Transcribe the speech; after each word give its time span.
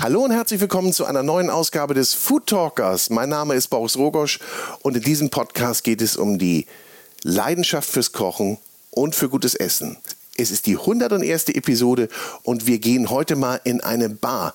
Hallo 0.00 0.24
und 0.24 0.30
herzlich 0.30 0.60
willkommen 0.60 0.92
zu 0.92 1.04
einer 1.04 1.22
neuen 1.22 1.50
Ausgabe 1.50 1.92
des 1.92 2.14
Food 2.14 2.46
Talkers. 2.46 3.10
Mein 3.10 3.28
Name 3.28 3.54
ist 3.54 3.68
Boris 3.68 3.96
Rogosch 3.96 4.38
und 4.82 4.96
in 4.96 5.02
diesem 5.02 5.28
Podcast 5.28 5.84
geht 5.84 6.00
es 6.00 6.16
um 6.16 6.38
die 6.38 6.66
Leidenschaft 7.22 7.90
fürs 7.90 8.12
Kochen 8.12 8.58
und 8.90 9.14
für 9.14 9.28
gutes 9.28 9.54
Essen. 9.54 9.98
Es 10.36 10.50
ist 10.50 10.66
die 10.66 10.78
101. 10.78 11.50
Episode 11.50 12.08
und 12.42 12.66
wir 12.66 12.78
gehen 12.78 13.10
heute 13.10 13.36
mal 13.36 13.60
in 13.64 13.80
eine 13.80 14.08
Bar. 14.08 14.54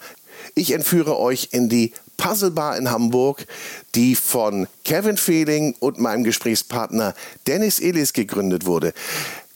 Ich 0.56 0.72
entführe 0.72 1.20
euch 1.20 1.50
in 1.52 1.70
die 1.70 1.94
Puzzle 2.24 2.52
Bar 2.52 2.78
in 2.78 2.90
Hamburg, 2.90 3.46
die 3.96 4.16
von 4.16 4.68
Kevin 4.86 5.18
Fehling 5.18 5.76
und 5.82 6.00
meinem 6.00 6.24
Gesprächspartner 6.24 7.16
Dennis 7.48 7.80
Illis 7.80 8.14
gegründet 8.14 8.66
wurde. 8.66 8.94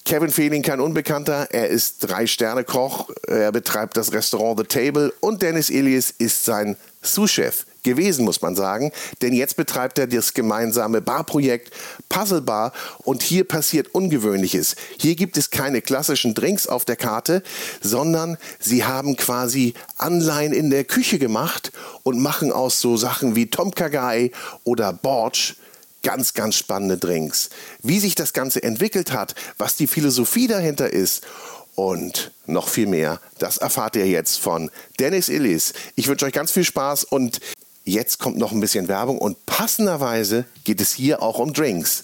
Kevin 0.04 0.30
Fehling 0.30 0.64
kein 0.64 0.82
Unbekannter, 0.82 1.48
er 1.52 1.70
ist 1.70 2.00
Drei-Sterne-Koch, 2.00 3.10
er 3.26 3.54
betreibt 3.54 3.96
das 3.96 4.12
Restaurant 4.12 4.60
The 4.60 4.66
Table 4.66 5.14
und 5.22 5.44
Dennis 5.44 5.70
Illis 5.70 6.14
ist 6.18 6.44
sein 6.44 6.76
Sous-Chef 7.02 7.67
gewesen, 7.88 8.26
muss 8.26 8.42
man 8.42 8.56
sagen. 8.56 8.92
Denn 9.22 9.34
jetzt 9.34 9.56
betreibt 9.56 9.98
er 9.98 10.08
das 10.08 10.34
gemeinsame 10.34 11.02
Barprojekt 11.02 11.74
Puzzle 12.10 12.42
Bar 12.42 12.74
und 13.00 13.24
hier 13.24 13.44
passiert 13.44 13.96
Ungewöhnliches. 13.96 14.76
Hier 15.00 15.16
gibt 15.16 15.38
es 15.38 15.50
keine 15.50 15.82
klassischen 15.82 16.34
Drinks 16.34 16.68
auf 16.68 16.86
der 16.86 16.98
Karte, 16.98 17.42
sondern 17.82 18.38
sie 18.60 18.84
haben 18.84 19.16
quasi 19.16 19.74
Anleihen 19.98 20.54
in 20.54 20.70
der 20.70 20.84
Küche 20.84 21.18
gemacht 21.18 21.72
und 22.04 22.20
machen 22.20 22.52
aus 22.52 22.82
so 22.82 22.98
Sachen 22.98 23.36
wie 23.36 23.50
Tom 23.50 23.74
Kagai 23.74 24.32
oder 24.64 24.94
Borch 24.94 25.56
ganz, 26.04 26.34
ganz 26.34 26.56
spannende 26.56 26.98
Drinks. 26.98 27.50
Wie 27.82 28.00
sich 28.00 28.16
das 28.16 28.34
Ganze 28.34 28.64
entwickelt 28.64 29.12
hat, 29.12 29.36
was 29.58 29.76
die 29.76 29.88
Philosophie 29.88 30.48
dahinter 30.48 30.92
ist 30.92 31.26
und 31.76 32.32
noch 32.46 32.70
viel 32.70 32.88
mehr, 32.88 33.20
das 33.40 33.58
erfahrt 33.58 33.96
ihr 33.96 34.08
jetzt 34.08 34.40
von 34.40 34.72
Dennis 35.00 35.30
Illis. 35.30 35.74
Ich 35.96 36.08
wünsche 36.08 36.26
euch 36.26 36.34
ganz 36.34 36.52
viel 36.52 36.64
Spaß 36.64 37.04
und 37.04 37.40
jetzt 37.88 38.20
kommt 38.20 38.38
noch 38.38 38.52
ein 38.52 38.60
bisschen 38.60 38.88
Werbung 38.88 39.18
und 39.18 39.46
passenderweise 39.46 40.46
geht 40.64 40.82
es 40.82 40.94
hier 40.94 41.22
auch 41.22 41.40
um 41.40 41.54
Drinks. 41.54 42.04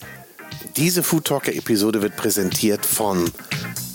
Diese 0.78 1.04
Food 1.04 1.26
Talker 1.26 1.54
Episode 1.54 2.02
wird 2.02 2.16
präsentiert 2.16 2.86
von 2.86 3.30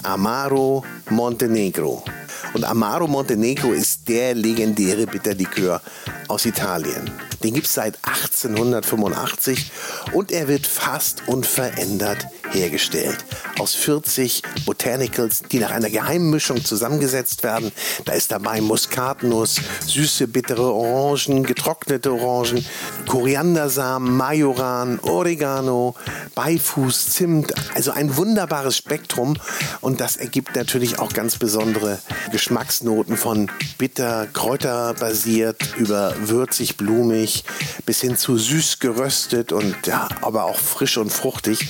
Amaro 0.02 0.84
Montenegro. 1.10 2.04
Und 2.54 2.64
Amaro 2.64 3.06
Montenegro 3.06 3.72
ist 3.72 4.08
der 4.08 4.34
legendäre 4.34 5.06
Bitterlikör 5.06 5.80
aus 6.28 6.46
Italien. 6.46 7.10
Den 7.42 7.54
gibt 7.54 7.66
es 7.66 7.74
seit 7.74 7.98
1885 8.02 9.70
und 10.12 10.32
er 10.32 10.48
wird 10.48 10.66
fast 10.66 11.28
unverändert 11.28 12.26
hergestellt. 12.50 13.24
Aus 13.58 13.74
40 13.74 14.42
Botanicals, 14.66 15.42
die 15.42 15.58
nach 15.58 15.70
einer 15.70 15.90
geheimen 15.90 16.30
Mischung 16.30 16.64
zusammengesetzt 16.64 17.42
werden. 17.42 17.70
Da 18.04 18.12
ist 18.12 18.32
dabei 18.32 18.60
Muskatnuss, 18.60 19.60
süße, 19.86 20.28
bittere 20.28 20.72
Orangen, 20.72 21.44
getrocknete 21.44 22.12
Orangen, 22.12 22.64
Koriandersamen, 23.06 24.16
Majoran, 24.16 24.98
Oregano, 25.00 25.94
Beifuß, 26.34 27.10
Zimt. 27.10 27.52
Also 27.74 27.92
ein 27.92 28.16
wunderbares 28.16 28.76
Spektrum 28.76 29.36
und 29.80 30.00
das 30.00 30.16
ergibt 30.16 30.56
natürlich 30.56 30.98
auch 30.98 31.12
ganz 31.12 31.36
besondere 31.36 31.98
Geschmacksnoten 32.38 33.16
von 33.16 33.50
bitter, 33.78 34.28
kräuterbasiert 34.32 35.74
über 35.76 36.14
würzig, 36.20 36.76
blumig 36.76 37.42
bis 37.84 38.00
hin 38.00 38.16
zu 38.16 38.38
süß 38.38 38.78
geröstet 38.78 39.50
und 39.50 39.74
ja, 39.88 40.08
aber 40.22 40.44
auch 40.44 40.56
frisch 40.56 40.98
und 40.98 41.12
fruchtig. 41.12 41.66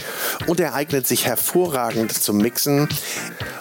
Und 0.47 0.61
er 0.61 0.75
eignet 0.75 1.07
sich 1.07 1.25
hervorragend 1.25 2.13
zum 2.13 2.37
Mixen. 2.37 2.87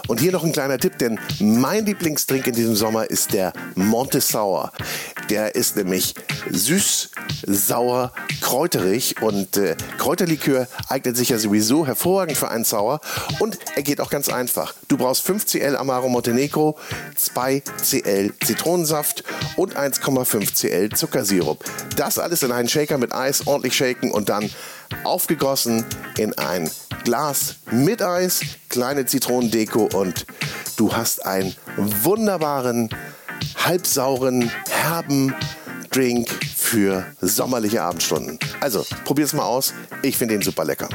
Und 0.07 0.19
hier 0.19 0.33
noch 0.33 0.43
ein 0.43 0.51
kleiner 0.51 0.79
Tipp, 0.79 0.97
denn 0.97 1.17
mein 1.39 1.85
Lieblingsdrink 1.85 2.47
in 2.47 2.55
diesem 2.55 2.75
Sommer 2.75 3.09
ist 3.09 3.31
der 3.31 3.53
Monte 3.75 4.19
Sour. 4.19 4.73
Der 5.29 5.55
ist 5.55 5.75
nämlich 5.75 6.13
süß, 6.49 7.11
sauer, 7.45 8.13
kräuterig 8.41 9.21
und 9.21 9.57
äh, 9.57 9.75
Kräuterlikör 9.97 10.67
eignet 10.87 11.17
sich 11.17 11.29
ja 11.29 11.37
sowieso 11.37 11.85
hervorragend 11.85 12.37
für 12.37 12.49
einen 12.49 12.63
Sour 12.63 13.01
und 13.39 13.59
er 13.75 13.83
geht 13.83 13.99
auch 13.99 14.09
ganz 14.09 14.29
einfach. 14.29 14.73
Du 14.87 14.97
brauchst 14.97 15.23
5 15.23 15.45
Cl 15.45 15.75
Amaro 15.75 16.07
Montenegro, 16.07 16.77
2 17.15 17.63
Cl 17.81 18.33
Zitronensaft 18.43 19.23
und 19.55 19.77
1,5 19.77 20.55
Cl 20.55 20.89
Zuckersirup. 20.89 21.63
Das 21.95 22.19
alles 22.19 22.43
in 22.43 22.51
einen 22.51 22.69
Shaker 22.69 22.97
mit 22.97 23.13
Eis 23.13 23.47
ordentlich 23.47 23.75
shaken 23.75 24.11
und 24.11 24.29
dann 24.29 24.49
aufgegossen 25.03 25.85
in 26.17 26.37
ein 26.37 26.69
Glas 27.03 27.55
mit 27.71 28.01
Eis, 28.01 28.41
kleine 28.69 29.05
Zitronendeko 29.05 29.89
und 29.93 30.25
du 30.75 30.93
hast 30.93 31.25
einen 31.25 31.55
wunderbaren, 31.77 32.89
halbsauren, 33.55 34.51
herben 34.69 35.33
Drink 35.91 36.29
für 36.55 37.05
sommerliche 37.21 37.81
Abendstunden. 37.81 38.39
Also, 38.59 38.85
probier's 39.05 39.33
mal 39.33 39.45
aus. 39.45 39.73
Ich 40.01 40.17
finde 40.17 40.35
den 40.35 40.41
super 40.41 40.65
lecker. 40.65 40.89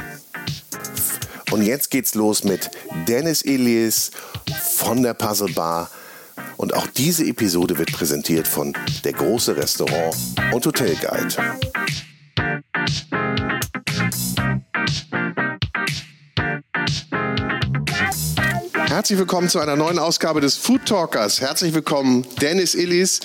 Und 1.53 1.61
jetzt 1.61 1.91
geht's 1.91 2.15
los 2.15 2.43
mit 2.43 2.71
Dennis 3.07 3.43
Elias 3.43 4.09
von 4.71 5.03
der 5.03 5.13
Puzzle 5.13 5.53
Bar. 5.53 5.87
Und 6.57 6.73
auch 6.73 6.87
diese 6.87 7.25
Episode 7.25 7.77
wird 7.77 7.91
präsentiert 7.91 8.47
von 8.47 8.73
der 9.03 9.13
große 9.13 9.55
Restaurant 9.55 10.15
und 10.51 10.65
Hotel 10.65 10.95
Guide. 10.95 11.35
Herzlich 18.93 19.17
willkommen 19.17 19.49
zu 19.49 19.59
einer 19.59 19.75
neuen 19.75 19.97
Ausgabe 19.97 20.39
des 20.39 20.55
Food 20.55 20.85
Talkers. 20.85 21.41
Herzlich 21.41 21.73
willkommen, 21.73 22.27
Dennis 22.39 22.75
Illis. 22.75 23.21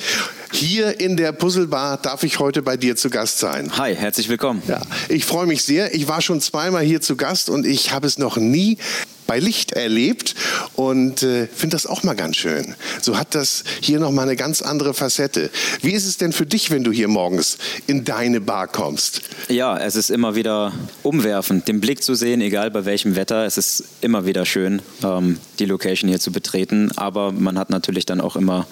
Hier 0.51 0.99
in 0.99 1.19
der 1.19 1.33
Puzzlebar 1.33 1.99
darf 1.99 2.23
ich 2.23 2.39
heute 2.39 2.63
bei 2.63 2.79
dir 2.79 2.97
zu 2.97 3.11
Gast 3.11 3.39
sein. 3.39 3.71
Hi, 3.77 3.95
herzlich 3.95 4.31
willkommen. 4.31 4.63
Ja, 4.67 4.81
ich 5.11 5.27
freue 5.27 5.47
mich 5.47 5.63
sehr. 5.63 5.95
Ich 5.95 6.09
war 6.09 6.23
schon 6.23 6.41
zweimal 6.41 6.85
hier 6.85 7.03
zu 7.03 7.17
Gast 7.17 7.51
und 7.51 7.67
ich 7.67 7.93
habe 7.93 8.07
es 8.07 8.17
noch 8.17 8.39
nie 8.39 8.79
bei 9.29 9.39
Licht 9.39 9.73
erlebt 9.73 10.35
und 10.75 11.23
äh, 11.23 11.47
finde 11.47 11.77
das 11.77 11.87
auch 11.87 12.03
mal 12.03 12.17
ganz 12.17 12.37
schön. 12.37 12.75
So 13.01 13.19
hat 13.19 13.35
das 13.35 13.63
hier 13.83 14.01
noch 14.01 14.11
mal 14.11 14.23
eine 14.23 14.37
ganz 14.37 14.63
andere 14.63 14.95
Facette. 14.95 15.51
Wie 15.83 15.93
ist 15.93 16.07
es 16.07 16.17
denn 16.17 16.33
für 16.33 16.47
dich, 16.47 16.71
wenn 16.71 16.83
du 16.83 16.91
hier 16.91 17.09
morgens 17.09 17.59
in 17.87 18.07
deine 18.07 18.41
Bar 18.41 18.67
kommst? 18.69 19.21
Ja, 19.51 19.77
es 19.77 19.97
ist 19.97 20.11
immer 20.11 20.35
wieder 20.35 20.73
umwerfend, 21.03 21.69
den 21.69 21.81
Blick 21.81 22.03
zu 22.03 22.15
sehen, 22.15 22.41
egal 22.41 22.71
bei 22.71 22.87
welchem 22.87 23.17
Wetter. 23.17 23.45
Es 23.45 23.59
ist 23.59 23.85
immer 24.01 24.25
wieder 24.25 24.47
schön, 24.47 24.81
ähm, 25.05 25.39
die 25.59 25.67
Location 25.67 26.09
hier 26.09 26.21
zu 26.21 26.33
betreten. 26.33 26.91
Aber 26.97 27.31
man 27.31 27.59
hat 27.59 27.69
natürlich 27.69 28.07
dann 28.07 28.23
auch 28.23 28.35
immer 28.35 28.67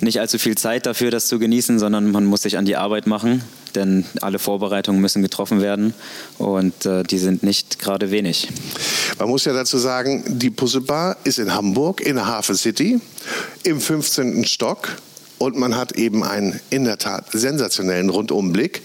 nicht 0.00 0.20
allzu 0.20 0.38
viel 0.38 0.56
Zeit 0.56 0.86
dafür, 0.86 1.10
das 1.10 1.26
zu 1.26 1.38
genießen, 1.38 1.78
sondern 1.78 2.10
man 2.10 2.24
muss 2.24 2.42
sich 2.42 2.56
an 2.56 2.64
die 2.64 2.76
Arbeit 2.76 3.06
machen, 3.06 3.44
denn 3.76 4.04
alle 4.20 4.38
Vorbereitungen 4.38 5.00
müssen 5.00 5.22
getroffen 5.22 5.60
werden 5.60 5.94
und 6.38 6.86
äh, 6.86 7.02
die 7.02 7.18
sind 7.18 7.42
nicht 7.42 7.78
gerade 7.78 8.10
wenig. 8.10 8.48
Man 9.18 9.28
muss 9.28 9.44
ja 9.44 9.52
dazu 9.52 9.78
sagen, 9.78 10.24
die 10.26 10.50
Puzzlebar 10.50 11.16
ist 11.24 11.38
in 11.38 11.54
Hamburg, 11.54 12.00
in 12.00 12.16
der 12.16 12.26
Hafen 12.26 12.56
City, 12.56 13.00
im 13.64 13.80
15. 13.80 14.44
Stock 14.44 14.88
und 15.42 15.58
man 15.58 15.76
hat 15.76 15.92
eben 15.92 16.22
einen 16.22 16.60
in 16.70 16.84
der 16.84 16.98
Tat 16.98 17.26
sensationellen 17.32 18.10
Rundumblick. 18.10 18.82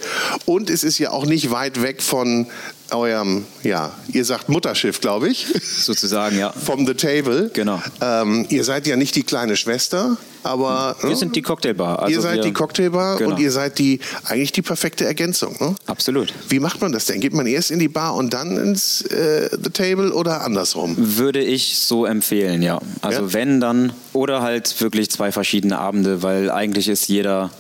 Und 0.47 0.71
es 0.71 0.83
ist 0.83 0.97
ja 0.97 1.11
auch 1.11 1.27
nicht 1.27 1.51
weit 1.51 1.83
weg 1.83 2.01
von 2.01 2.47
eurem, 2.91 3.45
ja, 3.63 3.91
ihr 4.11 4.25
sagt 4.25 4.49
Mutterschiff, 4.49 5.01
glaube 5.01 5.29
ich. 5.29 5.47
Sozusagen, 5.61 6.37
ja. 6.37 6.51
Vom 6.51 6.85
The 6.85 6.93
Table. 6.93 7.49
Genau. 7.53 7.81
Ähm, 8.01 8.45
ihr 8.49 8.63
seid 8.63 8.87
ja 8.87 8.95
nicht 8.95 9.15
die 9.15 9.23
kleine 9.23 9.55
Schwester, 9.55 10.17
aber. 10.43 10.95
Wir 11.01 11.11
ne? 11.11 11.15
sind 11.15 11.35
die 11.35 11.41
Cocktailbar. 11.41 11.99
Also 11.99 12.13
ihr 12.13 12.21
seid 12.21 12.43
die 12.43 12.53
Cocktailbar 12.53 13.17
genau. 13.17 13.31
und 13.31 13.39
ihr 13.39 13.51
seid 13.51 13.79
die 13.79 13.99
eigentlich 14.25 14.51
die 14.51 14.61
perfekte 14.61 15.05
Ergänzung. 15.05 15.55
Ne? 15.59 15.75
Absolut. 15.85 16.33
Wie 16.49 16.59
macht 16.59 16.81
man 16.81 16.91
das 16.91 17.05
denn? 17.05 17.19
Geht 17.19 17.33
man 17.33 17.47
erst 17.47 17.72
in 17.72 17.79
die 17.79 17.89
Bar 17.89 18.16
und 18.16 18.34
dann 18.34 18.57
ins 18.57 19.01
äh, 19.01 19.49
The 19.51 19.69
Table 19.69 20.13
oder 20.13 20.41
andersrum? 20.41 20.95
Würde 20.97 21.43
ich 21.43 21.79
so 21.79 22.05
empfehlen, 22.05 22.61
ja. 22.61 22.79
Also 23.01 23.23
ja? 23.23 23.33
wenn 23.33 23.59
dann 23.59 23.93
oder 24.13 24.41
halt 24.41 24.79
wirklich 24.81 25.09
zwei 25.09 25.31
verschiedene 25.31 25.78
Abende, 25.78 26.23
weil 26.23 26.51
eigentlich 26.51 26.87
ist 26.87 27.07
jeder 27.07 27.51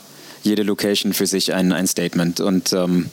jede 0.43 0.63
Location 0.63 1.13
für 1.13 1.27
sich 1.27 1.53
ein, 1.53 1.71
ein 1.73 1.87
Statement 1.87 2.39
und 2.39 2.71
ähm, 2.73 3.09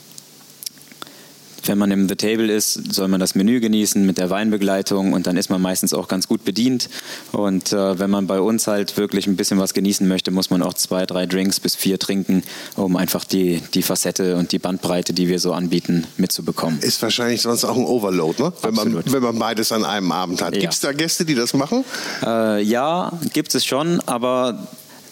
wenn 1.67 1.77
man 1.77 1.91
im 1.91 2.07
The 2.07 2.15
Table 2.15 2.51
ist, 2.51 2.93
soll 2.93 3.07
man 3.07 3.19
das 3.19 3.35
Menü 3.35 3.59
genießen 3.59 4.05
mit 4.05 4.17
der 4.17 4.29
Weinbegleitung 4.29 5.13
und 5.13 5.27
dann 5.27 5.37
ist 5.37 5.49
man 5.49 5.61
meistens 5.61 5.93
auch 5.93 6.07
ganz 6.07 6.27
gut 6.27 6.45
bedient. 6.45 6.89
Und 7.31 7.73
äh, 7.73 7.99
wenn 7.99 8.09
man 8.09 8.27
bei 8.27 8.39
uns 8.39 8.67
halt 8.67 8.97
wirklich 8.97 9.27
ein 9.27 9.35
bisschen 9.35 9.59
was 9.59 9.73
genießen 9.73 10.07
möchte, 10.07 10.31
muss 10.31 10.49
man 10.49 10.61
auch 10.61 10.73
zwei, 10.73 11.05
drei 11.05 11.25
Drinks 11.25 11.59
bis 11.59 11.75
vier 11.75 11.99
trinken, 11.99 12.43
um 12.75 12.95
einfach 12.95 13.25
die, 13.25 13.61
die 13.73 13.81
Facette 13.81 14.35
und 14.37 14.51
die 14.51 14.59
Bandbreite, 14.59 15.13
die 15.13 15.27
wir 15.27 15.39
so 15.39 15.53
anbieten, 15.53 16.05
mitzubekommen. 16.17 16.79
Ist 16.79 17.01
wahrscheinlich 17.01 17.41
sonst 17.41 17.65
auch 17.65 17.77
ein 17.77 17.85
Overload, 17.85 18.41
ne? 18.41 18.53
wenn, 18.61 18.73
man, 18.73 19.03
wenn 19.11 19.23
man 19.23 19.39
beides 19.39 19.71
an 19.71 19.85
einem 19.85 20.11
Abend 20.11 20.41
hat. 20.41 20.53
Ja. 20.55 20.61
Gibt 20.61 20.73
es 20.73 20.79
da 20.79 20.91
Gäste, 20.91 21.25
die 21.25 21.35
das 21.35 21.53
machen? 21.53 21.83
Äh, 22.23 22.61
ja, 22.63 23.11
gibt 23.33 23.53
es 23.55 23.65
schon, 23.65 23.99
aber 24.01 24.67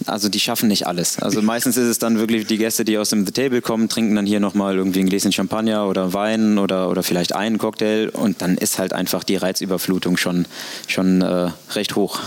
also 0.07 0.29
die 0.29 0.39
schaffen 0.39 0.67
nicht 0.67 0.87
alles. 0.87 1.19
Also 1.19 1.41
meistens 1.41 1.77
ist 1.77 1.87
es 1.87 1.99
dann 1.99 2.19
wirklich 2.19 2.47
die 2.47 2.57
Gäste, 2.57 2.85
die 2.85 2.97
aus 2.97 3.09
dem 3.09 3.25
The 3.25 3.31
Table 3.31 3.61
kommen, 3.61 3.89
trinken 3.89 4.15
dann 4.15 4.25
hier 4.25 4.39
nochmal 4.39 4.75
irgendwie 4.75 4.99
ein 4.99 5.07
Gläschen 5.07 5.31
Champagner 5.31 5.87
oder 5.87 6.13
Wein 6.13 6.57
oder, 6.57 6.89
oder 6.89 7.03
vielleicht 7.03 7.33
einen 7.35 7.57
Cocktail 7.57 8.09
und 8.09 8.41
dann 8.41 8.57
ist 8.57 8.79
halt 8.79 8.93
einfach 8.93 9.23
die 9.23 9.35
Reizüberflutung 9.35 10.17
schon, 10.17 10.45
schon 10.87 11.21
äh, 11.21 11.51
recht 11.71 11.95
hoch. 11.95 12.19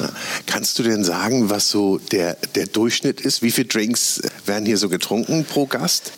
Kannst 0.46 0.78
du 0.78 0.82
denn 0.82 1.04
sagen, 1.04 1.50
was 1.50 1.70
so 1.70 1.98
der, 2.12 2.36
der 2.54 2.66
Durchschnitt 2.66 3.20
ist? 3.20 3.42
Wie 3.42 3.50
viele 3.50 3.68
Drinks 3.68 4.20
werden 4.44 4.66
hier 4.66 4.78
so 4.78 4.88
getrunken 4.88 5.44
pro 5.44 5.66
Gast? 5.66 6.12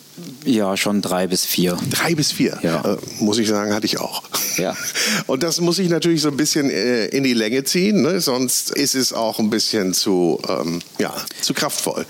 Ja, 0.45 0.77
schon 0.77 1.01
drei 1.01 1.27
bis 1.27 1.45
vier. 1.45 1.77
Drei 1.89 2.15
bis 2.15 2.31
vier? 2.31 2.57
Ja. 2.63 2.93
Äh, 2.93 2.97
muss 3.19 3.37
ich 3.37 3.47
sagen, 3.47 3.73
hatte 3.73 3.85
ich 3.85 3.99
auch. 3.99 4.23
Ja. 4.57 4.75
Und 5.27 5.43
das 5.43 5.59
muss 5.61 5.79
ich 5.79 5.89
natürlich 5.89 6.21
so 6.21 6.29
ein 6.29 6.37
bisschen 6.37 6.69
äh, 6.69 7.05
in 7.07 7.23
die 7.23 7.33
Länge 7.33 7.63
ziehen, 7.63 8.01
ne? 8.01 8.19
sonst 8.21 8.71
ist 8.71 8.95
es 8.95 9.13
auch 9.13 9.39
ein 9.39 9.49
bisschen 9.49 9.93
zu, 9.93 10.39
ähm, 10.47 10.81
ja, 10.97 11.13
zu 11.41 11.53
kraftvoll. 11.53 12.05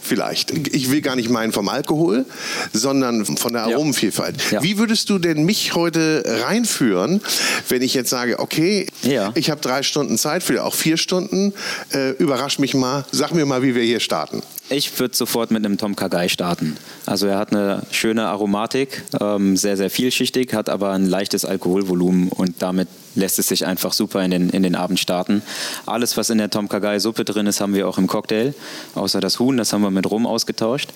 Vielleicht. 0.00 0.50
Ich 0.74 0.90
will 0.90 1.00
gar 1.00 1.16
nicht 1.16 1.30
meinen 1.30 1.52
vom 1.52 1.68
Alkohol, 1.68 2.24
sondern 2.72 3.24
von 3.24 3.52
der 3.52 3.62
Aromenvielfalt. 3.62 4.36
Ja. 4.50 4.62
Wie 4.62 4.78
würdest 4.78 5.10
du 5.10 5.18
denn 5.18 5.44
mich 5.44 5.74
heute 5.74 6.22
reinführen, 6.44 7.20
wenn 7.68 7.82
ich 7.82 7.94
jetzt 7.94 8.10
sage, 8.10 8.38
okay, 8.38 8.86
Ja. 9.02 9.32
ich 9.34 9.50
habe 9.50 9.60
drei 9.60 9.82
Stunden 9.82 10.18
Zeit, 10.18 10.42
vielleicht 10.42 10.64
auch 10.64 10.74
vier 10.74 10.96
Stunden, 10.96 11.52
äh, 11.92 12.10
überrasch 12.12 12.58
mich 12.58 12.74
mal, 12.74 13.04
sag 13.12 13.32
mir 13.34 13.46
mal, 13.46 13.62
wie 13.62 13.74
wir 13.74 13.82
hier 13.82 14.00
starten. 14.00 14.42
Ich 14.70 14.98
würde 14.98 15.14
sofort 15.14 15.50
mit 15.50 15.64
einem 15.64 15.76
Tom 15.76 15.94
Kagai 15.94 16.28
starten. 16.28 16.76
Also 17.04 17.26
er 17.26 17.38
hat 17.38 17.52
eine 17.52 17.82
schöne 17.90 18.26
Aromatik, 18.28 19.02
ähm, 19.20 19.58
sehr, 19.58 19.76
sehr 19.76 19.90
vielschichtig, 19.90 20.54
hat 20.54 20.70
aber 20.70 20.92
ein 20.92 21.04
leichtes 21.04 21.44
Alkoholvolumen 21.44 22.30
und 22.30 22.62
damit 22.62 22.88
lässt 23.14 23.38
es 23.38 23.48
sich 23.48 23.66
einfach 23.66 23.92
super 23.92 24.24
in 24.24 24.30
den, 24.30 24.48
in 24.48 24.62
den 24.62 24.74
Abend 24.74 24.98
starten. 24.98 25.42
Alles, 25.84 26.16
was 26.16 26.30
in 26.30 26.38
der 26.38 26.48
Tom 26.48 26.68
Kagai 26.70 26.98
Suppe 26.98 27.26
drin 27.26 27.46
ist, 27.46 27.60
haben 27.60 27.74
wir 27.74 27.86
auch 27.86 27.98
im 27.98 28.06
Cocktail, 28.06 28.54
außer 28.94 29.20
das 29.20 29.38
Huhn, 29.38 29.56
das 29.58 29.72
haben 29.74 29.82
wir 29.82 29.90
mit 29.90 30.10
Rum 30.10 30.26
ausgetauscht. 30.26 30.90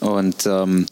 Und 0.00 0.44
ähm, 0.46 0.86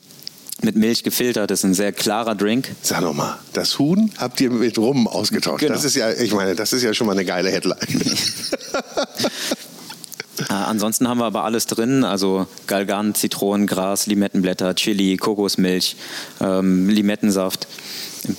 mit 0.63 0.77
Milch 0.77 1.03
gefiltert, 1.03 1.51
ist 1.51 1.65
ein 1.65 1.75
sehr 1.75 1.93
klarer 1.93 2.35
Drink. 2.35 2.69
Sag 2.83 3.01
noch 3.01 3.15
mal, 3.15 3.39
das 3.55 3.79
Huhn 3.79 4.13
habt 4.19 4.41
ihr 4.41 4.51
mit 4.51 4.79
Rum 4.79 5.09
ausgetauscht. 5.09 5.61
Genau. 5.61 5.75
Das 5.75 5.85
ist 5.85 5.97
ja, 5.97 6.13
ich 6.13 6.33
meine, 6.33 6.55
das 6.55 6.73
ist 6.73 6.83
ja 6.83 6.95
schon 6.95 7.07
mal 7.07 7.15
eine 7.15 7.25
geile 7.25 7.51
Headline. 7.51 7.79
Äh, 10.49 10.53
ansonsten 10.53 11.09
haben 11.09 11.19
wir 11.19 11.27
aber 11.27 11.45
alles 11.45 11.67
drin, 11.67 12.05
also 12.05 12.47
Galgan, 12.67 13.15
Zitronengras, 13.15 14.07
Limettenblätter, 14.07 14.75
Chili, 14.75 15.17
Kokosmilch, 15.17 15.97
ähm, 16.41 16.89
Limettensaft, 16.89 17.67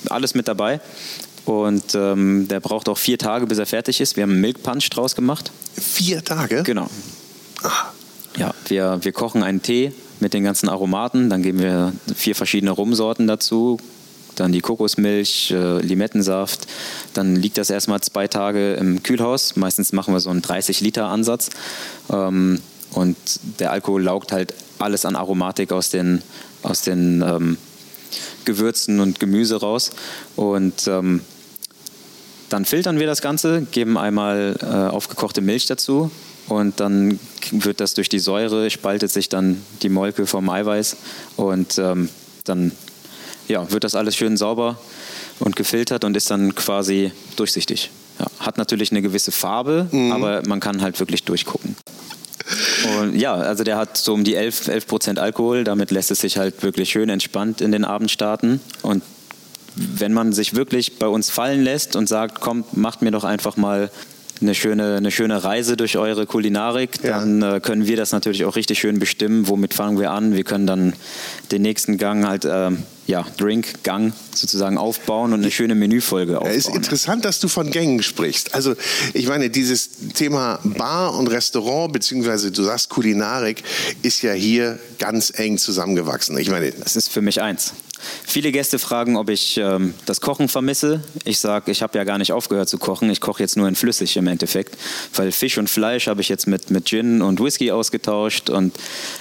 alles 0.09 0.33
mit 0.33 0.47
dabei. 0.47 0.79
Und 1.45 1.95
ähm, 1.95 2.47
der 2.47 2.59
braucht 2.59 2.87
auch 2.87 2.97
vier 2.97 3.17
Tage, 3.17 3.47
bis 3.47 3.57
er 3.57 3.65
fertig 3.65 3.99
ist. 3.99 4.15
Wir 4.15 4.23
haben 4.23 4.31
einen 4.31 4.41
Milk 4.41 4.61
Punch 4.61 4.89
draus 4.91 5.15
gemacht. 5.15 5.51
Vier 5.75 6.23
Tage? 6.23 6.63
Genau. 6.63 6.87
Ja, 8.37 8.53
wir, 8.67 8.99
wir 9.01 9.11
kochen 9.11 9.43
einen 9.43 9.61
Tee 9.61 9.91
mit 10.19 10.33
den 10.33 10.43
ganzen 10.43 10.69
Aromaten, 10.69 11.29
dann 11.29 11.41
geben 11.41 11.59
wir 11.59 11.93
vier 12.15 12.35
verschiedene 12.35 12.71
Rumsorten 12.71 13.27
dazu, 13.27 13.77
dann 14.35 14.51
die 14.51 14.61
Kokosmilch, 14.61 15.51
äh, 15.51 15.81
Limettensaft. 15.81 16.67
Dann 17.13 17.35
liegt 17.35 17.57
das 17.57 17.69
erstmal 17.69 18.01
zwei 18.01 18.27
Tage 18.27 18.73
im 18.73 19.03
Kühlhaus. 19.03 19.55
Meistens 19.55 19.93
machen 19.93 20.13
wir 20.13 20.19
so 20.19 20.29
einen 20.29 20.41
30-Liter-Ansatz. 20.41 21.49
Ähm, 22.09 22.61
und 22.93 23.17
der 23.59 23.71
Alkohol 23.71 24.03
laugt 24.03 24.31
halt 24.31 24.53
alles 24.79 25.05
an 25.05 25.15
Aromatik 25.15 25.71
aus 25.71 25.89
den, 25.89 26.21
aus 26.63 26.81
den 26.81 27.21
ähm, 27.21 27.57
Gewürzen 28.45 28.99
und 28.99 29.19
Gemüse 29.19 29.59
raus. 29.59 29.91
Und 30.35 30.87
ähm, 30.87 31.21
dann 32.49 32.65
filtern 32.65 32.99
wir 32.99 33.07
das 33.07 33.21
Ganze, 33.21 33.61
geben 33.71 33.97
einmal 33.97 34.57
äh, 34.61 34.65
aufgekochte 34.65 35.41
Milch 35.41 35.67
dazu 35.67 36.11
und 36.47 36.81
dann 36.81 37.17
wird 37.51 37.79
das 37.79 37.93
durch 37.93 38.09
die 38.09 38.19
Säure, 38.19 38.69
spaltet 38.69 39.09
sich 39.09 39.29
dann 39.29 39.61
die 39.81 39.89
Molke 39.89 40.25
vom 40.27 40.49
Eiweiß 40.49 40.97
und 41.37 41.77
ähm, 41.77 42.09
dann 42.43 42.73
ja, 43.51 43.71
wird 43.71 43.83
das 43.83 43.95
alles 43.95 44.15
schön 44.15 44.37
sauber 44.37 44.77
und 45.39 45.55
gefiltert 45.55 46.03
und 46.03 46.15
ist 46.17 46.31
dann 46.31 46.55
quasi 46.55 47.11
durchsichtig. 47.35 47.89
Ja, 48.19 48.25
hat 48.39 48.57
natürlich 48.57 48.91
eine 48.91 49.01
gewisse 49.01 49.31
Farbe, 49.31 49.87
aber 50.11 50.41
man 50.47 50.59
kann 50.59 50.81
halt 50.81 50.99
wirklich 50.99 51.23
durchgucken. 51.23 51.75
Und 52.99 53.15
ja, 53.15 53.33
also 53.35 53.63
der 53.63 53.77
hat 53.77 53.97
so 53.97 54.13
um 54.13 54.23
die 54.23 54.35
11, 54.35 54.67
11 54.67 54.87
Prozent 54.87 55.19
Alkohol. 55.19 55.63
Damit 55.63 55.91
lässt 55.91 56.11
es 56.11 56.19
sich 56.19 56.37
halt 56.37 56.63
wirklich 56.63 56.89
schön 56.89 57.09
entspannt 57.09 57.61
in 57.61 57.71
den 57.71 57.85
Abend 57.85 58.11
starten. 58.11 58.59
Und 58.81 59.03
wenn 59.75 60.11
man 60.13 60.33
sich 60.33 60.55
wirklich 60.55 60.97
bei 60.99 61.07
uns 61.07 61.29
fallen 61.29 61.63
lässt 61.63 61.95
und 61.95 62.09
sagt, 62.09 62.41
kommt, 62.41 62.75
macht 62.75 63.01
mir 63.01 63.11
doch 63.11 63.23
einfach 63.23 63.57
mal 63.57 63.89
eine 64.41 64.55
schöne, 64.55 64.95
eine 64.97 65.11
schöne 65.11 65.43
Reise 65.43 65.77
durch 65.77 65.97
eure 65.97 66.25
Kulinarik, 66.25 67.03
Ja. 67.03 67.19
dann 67.19 67.41
äh, 67.43 67.59
können 67.61 67.85
wir 67.85 67.95
das 67.95 68.11
natürlich 68.11 68.43
auch 68.45 68.55
richtig 68.55 68.79
schön 68.79 68.97
bestimmen. 68.99 69.47
Womit 69.47 69.73
fangen 69.75 69.99
wir 69.99 70.11
an? 70.11 70.35
Wir 70.35 70.43
können 70.43 70.65
dann 70.65 70.93
den 71.51 71.61
nächsten 71.61 71.97
Gang 71.99 72.25
halt, 72.27 72.45
ähm, 72.49 72.79
ja, 73.11 73.25
Drink-Gang 73.37 74.13
sozusagen 74.33 74.77
aufbauen 74.77 75.33
und 75.33 75.41
eine 75.41 75.51
schöne 75.51 75.75
Menüfolge 75.75 76.39
aufbauen. 76.39 76.55
ist 76.55 76.69
interessant, 76.69 77.25
dass 77.25 77.41
du 77.41 77.49
von 77.49 77.69
Gängen 77.69 78.01
sprichst. 78.01 78.55
Also 78.55 78.73
ich 79.13 79.27
meine, 79.27 79.49
dieses 79.49 79.89
Thema 80.13 80.59
Bar 80.63 81.17
und 81.17 81.27
Restaurant, 81.27 81.91
beziehungsweise 81.91 82.51
du 82.51 82.63
sagst 82.63 82.87
Kulinarik, 82.89 83.63
ist 84.01 84.21
ja 84.21 84.31
hier 84.31 84.79
ganz 84.97 85.31
eng 85.35 85.57
zusammengewachsen. 85.57 86.37
Ich 86.37 86.49
meine, 86.49 86.71
Das 86.71 86.95
ist 86.95 87.09
für 87.09 87.21
mich 87.21 87.41
eins. 87.41 87.73
Viele 88.25 88.51
Gäste 88.51 88.79
fragen, 88.79 89.17
ob 89.17 89.29
ich 89.29 89.57
ähm, 89.57 89.93
das 90.05 90.21
Kochen 90.21 90.47
vermisse. 90.47 91.01
Ich 91.23 91.39
sage, 91.39 91.71
ich 91.71 91.81
habe 91.81 91.97
ja 91.97 92.03
gar 92.03 92.17
nicht 92.17 92.31
aufgehört 92.31 92.69
zu 92.69 92.77
kochen. 92.77 93.09
Ich 93.09 93.21
koche 93.21 93.43
jetzt 93.43 93.57
nur 93.57 93.67
in 93.67 93.75
flüssig 93.75 94.17
im 94.17 94.27
Endeffekt. 94.27 94.77
Weil 95.15 95.31
Fisch 95.31 95.57
und 95.57 95.69
Fleisch 95.69 96.07
habe 96.07 96.21
ich 96.21 96.29
jetzt 96.29 96.47
mit, 96.47 96.71
mit 96.71 96.85
Gin 96.85 97.21
und 97.21 97.39
Whisky 97.39 97.71
ausgetauscht. 97.71 98.49
Und 98.49 98.75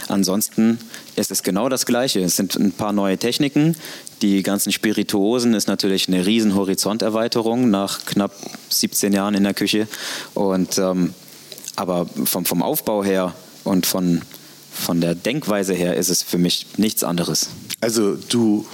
ansonsten 0.09 0.79
ist 1.17 1.31
es 1.31 1.43
genau 1.43 1.69
das 1.69 1.87
Gleiche. 1.87 2.21
Es 2.21 2.37
sind 2.37 2.57
ein 2.57 2.73
paar 2.73 2.93
neue 2.93 3.19
Techniken. 3.19 3.77
Die 4.23 4.43
ganzen 4.43 4.73
Spirituosen 4.73 5.55
ist 5.55 5.69
natürlich 5.69 6.09
eine 6.09 6.27
riesen 6.27 6.55
Horizonterweiterung 6.55 7.71
nach 7.71 8.05
knapp 8.05 8.33
17 8.69 9.13
Jahren 9.13 9.35
in 9.35 9.45
der 9.45 9.55
Küche. 9.55 9.89
Und, 10.35 10.79
ähm, 10.79 11.15
aber 11.77 12.07
vom, 12.25 12.45
vom 12.45 12.63
Aufbau 12.63 13.03
her 13.03 13.35
und 13.65 13.87
von, 13.87 14.23
von 14.81 15.01
der 15.01 15.15
Denkweise 15.15 15.75
her 15.75 15.97
ist 15.97 16.09
es 16.09 16.23
für 16.23 16.39
mich 16.39 16.67
nichts 16.77 17.05
anderes. 17.05 17.51
also 17.81 18.17
du 18.17 18.67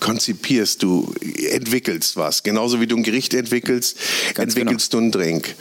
konzipierst, 0.00 0.82
du 0.82 1.12
entwickelst 1.50 2.16
was. 2.16 2.42
Genauso 2.42 2.80
wie 2.80 2.86
du 2.86 2.96
ein 2.96 3.02
Gericht 3.02 3.34
entwickelst, 3.34 3.98
Ganz 4.34 4.54
entwickelst 4.56 4.94
du 4.94 4.98
einen 4.98 5.12
Drink. 5.12 5.54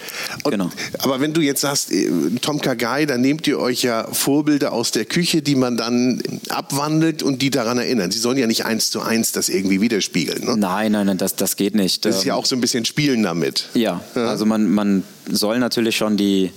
Und, 0.45 0.51
Genau. 0.51 0.69
Aber 1.00 1.19
wenn 1.19 1.33
du 1.33 1.41
jetzt 1.41 1.59
sagst, 1.59 1.91
äh, 1.91 2.09
Tom 2.41 2.61
Kagai, 2.61 3.06
dann 3.06 3.19
nehmt 3.19 3.47
ihr 3.47 3.59
euch 3.59 3.83
ja 3.83 4.07
Vorbilder 4.09 4.71
aus 4.71 4.91
der 4.91 5.03
Küche, 5.03 5.41
die 5.41 5.56
man 5.56 5.75
dann 5.75 6.23
abwandelt 6.47 7.21
und 7.21 7.41
die 7.41 7.50
daran 7.50 7.79
erinnern. 7.79 8.11
Sie 8.11 8.19
sollen 8.19 8.38
ja 8.38 8.47
nicht 8.47 8.63
eins 8.63 8.91
zu 8.91 9.01
eins 9.01 9.33
das 9.33 9.50
irgendwie 9.50 9.81
widerspiegeln. 9.81 10.45
Ne? 10.45 10.56
Nein, 10.56 10.94
nein, 10.94 11.07
nein, 11.07 11.17
das, 11.17 11.35
das 11.35 11.57
geht 11.57 11.75
nicht. 11.75 12.06
Das 12.06 12.19
ist 12.19 12.23
ja 12.23 12.33
Ähm, 12.35 12.39
auch 12.39 12.45
so 12.45 12.56
ein 12.56 12.61
bisschen 12.61 12.85
Spielen 12.85 13.23
damit. 13.23 13.66
ja, 13.73 13.99
also 14.16 14.45
man, 14.45 14.71
man 14.71 15.04
soll 15.30 15.59
natürlich 15.59 15.97
schon 15.97 16.16
die, 16.16 16.51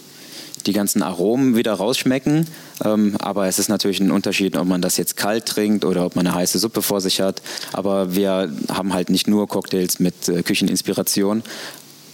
die 0.66 0.73
ganzen 0.73 1.02
Aromen 1.02 1.57
wieder 1.57 1.75
rausschmecken, 1.75 2.47
ähm, 2.85 3.16
aber 3.19 3.47
es 3.47 3.59
ist 3.59 3.69
natürlich 3.69 4.00
ein 4.00 4.11
Unterschied, 4.11 4.57
ob 4.57 4.66
man 4.66 4.83
das 4.83 4.97
jetzt 4.97 5.16
kalt 5.16 5.47
trinkt 5.47 5.85
oder 5.85 6.07
ob 6.07 6.16
man 6.16 6.26
eine 6.26 6.35
heiße 6.35 6.59
Suppe 6.59 6.83
vor 6.83 7.00
sich 7.00 7.21
hat. 7.21 7.42
Aber 7.73 8.14
wir 8.14 8.52
haben 8.69 8.92
halt 8.92 9.11
nicht 9.11 9.28
nur 9.28 9.49
Cocktails 9.49 9.99
mit 10.00 10.28
äh, 10.28 10.42
Kücheninspiration, 10.42 11.42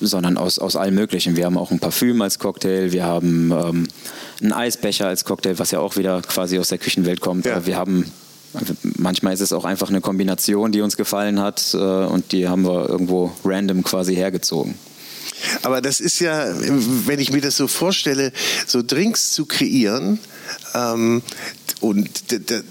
sondern 0.01 0.37
aus, 0.37 0.59
aus 0.59 0.77
allem 0.77 0.95
Möglichen. 0.95 1.37
Wir 1.37 1.47
haben 1.47 1.59
auch 1.59 1.71
ein 1.71 1.81
Parfüm 1.81 2.23
als 2.23 2.39
Cocktail, 2.39 2.93
wir 2.93 3.05
haben 3.05 3.51
ähm, 3.51 3.89
einen 4.41 4.53
Eisbecher 4.53 5.09
als 5.09 5.25
Cocktail, 5.25 5.59
was 5.59 5.71
ja 5.71 5.81
auch 5.81 5.97
wieder 5.97 6.23
quasi 6.23 6.59
aus 6.59 6.69
der 6.69 6.79
Küchenwelt 6.79 7.21
kommt. 7.21 7.47
Ja. 7.47 7.67
Wir 7.67 7.77
haben 7.77 8.11
Manchmal 8.97 9.35
ist 9.35 9.41
es 9.41 9.53
auch 9.53 9.65
einfach 9.65 9.91
eine 9.91 10.01
Kombination, 10.01 10.73
die 10.73 10.81
uns 10.81 10.97
gefallen 10.97 11.41
hat 11.41 11.75
äh, 11.75 11.77
und 11.77 12.33
die 12.33 12.49
haben 12.49 12.63
wir 12.65 12.89
irgendwo 12.89 13.31
random 13.45 13.85
quasi 13.85 14.15
hergezogen. 14.15 14.75
Aber 15.63 15.81
das 15.81 16.01
ist 16.01 16.21
ja, 16.21 16.47
wenn 17.07 17.19
ich 17.21 17.33
mir 17.33 17.41
das 17.41 17.57
so 17.57 17.69
vorstelle, 17.69 18.33
so 18.67 18.83
Drinks 18.83 19.31
zu 19.33 19.47
kreieren 19.47 20.19
ähm, 20.75 21.23
und 21.81 22.09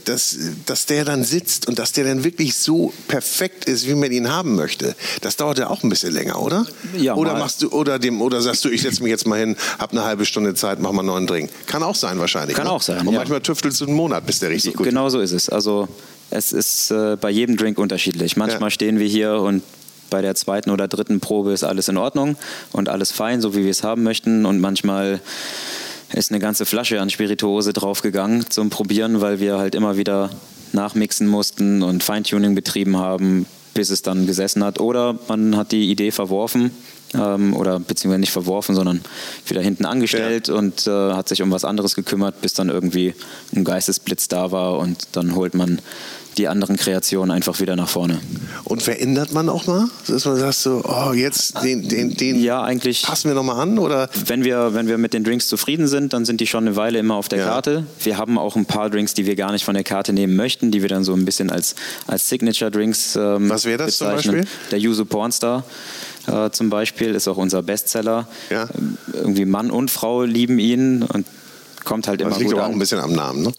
dass, 0.05 0.37
dass 0.65 0.85
der 0.85 1.05
dann 1.05 1.23
sitzt 1.23 1.67
und 1.67 1.79
dass 1.79 1.93
der 1.93 2.03
dann 2.03 2.23
wirklich 2.23 2.55
so 2.55 2.93
perfekt 3.07 3.65
ist, 3.65 3.87
wie 3.87 3.95
man 3.95 4.11
ihn 4.11 4.29
haben 4.31 4.55
möchte, 4.55 4.95
das 5.21 5.37
dauert 5.37 5.59
ja 5.59 5.69
auch 5.69 5.83
ein 5.83 5.89
bisschen 5.89 6.13
länger, 6.13 6.41
oder? 6.41 6.65
Ja, 6.97 7.15
oder 7.15 7.33
mal. 7.33 7.39
machst 7.39 7.61
du 7.61 7.69
oder 7.69 7.99
dem 7.99 8.21
oder 8.21 8.41
sagst 8.41 8.65
du, 8.65 8.69
ich 8.69 8.81
setze 8.81 9.01
mich 9.03 9.09
jetzt 9.09 9.25
mal 9.25 9.39
hin, 9.39 9.55
hab 9.79 9.91
eine 9.91 10.03
halbe 10.03 10.25
Stunde 10.25 10.55
Zeit, 10.55 10.79
mach 10.81 10.91
mal 10.91 10.99
einen 10.99 11.07
neuen 11.07 11.27
Drink. 11.27 11.49
Kann 11.67 11.83
auch 11.83 11.95
sein 11.95 12.19
wahrscheinlich. 12.19 12.55
Kann 12.55 12.65
ne? 12.65 12.71
auch 12.71 12.81
sein, 12.81 12.99
Und 13.07 13.13
ja. 13.13 13.19
manchmal 13.19 13.41
tüftelst 13.41 13.79
du 13.81 13.85
einen 13.85 13.95
Monat, 13.95 14.25
bis 14.25 14.39
der 14.39 14.49
richtig 14.49 14.73
gut. 14.73 14.85
Genau 14.85 15.09
so 15.09 15.19
ist 15.21 15.31
es. 15.31 15.47
Also 15.49 15.87
es 16.29 16.51
ist 16.51 16.91
äh, 16.91 17.15
bei 17.15 17.29
jedem 17.29 17.55
Drink 17.55 17.77
unterschiedlich. 17.77 18.35
Manchmal 18.35 18.67
Ja. 18.67 18.71
stehen 18.71 18.99
wir 18.99 19.07
hier 19.07 19.35
und 19.35 19.63
bei 20.09 20.21
der 20.21 20.35
zweiten 20.35 20.69
oder 20.69 20.87
dritten 20.87 21.19
Probe 21.19 21.53
ist 21.53 21.63
alles 21.63 21.87
in 21.87 21.97
Ordnung 21.97 22.35
und 22.71 22.89
alles 22.89 23.11
fein, 23.11 23.41
so 23.41 23.55
wie 23.55 23.63
wir 23.63 23.71
es 23.71 23.83
haben 23.83 24.03
möchten. 24.03 24.45
Und 24.45 24.59
manchmal 24.59 25.19
ist 26.13 26.31
eine 26.31 26.39
ganze 26.39 26.65
Flasche 26.65 27.01
an 27.01 27.09
Spirituose 27.09 27.73
draufgegangen 27.73 28.49
zum 28.49 28.69
Probieren, 28.69 29.21
weil 29.21 29.39
wir 29.39 29.57
halt 29.57 29.75
immer 29.75 29.97
wieder 29.97 30.29
nachmixen 30.73 31.27
mussten 31.27 31.83
und 31.83 32.03
Feintuning 32.03 32.55
betrieben 32.55 32.97
haben, 32.97 33.45
bis 33.73 33.89
es 33.89 34.01
dann 34.01 34.25
gesessen 34.25 34.63
hat. 34.63 34.79
Oder 34.79 35.17
man 35.27 35.55
hat 35.55 35.71
die 35.71 35.89
Idee 35.91 36.11
verworfen 36.11 36.71
ähm, 37.13 37.53
oder 37.55 37.79
beziehungsweise 37.79 38.19
nicht 38.19 38.31
verworfen, 38.31 38.75
sondern 38.75 39.01
wieder 39.45 39.61
hinten 39.61 39.85
angestellt 39.85 40.47
ja. 40.47 40.55
und 40.55 40.87
äh, 40.87 41.13
hat 41.13 41.29
sich 41.29 41.41
um 41.41 41.51
was 41.51 41.65
anderes 41.65 41.95
gekümmert, 41.95 42.41
bis 42.41 42.53
dann 42.53 42.69
irgendwie 42.69 43.13
ein 43.55 43.63
Geistesblitz 43.63 44.27
da 44.27 44.51
war 44.51 44.79
und 44.79 45.07
dann 45.13 45.35
holt 45.35 45.53
man 45.53 45.79
die 46.37 46.47
anderen 46.47 46.77
Kreationen 46.77 47.31
einfach 47.31 47.59
wieder 47.59 47.75
nach 47.75 47.89
vorne. 47.89 48.19
Und 48.63 48.81
verändert 48.81 49.33
man 49.33 49.49
auch 49.49 49.65
mal? 49.67 49.87
Dass 50.07 50.25
man 50.25 50.35
sagt 50.37 50.55
so, 50.55 50.83
oh, 50.83 51.13
jetzt 51.13 51.63
den, 51.63 51.87
den, 51.87 52.15
den 52.15 52.41
ja, 52.41 52.63
eigentlich 52.63 53.03
passen 53.03 53.29
wir 53.29 53.35
nochmal 53.35 53.59
an? 53.59 53.79
Oder? 53.79 54.09
Wenn, 54.25 54.43
wir, 54.43 54.73
wenn 54.73 54.87
wir 54.87 54.97
mit 54.97 55.13
den 55.13 55.23
Drinks 55.23 55.47
zufrieden 55.47 55.87
sind, 55.87 56.13
dann 56.13 56.25
sind 56.25 56.41
die 56.41 56.47
schon 56.47 56.67
eine 56.67 56.75
Weile 56.75 56.99
immer 56.99 57.15
auf 57.15 57.27
der 57.27 57.39
ja. 57.39 57.45
Karte. 57.45 57.85
Wir 58.03 58.17
haben 58.17 58.37
auch 58.37 58.55
ein 58.55 58.65
paar 58.65 58.89
Drinks, 58.89 59.13
die 59.13 59.25
wir 59.25 59.35
gar 59.35 59.51
nicht 59.51 59.65
von 59.65 59.73
der 59.73 59.83
Karte 59.83 60.13
nehmen 60.13 60.35
möchten, 60.35 60.71
die 60.71 60.81
wir 60.81 60.89
dann 60.89 61.03
so 61.03 61.13
ein 61.13 61.25
bisschen 61.25 61.49
als, 61.49 61.75
als 62.05 62.29
Signature-Drinks 62.29 63.15
ähm, 63.15 63.49
Was 63.49 63.65
wäre 63.65 63.77
das 63.77 63.97
bezeichnen. 63.97 64.21
zum 64.21 64.31
Beispiel? 64.41 64.57
Der 64.71 64.79
Yuzu 64.79 65.05
Pornstar. 65.05 65.63
Äh, 66.27 66.49
zum 66.51 66.69
Beispiel 66.69 67.15
ist 67.15 67.27
auch 67.27 67.37
unser 67.37 67.63
Bestseller. 67.63 68.27
Ja. 68.49 68.67
Irgendwie 69.13 69.45
Mann 69.45 69.71
und 69.71 69.89
Frau 69.89 70.23
lieben 70.23 70.59
ihn 70.59 71.03
und 71.03 71.25
kommt 71.87 72.07
halt 72.07 72.19
immer 72.19 72.31
das 72.31 72.39
liegt 72.39 72.51
gut 72.51 72.59
aber 72.59 72.65
an. 72.65 72.71
auch 72.71 72.75
ein 72.75 72.79
bisschen 72.79 72.99
am 72.99 73.13
Namen, 73.13 73.43
ne? 73.43 73.53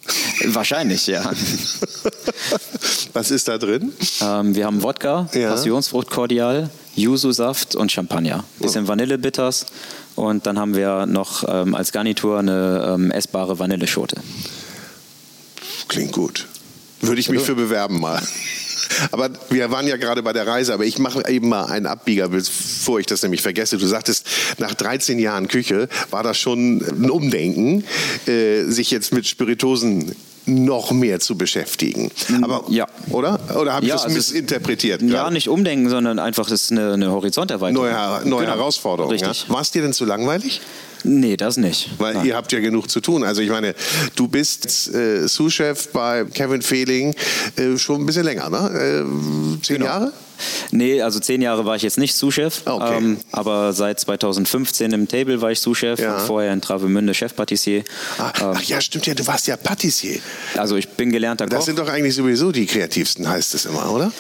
Wahrscheinlich, 0.49 1.07
ja. 1.07 1.25
Was 3.15 3.31
ist 3.31 3.49
da 3.49 3.57
drin? 3.57 3.93
Ähm, 4.21 4.55
wir 4.55 4.67
haben 4.67 4.83
Wodka, 4.83 5.29
ja. 5.33 5.51
Passionsfrucht 5.51 6.11
Kordial, 6.11 6.69
Yuzu-Saft 6.95 7.75
und 7.75 7.91
Champagner. 7.91 8.45
Bisschen 8.59 8.85
oh. 8.85 8.89
Vanillebitters 8.89 9.65
und 10.15 10.47
dann 10.47 10.59
haben 10.59 10.77
wir 10.77 11.07
noch 11.07 11.43
ähm, 11.49 11.75
als 11.75 11.91
Garnitur 11.91 12.39
eine 12.41 12.97
ähm, 12.97 13.11
essbare 13.11 13.59
Vanilleschote. 13.59 14.21
Klingt 15.89 16.13
gut. 16.13 16.47
Würde 17.01 17.21
ich 17.21 17.31
mich 17.31 17.41
für 17.41 17.55
bewerben 17.55 17.99
mal. 17.99 18.21
Aber 19.11 19.31
wir 19.51 19.71
waren 19.71 19.87
ja 19.87 19.97
gerade 19.97 20.23
bei 20.23 20.33
der 20.33 20.47
Reise, 20.47 20.75
aber 20.75 20.85
ich 20.85 20.99
mache 20.99 21.29
eben 21.29 21.49
mal 21.49 21.67
einen 21.67 21.87
Abbieger, 21.87 22.29
bevor 22.29 23.01
ich 23.01 23.07
das 23.07 23.23
nämlich 23.23 23.43
vergesse. 23.43 23.79
Du 23.79 23.87
sagtest, 23.87 24.27
nach 24.59 24.75
13 24.75 25.19
Jahren 25.19 25.49
Küche 25.49 25.89
war 26.11 26.23
das 26.23 26.39
schon 26.39 26.79
ein 26.79 27.11
Umdenken, 27.11 27.85
äh, 28.27 28.65
sich 28.65 28.91
jetzt 28.91 29.13
mit 29.13 29.27
Spiritosen 29.27 30.15
noch 30.49 30.93
mehr 30.93 31.21
zu 31.21 31.37
beschäftigen. 31.37 32.11
Mm, 32.29 32.45
Aber, 32.45 32.65
ja. 32.69 32.87
Oder? 33.11 33.39
Oder 33.55 33.75
habe 33.75 33.85
ich 33.85 33.91
ja, 33.91 33.97
das 33.97 34.05
also 34.05 34.17
missinterpretiert? 34.17 35.03
Ja, 35.03 35.25
grad? 35.25 35.33
nicht 35.33 35.49
umdenken, 35.49 35.91
sondern 35.91 36.19
einfach, 36.19 36.49
das 36.49 36.65
ist 36.65 36.73
eine, 36.73 36.95
eine 36.95 37.11
Horizonterweiterung. 37.11 37.87
Neue, 37.87 38.23
neue 38.25 38.45
genau. 38.45 38.57
Herausforderung. 38.57 39.13
Richtig. 39.13 39.45
Ja? 39.47 39.55
War 39.55 39.61
es 39.61 39.71
dir 39.71 39.83
denn 39.83 39.93
zu 39.93 40.05
langweilig? 40.05 40.61
Nee, 41.05 41.37
das 41.37 41.57
nicht. 41.57 41.91
Weil 41.99 42.15
Nein. 42.15 42.27
ihr 42.27 42.37
habt 42.37 42.53
ja 42.53 42.61
genug 42.61 42.91
zu 42.91 43.01
tun. 43.01 43.25
Also 43.25 43.41
ich 43.41 43.51
meine, 43.51 43.75
du 44.17 44.29
bist 44.29 44.93
äh, 44.95 45.27
Sous-Chef 45.27 45.89
bei 45.89 46.25
Kevin 46.25 46.63
Fehling 46.63 47.15
äh, 47.57 47.77
schon 47.79 48.03
ein 48.03 48.07
bisschen 48.07 48.25
länger, 48.25 48.51
ne? 48.51 49.05
Äh, 49.05 49.63
zehn 49.63 49.77
genau. 49.77 49.87
Jahre? 49.87 50.13
Nee, 50.71 51.03
also 51.03 51.19
zehn 51.19 51.43
Jahre 51.43 51.65
war 51.65 51.77
ich 51.77 51.83
jetzt 51.83 51.99
nicht 51.99 52.15
Sous-Chef, 52.15 52.63
okay. 52.65 52.97
ähm, 52.97 53.19
aber 53.33 53.73
seit 53.73 53.99
2015 54.01 54.93
im 54.93 55.09
Table 55.09 55.41
war 55.41 55.51
ich 55.51 55.61
Sous-Chef 55.61 55.99
ja. 55.99 56.17
und 56.17 56.27
vorher 56.27 56.53
in 56.53 56.61
Travemünde 56.61 57.15
Chef-Patissier. 57.15 57.85
Ah, 58.19 58.33
ähm, 58.41 58.53
ach 58.55 58.63
ja, 58.63 58.81
stimmt 58.81 59.07
ja, 59.07 59.15
du 59.15 59.27
warst 59.27 59.47
ja 59.47 59.57
Patissier. 59.57 60.21
Also 60.57 60.77
ich 60.77 60.89
bin 60.89 61.11
gelernter 61.11 61.47
Koch. 61.47 61.57
Das 61.57 61.65
sind 61.65 61.79
doch 61.79 61.89
eigentlich 61.89 62.15
sowieso 62.15 62.53
die 62.53 62.67
kreativsten, 62.67 63.29
heißt 63.29 63.55
es 63.55 63.65
immer, 63.65 63.91
oder? 63.91 64.13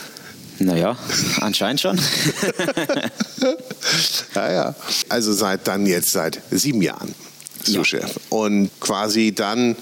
Naja, 0.61 0.97
anscheinend 1.41 1.81
schon. 1.81 1.99
ja, 4.35 4.53
ja. 4.53 4.75
Also 5.09 5.33
seit 5.33 5.69
dann 5.69 5.87
jetzt 5.87 6.13
seit 6.13 6.41
sieben 6.51 6.83
Jahren. 6.83 7.15
Sous-Chef. 7.65 8.03
Ja. 8.03 8.21
Und 8.31 8.71
quasi 8.81 9.33
dann, 9.35 9.77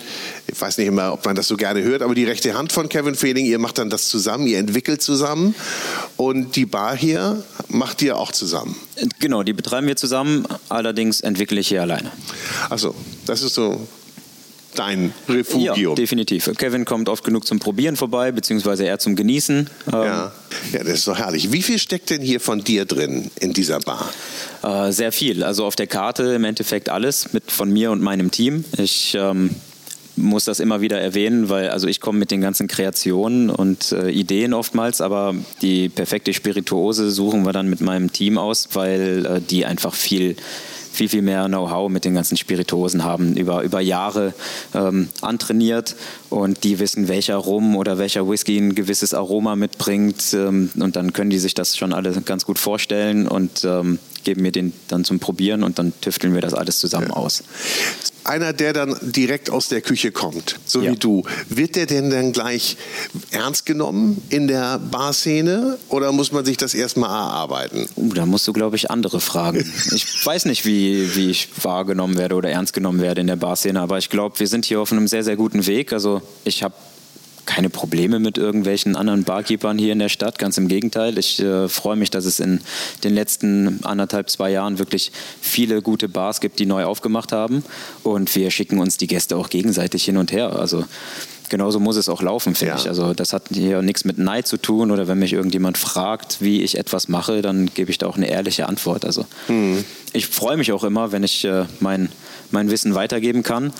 ich 0.46 0.60
weiß 0.60 0.78
nicht 0.78 0.88
immer, 0.88 1.12
ob 1.12 1.24
man 1.24 1.36
das 1.36 1.48
so 1.48 1.56
gerne 1.56 1.82
hört, 1.82 2.02
aber 2.02 2.14
die 2.14 2.24
rechte 2.24 2.54
Hand 2.54 2.72
von 2.72 2.88
Kevin 2.88 3.14
Fehling, 3.14 3.46
ihr 3.46 3.58
macht 3.58 3.78
dann 3.78 3.90
das 3.90 4.08
zusammen, 4.08 4.46
ihr 4.46 4.58
entwickelt 4.58 5.02
zusammen 5.02 5.54
und 6.16 6.56
die 6.56 6.66
Bar 6.66 6.96
hier 6.96 7.42
macht 7.68 8.02
ihr 8.02 8.16
auch 8.16 8.32
zusammen. 8.32 8.76
Genau, 9.20 9.42
die 9.42 9.52
betreiben 9.52 9.86
wir 9.86 9.96
zusammen, 9.96 10.46
allerdings 10.68 11.20
entwickle 11.20 11.60
ich 11.60 11.68
hier 11.68 11.82
alleine. 11.82 12.10
Achso, 12.70 12.94
das 13.26 13.42
ist 13.42 13.54
so 13.54 13.86
dein 14.78 15.12
Refugium. 15.28 15.76
Ja, 15.76 15.94
definitiv. 15.94 16.50
Kevin 16.56 16.84
kommt 16.84 17.08
oft 17.08 17.24
genug 17.24 17.46
zum 17.46 17.58
Probieren 17.58 17.96
vorbei, 17.96 18.32
beziehungsweise 18.32 18.84
eher 18.84 18.98
zum 18.98 19.16
Genießen. 19.16 19.68
Ja. 19.90 20.04
ja, 20.04 20.32
das 20.72 20.88
ist 20.88 21.08
doch 21.08 21.18
herrlich. 21.18 21.52
Wie 21.52 21.62
viel 21.62 21.78
steckt 21.78 22.10
denn 22.10 22.22
hier 22.22 22.40
von 22.40 22.62
dir 22.62 22.84
drin 22.84 23.30
in 23.40 23.52
dieser 23.52 23.80
Bar? 23.80 24.12
Äh, 24.62 24.92
sehr 24.92 25.12
viel. 25.12 25.42
Also 25.44 25.64
auf 25.64 25.76
der 25.76 25.86
Karte 25.86 26.34
im 26.34 26.44
Endeffekt 26.44 26.88
alles 26.88 27.32
mit 27.32 27.50
von 27.50 27.72
mir 27.72 27.90
und 27.90 28.02
meinem 28.02 28.30
Team. 28.30 28.64
Ich 28.76 29.16
ähm, 29.18 29.50
muss 30.16 30.44
das 30.44 30.60
immer 30.60 30.80
wieder 30.80 31.00
erwähnen, 31.00 31.48
weil 31.48 31.70
also 31.70 31.86
ich 31.86 32.00
komme 32.00 32.18
mit 32.18 32.30
den 32.30 32.40
ganzen 32.40 32.68
Kreationen 32.68 33.50
und 33.50 33.92
äh, 33.92 34.10
Ideen 34.10 34.54
oftmals, 34.54 35.00
aber 35.00 35.34
die 35.62 35.88
perfekte 35.88 36.32
Spirituose 36.32 37.10
suchen 37.10 37.44
wir 37.44 37.52
dann 37.52 37.68
mit 37.68 37.80
meinem 37.80 38.12
Team 38.12 38.38
aus, 38.38 38.70
weil 38.72 39.26
äh, 39.26 39.40
die 39.40 39.66
einfach 39.66 39.94
viel 39.94 40.36
viel, 40.96 41.08
viel 41.08 41.22
mehr 41.22 41.46
Know-how 41.46 41.90
mit 41.90 42.04
den 42.04 42.14
ganzen 42.14 42.36
Spirituosen 42.36 43.04
haben, 43.04 43.36
über, 43.36 43.62
über 43.62 43.80
Jahre 43.80 44.34
ähm, 44.74 45.08
antrainiert. 45.20 45.94
Und 46.30 46.64
die 46.64 46.78
wissen, 46.78 47.08
welcher 47.08 47.36
Rum 47.36 47.76
oder 47.76 47.98
welcher 47.98 48.28
Whisky 48.28 48.58
ein 48.58 48.74
gewisses 48.74 49.14
Aroma 49.14 49.56
mitbringt. 49.56 50.34
Ähm, 50.34 50.70
und 50.76 50.96
dann 50.96 51.12
können 51.12 51.30
die 51.30 51.38
sich 51.38 51.54
das 51.54 51.76
schon 51.76 51.92
alle 51.92 52.12
ganz 52.22 52.44
gut 52.44 52.58
vorstellen. 52.58 53.28
Und 53.28 53.64
ähm, 53.64 53.98
geben 54.26 54.42
mir 54.42 54.52
den 54.52 54.74
dann 54.88 55.04
zum 55.04 55.20
Probieren 55.20 55.62
und 55.62 55.78
dann 55.78 55.92
tüfteln 56.02 56.34
wir 56.34 56.42
das 56.42 56.52
alles 56.52 56.78
zusammen 56.78 57.08
ja. 57.08 57.14
aus 57.14 57.42
einer, 58.26 58.52
der 58.52 58.72
dann 58.72 58.96
direkt 59.00 59.50
aus 59.50 59.68
der 59.68 59.80
Küche 59.80 60.10
kommt, 60.10 60.58
so 60.66 60.82
ja. 60.82 60.92
wie 60.92 60.96
du, 60.96 61.22
wird 61.48 61.76
der 61.76 61.86
denn 61.86 62.10
dann 62.10 62.32
gleich 62.32 62.76
ernst 63.30 63.66
genommen 63.66 64.20
in 64.28 64.48
der 64.48 64.78
Barszene 64.78 65.78
oder 65.88 66.12
muss 66.12 66.32
man 66.32 66.44
sich 66.44 66.56
das 66.56 66.74
erstmal 66.74 67.10
erarbeiten? 67.10 67.88
Uh, 67.96 68.12
da 68.12 68.26
musst 68.26 68.46
du, 68.48 68.52
glaube 68.52 68.76
ich, 68.76 68.90
andere 68.90 69.20
fragen. 69.20 69.64
ich 69.94 70.26
weiß 70.26 70.46
nicht, 70.46 70.66
wie, 70.66 71.14
wie 71.14 71.30
ich 71.30 71.48
wahrgenommen 71.62 72.18
werde 72.18 72.34
oder 72.34 72.50
ernst 72.50 72.72
genommen 72.72 73.00
werde 73.00 73.20
in 73.20 73.26
der 73.28 73.36
Barszene, 73.36 73.80
aber 73.80 73.98
ich 73.98 74.10
glaube, 74.10 74.38
wir 74.38 74.48
sind 74.48 74.64
hier 74.64 74.80
auf 74.80 74.92
einem 74.92 75.06
sehr, 75.06 75.24
sehr 75.24 75.36
guten 75.36 75.66
Weg. 75.66 75.92
Also 75.92 76.20
ich 76.44 76.62
habe 76.62 76.74
keine 77.46 77.70
Probleme 77.70 78.18
mit 78.18 78.36
irgendwelchen 78.36 78.96
anderen 78.96 79.24
Barkeepern 79.24 79.78
hier 79.78 79.92
in 79.92 79.98
der 79.98 80.08
Stadt. 80.08 80.38
Ganz 80.38 80.58
im 80.58 80.68
Gegenteil. 80.68 81.16
Ich 81.16 81.40
äh, 81.40 81.68
freue 81.68 81.96
mich, 81.96 82.10
dass 82.10 82.24
es 82.24 82.40
in 82.40 82.60
den 83.04 83.14
letzten 83.14 83.84
anderthalb, 83.84 84.28
zwei 84.28 84.50
Jahren 84.50 84.78
wirklich 84.78 85.12
viele 85.40 85.80
gute 85.80 86.08
Bars 86.08 86.40
gibt, 86.40 86.58
die 86.58 86.66
neu 86.66 86.84
aufgemacht 86.84 87.32
haben. 87.32 87.64
Und 88.02 88.34
wir 88.34 88.50
schicken 88.50 88.78
uns 88.78 88.96
die 88.96 89.06
Gäste 89.06 89.36
auch 89.36 89.48
gegenseitig 89.48 90.04
hin 90.04 90.16
und 90.16 90.32
her. 90.32 90.56
Also 90.56 90.84
genauso 91.48 91.80
muss 91.80 91.96
es 91.96 92.08
auch 92.08 92.22
laufen, 92.22 92.54
finde 92.54 92.74
ja. 92.74 92.78
ich. 92.78 92.88
Also 92.88 93.14
das 93.14 93.32
hat 93.32 93.44
hier 93.52 93.82
nichts 93.82 94.04
mit 94.04 94.18
Neid 94.18 94.46
zu 94.46 94.56
tun 94.56 94.90
oder 94.90 95.08
wenn 95.08 95.18
mich 95.18 95.32
irgendjemand 95.32 95.78
fragt, 95.78 96.40
wie 96.40 96.62
ich 96.62 96.78
etwas 96.78 97.08
mache, 97.08 97.42
dann 97.42 97.66
gebe 97.66 97.90
ich 97.90 97.98
da 97.98 98.06
auch 98.06 98.16
eine 98.16 98.28
ehrliche 98.28 98.68
Antwort. 98.68 99.04
Also 99.04 99.26
mhm. 99.48 99.84
ich 100.12 100.26
freue 100.26 100.56
mich 100.56 100.72
auch 100.72 100.84
immer, 100.84 101.12
wenn 101.12 101.24
ich 101.24 101.44
äh, 101.44 101.64
mein, 101.80 102.10
mein 102.50 102.70
Wissen 102.70 102.94
weitergeben 102.94 103.42
kann, 103.42 103.72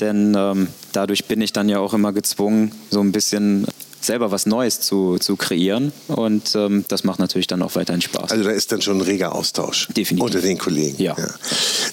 denn 0.00 0.34
ähm, 0.36 0.68
dadurch 0.92 1.26
bin 1.26 1.40
ich 1.40 1.52
dann 1.52 1.68
ja 1.68 1.78
auch 1.78 1.94
immer 1.94 2.12
gezwungen, 2.12 2.72
so 2.90 3.00
ein 3.00 3.12
bisschen 3.12 3.66
selber 4.04 4.30
was 4.30 4.46
Neues 4.46 4.80
zu, 4.80 5.18
zu 5.18 5.36
kreieren. 5.36 5.92
Und 6.08 6.54
ähm, 6.54 6.84
das 6.88 7.04
macht 7.04 7.18
natürlich 7.20 7.46
dann 7.46 7.62
auch 7.62 7.74
weiterhin 7.76 8.02
Spaß. 8.02 8.30
Also 8.30 8.44
da 8.44 8.50
ist 8.50 8.72
dann 8.72 8.82
schon 8.82 8.98
ein 8.98 9.02
reger 9.02 9.34
Austausch 9.34 9.88
Definitiv. 9.88 10.24
unter 10.24 10.40
den 10.40 10.58
Kollegen. 10.58 11.00
Ja. 11.00 11.14
ja. 11.16 11.28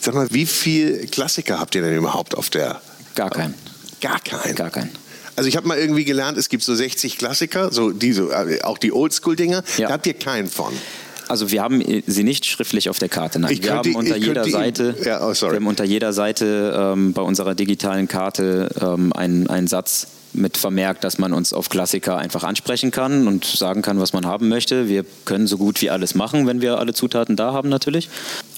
Sag 0.01 0.15
mal, 0.15 0.27
wie 0.31 0.45
viele 0.45 1.05
Klassiker 1.07 1.59
habt 1.59 1.75
ihr 1.75 1.81
denn 1.81 1.95
überhaupt 1.95 2.35
auf 2.35 2.49
der? 2.49 2.81
Gar 3.15 3.29
keinen. 3.29 3.53
Gar 4.01 4.19
keinen? 4.19 4.55
Gar 4.55 4.69
keinen. 4.69 4.91
Also 5.39 5.47
ich 5.47 5.55
habe 5.55 5.69
mal 5.69 5.77
irgendwie 5.77 6.03
gelernt, 6.03 6.37
es 6.37 6.49
gibt 6.49 6.63
so 6.63 6.75
60 6.75 7.17
Klassiker, 7.17 7.71
so 7.71 7.91
diese, 7.91 8.23
äh, 8.23 8.61
auch 8.63 8.77
die 8.77 8.91
Oldschool-Dinger. 8.91 9.63
Ja. 9.77 9.87
Da 9.87 9.93
habt 9.93 10.05
ihr 10.05 10.13
keinen 10.13 10.49
von. 10.49 10.73
Also 11.29 11.49
wir 11.49 11.61
haben 11.61 11.81
sie 12.05 12.23
nicht 12.25 12.45
schriftlich 12.45 12.89
auf 12.89 12.99
der 12.99 13.07
Karte. 13.07 13.39
Nein, 13.39 13.53
ich 13.53 13.63
wir 13.63 13.69
könnte, 13.69 13.91
haben 13.91 13.95
unter 13.95 14.17
jeder 14.17 14.43
Seite, 14.43 14.97
ja, 15.05 15.25
oh, 15.25 15.31
wir 15.31 15.55
haben 15.55 15.67
unter 15.67 15.85
jeder 15.85 16.11
Seite 16.11 16.77
ähm, 16.77 17.13
bei 17.13 17.21
unserer 17.21 17.55
digitalen 17.55 18.09
Karte 18.09 18.67
ähm, 18.81 19.13
einen, 19.13 19.47
einen 19.47 19.67
Satz 19.67 20.07
mit 20.33 20.57
vermerkt, 20.57 21.05
dass 21.05 21.19
man 21.19 21.31
uns 21.31 21.53
auf 21.53 21.69
Klassiker 21.69 22.17
einfach 22.17 22.43
ansprechen 22.43 22.91
kann 22.91 23.25
und 23.25 23.45
sagen 23.45 23.81
kann, 23.81 23.97
was 24.01 24.11
man 24.11 24.25
haben 24.25 24.49
möchte. 24.49 24.89
Wir 24.89 25.05
können 25.23 25.47
so 25.47 25.57
gut 25.57 25.81
wie 25.81 25.89
alles 25.89 26.15
machen, 26.15 26.47
wenn 26.47 26.59
wir 26.59 26.79
alle 26.79 26.93
Zutaten 26.93 27.37
da 27.37 27.53
haben 27.53 27.69
natürlich. 27.69 28.09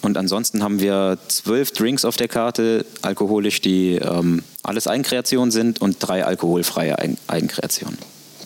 Und 0.02 0.18
ansonsten 0.18 0.64
haben 0.64 0.80
wir 0.80 1.20
zwölf 1.28 1.72
Drinks 1.74 2.06
auf 2.06 2.16
der 2.16 2.28
Karte, 2.28 2.88
alkoholisch, 3.04 3.62
die 3.62 3.98
ähm, 3.98 4.42
alles 4.64 4.88
Eigenkreationen 4.88 5.52
sind 5.52 5.82
und 5.82 5.98
drei 6.00 6.26
alkoholfreie 6.26 6.98
Eigenkreationen. 7.28 7.98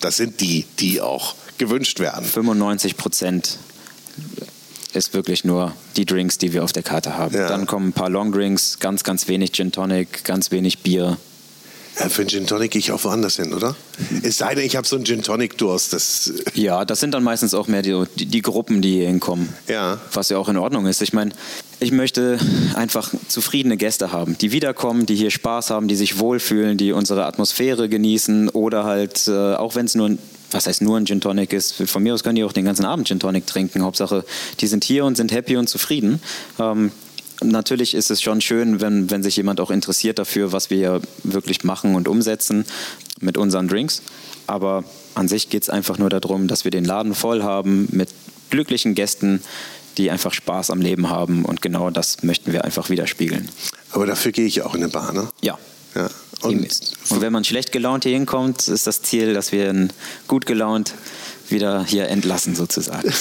Das 0.01 0.17
sind 0.17 0.41
die, 0.41 0.65
die 0.79 1.01
auch 1.01 1.36
gewünscht 1.57 2.00
werden. 2.00 2.25
95 2.25 2.98
Prozent 2.98 3.57
ist 4.93 5.13
wirklich 5.13 5.43
nur 5.43 5.74
die 5.98 6.05
Drinks, 6.05 6.38
die 6.38 6.53
wir 6.53 6.63
auf 6.63 6.72
der 6.72 6.84
Karte 6.84 7.17
haben. 7.17 7.36
Ja. 7.36 7.48
Dann 7.48 7.65
kommen 7.65 7.89
ein 7.89 7.93
paar 7.93 8.10
Long 8.10 8.31
Drinks, 8.31 8.79
ganz, 8.79 9.03
ganz 9.03 9.27
wenig 9.27 9.51
Gin 9.51 9.72
Tonic, 9.72 10.24
ganz 10.24 10.51
wenig 10.51 10.79
Bier. 10.79 11.17
Ja, 12.00 12.10
für 12.10 12.22
einen 12.22 12.30
Gin 12.30 12.46
Tonic 12.46 12.72
gehe 12.72 12.80
ich 12.80 12.92
auch 12.92 13.04
woanders 13.04 13.38
hin, 13.38 13.54
oder? 13.54 13.75
Es 14.22 14.38
sei 14.38 14.54
denn, 14.54 14.66
ich 14.66 14.75
habe 14.75 14.86
so 14.86 14.98
einen 14.98 15.06
Gin 15.06 15.24
Tonic 15.24 15.58
Durst. 15.58 15.94
Das 15.94 16.34
ja, 16.54 16.84
das 16.84 17.00
sind 17.00 17.14
dann 17.14 17.24
meistens 17.24 17.54
auch 17.54 17.68
mehr 17.68 17.82
die, 17.82 18.04
die, 18.18 18.25
die, 18.25 18.42
Gruppen, 18.42 18.82
die 18.82 18.94
hier 18.94 19.08
hinkommen. 19.08 19.50
Ja. 19.68 20.00
Was 20.14 20.30
ja 20.30 20.38
auch 20.38 20.50
in 20.50 20.58
Ordnung 20.58 20.88
ist. 20.88 21.02
Ich 21.02 21.14
meine, 21.14 21.32
ich 21.80 21.92
möchte 21.92 22.38
einfach 22.75 23.14
zufriedene 23.28 23.78
Gäste 23.78 24.12
haben, 24.12 24.38
die 24.38 24.52
wiederkommen, 24.52 25.06
die 25.06 25.16
hier 25.16 25.32
Spaß 25.32 25.70
haben, 25.70 25.88
die 25.88 25.96
sich 25.96 26.20
wohlfühlen, 26.20 26.78
die 26.78 26.92
unsere 26.92 27.25
Atmosphäre 27.25 27.88
genießen 27.88 28.50
oder 28.50 28.84
halt, 28.84 29.28
äh, 29.28 29.56
auch 29.56 29.75
wenn 29.75 29.86
es 29.86 29.96
nur 29.96 30.18
was 30.52 30.68
heißt 30.68 30.82
nur 30.82 30.98
ein 30.98 31.06
Gin 31.06 31.22
Tonic 31.22 31.54
ist. 31.54 31.74
Von 31.74 32.04
mir 32.04 32.14
aus 32.14 32.24
können 32.24 32.36
die 32.36 32.44
auch 32.44 32.54
den 32.54 32.66
ganzen 32.66 32.86
Abend 32.86 33.08
Gin 33.08 33.20
Tonic 33.20 33.46
trinken. 33.46 33.84
Hauptsache, 33.84 34.24
die 34.60 34.68
sind 34.68 34.84
hier 34.84 35.06
und 35.06 35.18
sind 35.18 35.32
happy 35.32 35.58
und 35.58 35.68
zufrieden. 35.68 36.22
Ähm, 36.60 36.92
natürlich 37.44 37.94
ist 37.94 38.12
es 38.12 38.22
schon 38.22 38.42
schön, 38.42 38.82
wenn, 38.82 39.10
wenn 39.12 39.24
sich 39.24 39.36
jemand 39.36 39.60
auch 39.60 39.72
interessiert 39.72 40.20
dafür, 40.20 40.51
was 40.51 40.70
wir 40.70 40.77
hier 40.77 41.01
wirklich 41.24 41.63
machen 41.63 41.96
und 41.96 42.08
umsetzen 42.08 42.65
mit 43.20 43.38
unseren 43.38 43.68
Drinks. 43.68 44.01
Aber 44.48 44.84
an 45.15 45.27
sich 45.27 45.50
geht 45.50 45.63
es 45.63 45.70
einfach 45.70 45.98
nur 45.98 46.10
darum, 46.10 46.48
dass 46.48 46.63
wir 46.63 46.72
den 46.72 46.86
Laden 46.86 47.15
voll 47.15 47.44
haben 47.44 47.88
mit 47.92 48.10
glücklichen 48.50 48.96
Gästen, 48.96 49.42
die 49.98 50.12
einfach 50.12 50.34
Spaß 50.34 50.70
am 50.70 50.82
Leben 50.82 51.10
haben. 51.10 51.46
Und 51.46 51.62
genau 51.62 51.89
das 51.89 52.24
möchten 52.24 52.51
wir 52.51 52.63
einfach 52.63 52.89
widerspiegeln. 52.89 53.50
Aber 53.92 54.06
dafür 54.06 54.32
gehe 54.32 54.46
ich 54.46 54.62
auch 54.62 54.75
in 54.75 54.84
eine 54.84 54.92
Bar, 54.92 55.13
ne? 55.13 55.30
Ja. 55.42 55.58
ja. 55.96 56.10
Und, 56.42 56.68
und, 57.10 57.22
wenn 57.22 57.32
man 57.32 57.44
schlecht 57.44 57.72
gelaunt 57.72 58.04
hier 58.04 58.13
hinkommt, 58.13 58.68
ist 58.68 58.88
das 58.88 59.01
Ziel, 59.01 59.34
dass 59.34 59.51
wir 59.51 59.88
gut 60.27 60.46
gelaunt 60.46 60.94
wieder 61.50 61.86
hier 61.86 62.10
entlassen 62.10 62.56
sozusagen. 62.56 63.12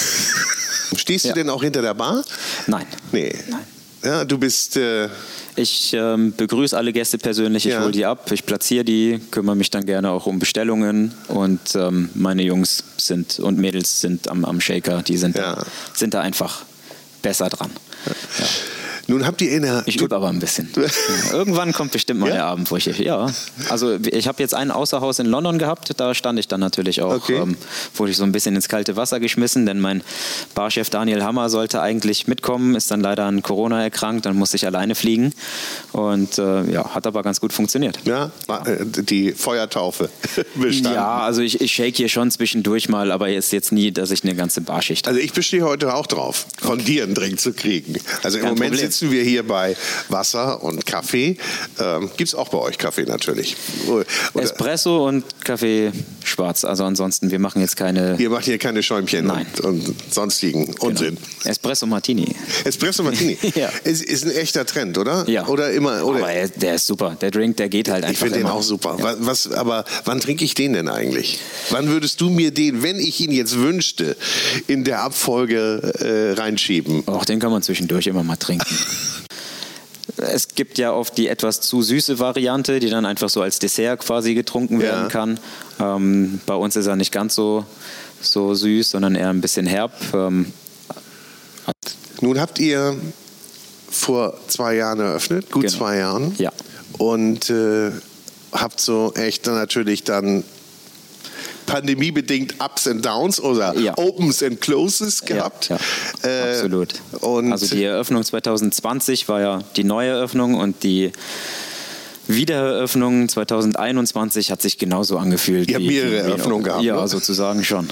Stehst 0.95 1.25
du 1.25 1.29
ja. 1.29 1.35
denn 1.35 1.49
auch 1.49 1.63
hinter 1.63 1.81
der 1.81 1.93
Bar? 1.93 2.23
Nein. 2.67 2.85
Nee. 3.11 3.33
Nein. 3.49 3.65
Ja, 4.05 4.23
du 4.23 4.37
bist. 4.37 4.77
Äh 4.77 5.09
ich 5.57 5.93
ähm, 5.93 6.33
begrüße 6.35 6.77
alle 6.77 6.91
Gäste 6.91 7.17
persönlich, 7.17 7.65
ich 7.65 7.73
ja. 7.73 7.81
hole 7.81 7.91
die 7.91 8.05
ab, 8.05 8.29
ich 8.31 8.45
platziere 8.45 8.83
die, 8.83 9.21
kümmere 9.31 9.55
mich 9.55 9.69
dann 9.69 9.85
gerne 9.85 10.11
auch 10.11 10.25
um 10.25 10.37
Bestellungen 10.37 11.13
und 11.29 11.75
ähm, 11.75 12.09
meine 12.13 12.43
Jungs 12.43 12.83
sind 12.97 13.39
und 13.39 13.57
Mädels 13.57 14.01
sind 14.01 14.27
am, 14.27 14.43
am 14.43 14.59
Shaker, 14.59 15.01
die 15.01 15.15
sind, 15.15 15.37
ja. 15.37 15.55
da, 15.55 15.65
sind 15.93 16.13
da 16.13 16.21
einfach 16.21 16.65
besser 17.21 17.49
dran. 17.49 17.71
Ja. 18.39 18.45
Nun 19.07 19.25
habt 19.25 19.41
ihr 19.41 19.51
in 19.51 19.61
der. 19.61 19.83
Ich 19.85 20.01
übe 20.01 20.15
aber 20.15 20.29
ein 20.29 20.39
bisschen. 20.39 20.69
Irgendwann 21.31 21.73
kommt 21.73 21.91
bestimmt 21.91 22.19
mal 22.21 22.29
ja? 22.29 22.35
der 22.35 22.45
Abend, 22.45 22.71
wo 22.71 22.77
ich. 22.77 22.85
Ja. 22.85 23.31
Also, 23.69 23.95
ich 23.95 24.27
habe 24.27 24.41
jetzt 24.41 24.55
ein 24.55 24.71
Außerhaus 24.71 25.19
in 25.19 25.27
London 25.27 25.59
gehabt. 25.59 25.91
Da 25.97 26.15
stand 26.15 26.39
ich 26.39 26.47
dann 26.47 26.59
natürlich 26.59 27.01
auch. 27.01 27.13
Okay. 27.15 27.35
Ähm, 27.35 27.57
wurde 27.95 28.11
ich 28.11 28.17
so 28.17 28.23
ein 28.23 28.31
bisschen 28.31 28.55
ins 28.55 28.67
kalte 28.67 28.95
Wasser 28.95 29.19
geschmissen, 29.19 29.65
denn 29.65 29.79
mein 29.79 30.01
Barchef 30.55 30.89
Daniel 30.89 31.23
Hammer 31.23 31.49
sollte 31.49 31.81
eigentlich 31.81 32.27
mitkommen, 32.27 32.75
ist 32.75 32.89
dann 32.89 33.01
leider 33.01 33.25
an 33.25 33.43
Corona 33.43 33.83
erkrankt, 33.83 34.25
dann 34.25 34.35
musste 34.35 34.57
ich 34.57 34.65
alleine 34.65 34.95
fliegen. 34.95 35.33
Und 35.91 36.39
äh, 36.39 36.63
ja, 36.71 36.95
hat 36.95 37.05
aber 37.05 37.21
ganz 37.21 37.39
gut 37.39 37.53
funktioniert. 37.53 37.99
Ja, 38.05 38.31
äh, 38.65 38.85
die 38.85 39.33
Feuertaufe 39.33 40.09
bestanden. 40.55 40.93
Ja, 40.93 41.19
also 41.19 41.41
ich, 41.41 41.61
ich 41.61 41.71
shake 41.71 41.95
hier 41.95 42.09
schon 42.09 42.31
zwischendurch 42.31 42.89
mal, 42.89 43.11
aber 43.11 43.27
jetzt, 43.27 43.53
jetzt 43.53 43.71
nie, 43.71 43.91
dass 43.91 44.09
ich 44.09 44.23
eine 44.23 44.35
ganze 44.35 44.61
Barschicht. 44.61 45.07
Also 45.07 45.19
ich 45.19 45.33
bestehe 45.33 45.63
heute 45.63 45.93
auch 45.93 46.07
drauf, 46.07 46.47
von 46.59 46.79
okay. 46.79 46.83
dir 46.83 47.03
einen 47.03 47.13
Drink 47.13 47.39
zu 47.39 47.53
kriegen. 47.53 47.95
Also 48.23 48.37
im 48.37 48.45
Kein 48.45 48.53
Moment 48.53 48.71
Problem 48.71 48.94
sitzen 48.95 49.11
wir 49.11 49.23
hier 49.23 49.43
bei 49.45 49.75
Wasser 50.09 50.63
und 50.63 50.85
Kaffee. 50.85 51.37
Ähm, 51.79 52.09
Gibt 52.15 52.29
es 52.29 52.35
auch 52.35 52.49
bei 52.49 52.57
euch 52.59 52.77
Kaffee 52.77 53.03
natürlich? 53.03 53.55
Oder 53.87 54.05
Espresso 54.41 55.05
und 55.07 55.23
Kaffee 55.43 55.91
schwarz. 56.23 56.63
Also 56.63 56.85
ansonsten, 56.85 57.29
wir 57.29 57.39
machen 57.39 57.61
jetzt 57.61 57.75
keine... 57.75 58.15
Ihr 58.17 58.29
macht 58.29 58.45
hier 58.45 58.57
keine 58.57 58.81
Schäumchen 58.83 59.27
Nein. 59.27 59.45
Und, 59.63 59.87
und 59.87 60.13
sonstigen 60.13 60.67
genau. 60.67 60.85
Unsinn. 60.85 61.17
Espresso 61.43 61.85
Martini. 61.85 62.27
Espresso 62.63 63.03
Martini. 63.03 63.37
ja. 63.55 63.69
ist, 63.83 64.03
ist 64.03 64.25
ein 64.25 64.31
echter 64.31 64.65
Trend, 64.65 64.97
oder? 64.97 65.27
Ja. 65.27 65.45
Oder 65.47 65.71
immer... 65.71 66.05
Oder? 66.05 66.19
Aber 66.19 66.47
der 66.47 66.75
ist 66.75 66.87
super. 66.87 67.17
Der 67.19 67.31
Drink, 67.31 67.57
der 67.57 67.69
geht 67.69 67.89
halt 67.89 68.03
einfach 68.03 68.13
Ich 68.13 68.19
finde 68.19 68.39
den 68.39 68.47
auch 68.47 68.63
super. 68.63 68.97
Ja. 68.99 69.15
Was, 69.19 69.51
aber 69.51 69.85
wann 70.05 70.19
trinke 70.19 70.45
ich 70.45 70.53
den 70.53 70.73
denn 70.73 70.87
eigentlich? 70.87 71.39
Wann 71.69 71.89
würdest 71.89 72.21
du 72.21 72.29
mir 72.29 72.51
den, 72.51 72.81
wenn 72.81 72.99
ich 72.99 73.19
ihn 73.19 73.31
jetzt 73.31 73.57
wünschte, 73.57 74.15
in 74.67 74.83
der 74.83 75.01
Abfolge 75.01 75.93
äh, 75.99 76.39
reinschieben? 76.39 77.03
Auch 77.07 77.25
den 77.25 77.39
kann 77.39 77.51
man 77.51 77.61
zwischendurch 77.61 78.07
immer 78.07 78.23
mal 78.23 78.37
trinken. 78.37 78.65
Es 80.17 80.49
gibt 80.49 80.77
ja 80.77 80.93
oft 80.93 81.17
die 81.17 81.27
etwas 81.27 81.61
zu 81.61 81.81
süße 81.81 82.19
Variante, 82.19 82.79
die 82.79 82.89
dann 82.89 83.05
einfach 83.05 83.29
so 83.29 83.41
als 83.41 83.59
Dessert 83.59 84.01
quasi 84.01 84.35
getrunken 84.35 84.79
werden 84.79 85.03
ja. 85.03 85.09
kann. 85.09 85.39
Ähm, 85.79 86.39
bei 86.45 86.53
uns 86.53 86.75
ist 86.75 86.85
er 86.85 86.95
nicht 86.95 87.11
ganz 87.11 87.35
so, 87.35 87.65
so 88.21 88.53
süß, 88.53 88.91
sondern 88.91 89.15
eher 89.15 89.29
ein 89.29 89.41
bisschen 89.41 89.65
herb. 89.65 89.93
Ähm, 90.13 90.53
Nun 92.21 92.39
habt 92.39 92.59
ihr 92.59 92.95
vor 93.89 94.37
zwei 94.47 94.75
Jahren 94.75 94.99
eröffnet, 94.99 95.51
gut 95.51 95.63
genau. 95.63 95.77
zwei 95.77 95.97
Jahren. 95.97 96.35
Ja. 96.37 96.51
Und 96.97 97.49
äh, 97.49 97.91
habt 98.51 98.79
so 98.79 99.13
echt 99.15 99.47
natürlich 99.47 100.03
dann 100.03 100.43
pandemiebedingt 101.65 102.55
Ups 102.63 102.87
and 102.87 103.05
Downs 103.05 103.39
oder 103.39 103.77
ja. 103.77 103.97
Opens 103.97 104.43
and 104.43 104.61
Closes 104.61 105.23
gehabt. 105.23 105.69
Ja, 105.69 105.77
ja. 106.23 106.29
Äh, 106.29 106.51
absolut. 106.51 106.93
Also 107.21 107.75
die 107.75 107.83
Eröffnung 107.83 108.23
2020 108.23 109.27
war 109.27 109.41
ja 109.41 109.63
die 109.75 109.83
neue 109.83 110.09
Eröffnung 110.09 110.55
und 110.55 110.83
die 110.83 111.11
Wiedereröffnung 112.27 113.29
2021 113.29 114.51
hat 114.51 114.61
sich 114.61 114.77
genauso 114.77 115.17
angefühlt. 115.17 115.69
Ihr 115.69 115.75
habt 115.75 115.85
mehrere 115.85 116.17
Eröffnungen 116.17 116.63
gehabt. 116.63 116.83
Ja, 116.83 117.01
ne? 117.01 117.07
sozusagen 117.07 117.63
schon. 117.63 117.87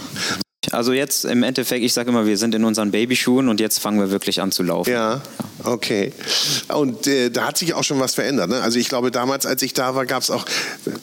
Also 0.72 0.94
jetzt 0.94 1.26
im 1.26 1.44
Endeffekt, 1.44 1.84
ich 1.84 1.94
sage 1.94 2.10
immer, 2.10 2.26
wir 2.26 2.38
sind 2.38 2.56
in 2.56 2.64
unseren 2.64 2.92
Babyschuhen 2.92 3.50
und 3.50 3.60
jetzt 3.60 3.80
fangen 3.80 4.00
wir 4.00 4.12
wirklich 4.12 4.42
an 4.42 4.52
zu 4.52 4.64
laufen. 4.64 4.92
Ja, 4.92 5.22
okay. 5.64 6.14
Und 6.70 7.08
äh, 7.08 7.30
da 7.30 7.48
hat 7.48 7.58
sich 7.58 7.74
auch 7.74 7.84
schon 7.84 8.00
was 8.00 8.16
verändert. 8.16 8.50
Ne? 8.50 8.62
Also 8.62 8.80
ich 8.80 8.90
glaube, 8.90 9.12
damals, 9.12 9.46
als 9.46 9.62
ich 9.62 9.74
da 9.74 9.96
war, 9.96 10.06
gab 10.06 10.24
es 10.24 10.30
auch, 10.30 10.46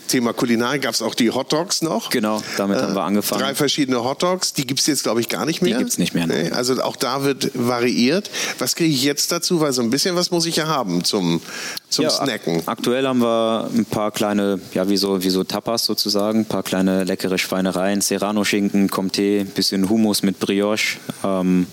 Thema 0.09 0.33
Kulinarik, 0.33 0.83
gab 0.83 0.95
es 0.95 1.03
auch 1.03 1.15
die 1.15 1.31
Hotdogs 1.31 1.83
noch. 1.83 2.11
Genau, 2.11 2.43
damit 2.57 2.79
äh, 2.79 2.83
haben 2.83 2.95
wir 2.95 3.03
angefangen. 3.03 3.43
Drei 3.43 3.55
verschiedene 3.55 4.03
Hotdogs, 4.03 4.53
die 4.53 4.67
gibt 4.67 4.81
es 4.81 4.87
jetzt, 4.87 5.03
glaube 5.03 5.21
ich, 5.21 5.29
gar 5.29 5.47
nicht 5.47 5.63
mehr. 5.63 5.75
Die 5.75 5.79
gibt 5.79 5.91
es 5.91 5.99
nicht 5.99 6.15
mehr. 6.15 6.27
Nee, 6.27 6.51
also 6.51 6.81
auch 6.83 6.97
da 6.97 7.25
wird 7.25 7.51
variiert. 7.55 8.31
Was 8.59 8.77
kriege 8.77 8.93
ich 8.93 9.05
jetzt 9.05 9.33
dazu? 9.33 9.61
Weil 9.61 9.73
so 9.73 9.83
ein 9.83 9.91
bisschen 9.91 10.17
was 10.17 10.31
muss 10.31 10.47
ich 10.47 10.57
ja 10.57 10.67
haben 10.67 11.05
zum, 11.05 11.41
zum 11.89 12.05
ja, 12.05 12.11
Snacken. 12.11 12.63
Aktuell 12.67 13.07
haben 13.07 13.21
wir 13.21 13.71
ein 13.75 13.85
paar 13.85 14.11
kleine, 14.11 14.61
ja, 14.75 14.89
wie 14.89 14.97
so, 14.97 15.23
wie 15.23 15.31
so 15.31 15.45
Tapas 15.45 15.85
sozusagen, 15.85 16.41
ein 16.41 16.47
paar 16.47 16.63
kleine 16.63 17.05
leckere 17.05 17.39
Schweinereien, 17.39 18.01
Serrano-Schinken, 18.01 18.91
Comté, 18.91 19.45
bisschen 19.45 19.89
Hummus 19.89 20.23
mit 20.23 20.39
Brioche, 20.41 20.99
ähm, 21.25 21.67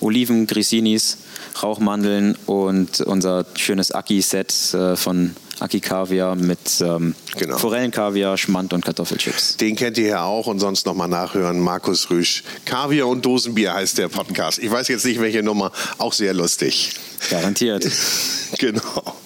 Oliven, 0.00 0.46
Grisinis, 0.46 1.18
Rauchmandeln 1.62 2.36
und 2.46 3.00
unser 3.00 3.46
schönes 3.54 3.90
Aki-Set 3.90 4.74
äh, 4.74 4.96
von 4.96 5.34
Aki 5.60 5.80
Kaviar 5.80 6.36
mit 6.36 6.80
ähm, 6.80 7.14
genau. 7.36 7.58
Forellenkaviar, 7.58 8.38
Schmand 8.38 8.72
und 8.72 8.84
Kartoffelchips. 8.84 9.56
Den 9.56 9.74
kennt 9.74 9.98
ihr 9.98 10.06
ja 10.06 10.22
auch 10.22 10.46
und 10.46 10.60
sonst 10.60 10.86
nochmal 10.86 11.08
nachhören. 11.08 11.58
Markus 11.58 12.10
Rüsch. 12.10 12.44
Kaviar 12.64 13.08
und 13.08 13.24
Dosenbier 13.24 13.74
heißt 13.74 13.98
der 13.98 14.08
Podcast. 14.08 14.58
Ich 14.60 14.70
weiß 14.70 14.88
jetzt 14.88 15.04
nicht, 15.04 15.20
welche 15.20 15.42
Nummer. 15.42 15.72
Auch 15.98 16.12
sehr 16.12 16.32
lustig. 16.32 16.92
Garantiert. 17.30 17.88
genau. 18.58 19.16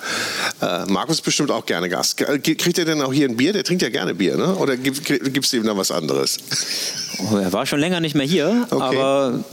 Äh, 0.62 0.87
Markus 0.87 1.21
bestimmt 1.21 1.51
auch 1.51 1.66
gerne 1.66 1.88
Gas. 1.88 2.16
Kriegt 2.16 2.79
er 2.79 2.85
denn 2.85 3.03
auch 3.03 3.12
hier 3.12 3.29
ein 3.29 3.37
Bier? 3.37 3.53
Der 3.53 3.64
trinkt 3.64 3.83
ja 3.83 3.90
gerne 3.90 4.14
Bier, 4.14 4.37
ne? 4.37 4.55
Oder 4.57 4.77
gibt 4.77 5.11
es 5.11 5.53
ihm 5.53 5.64
da 5.64 5.77
was 5.77 5.90
anderes? 5.90 6.38
Oh, 7.18 7.37
er 7.37 7.53
war 7.53 7.66
schon 7.66 7.81
länger 7.81 8.01
nicht 8.01 8.14
mehr 8.14 8.27
hier, 8.27 8.66
okay. 8.71 8.83
aber 8.83 9.45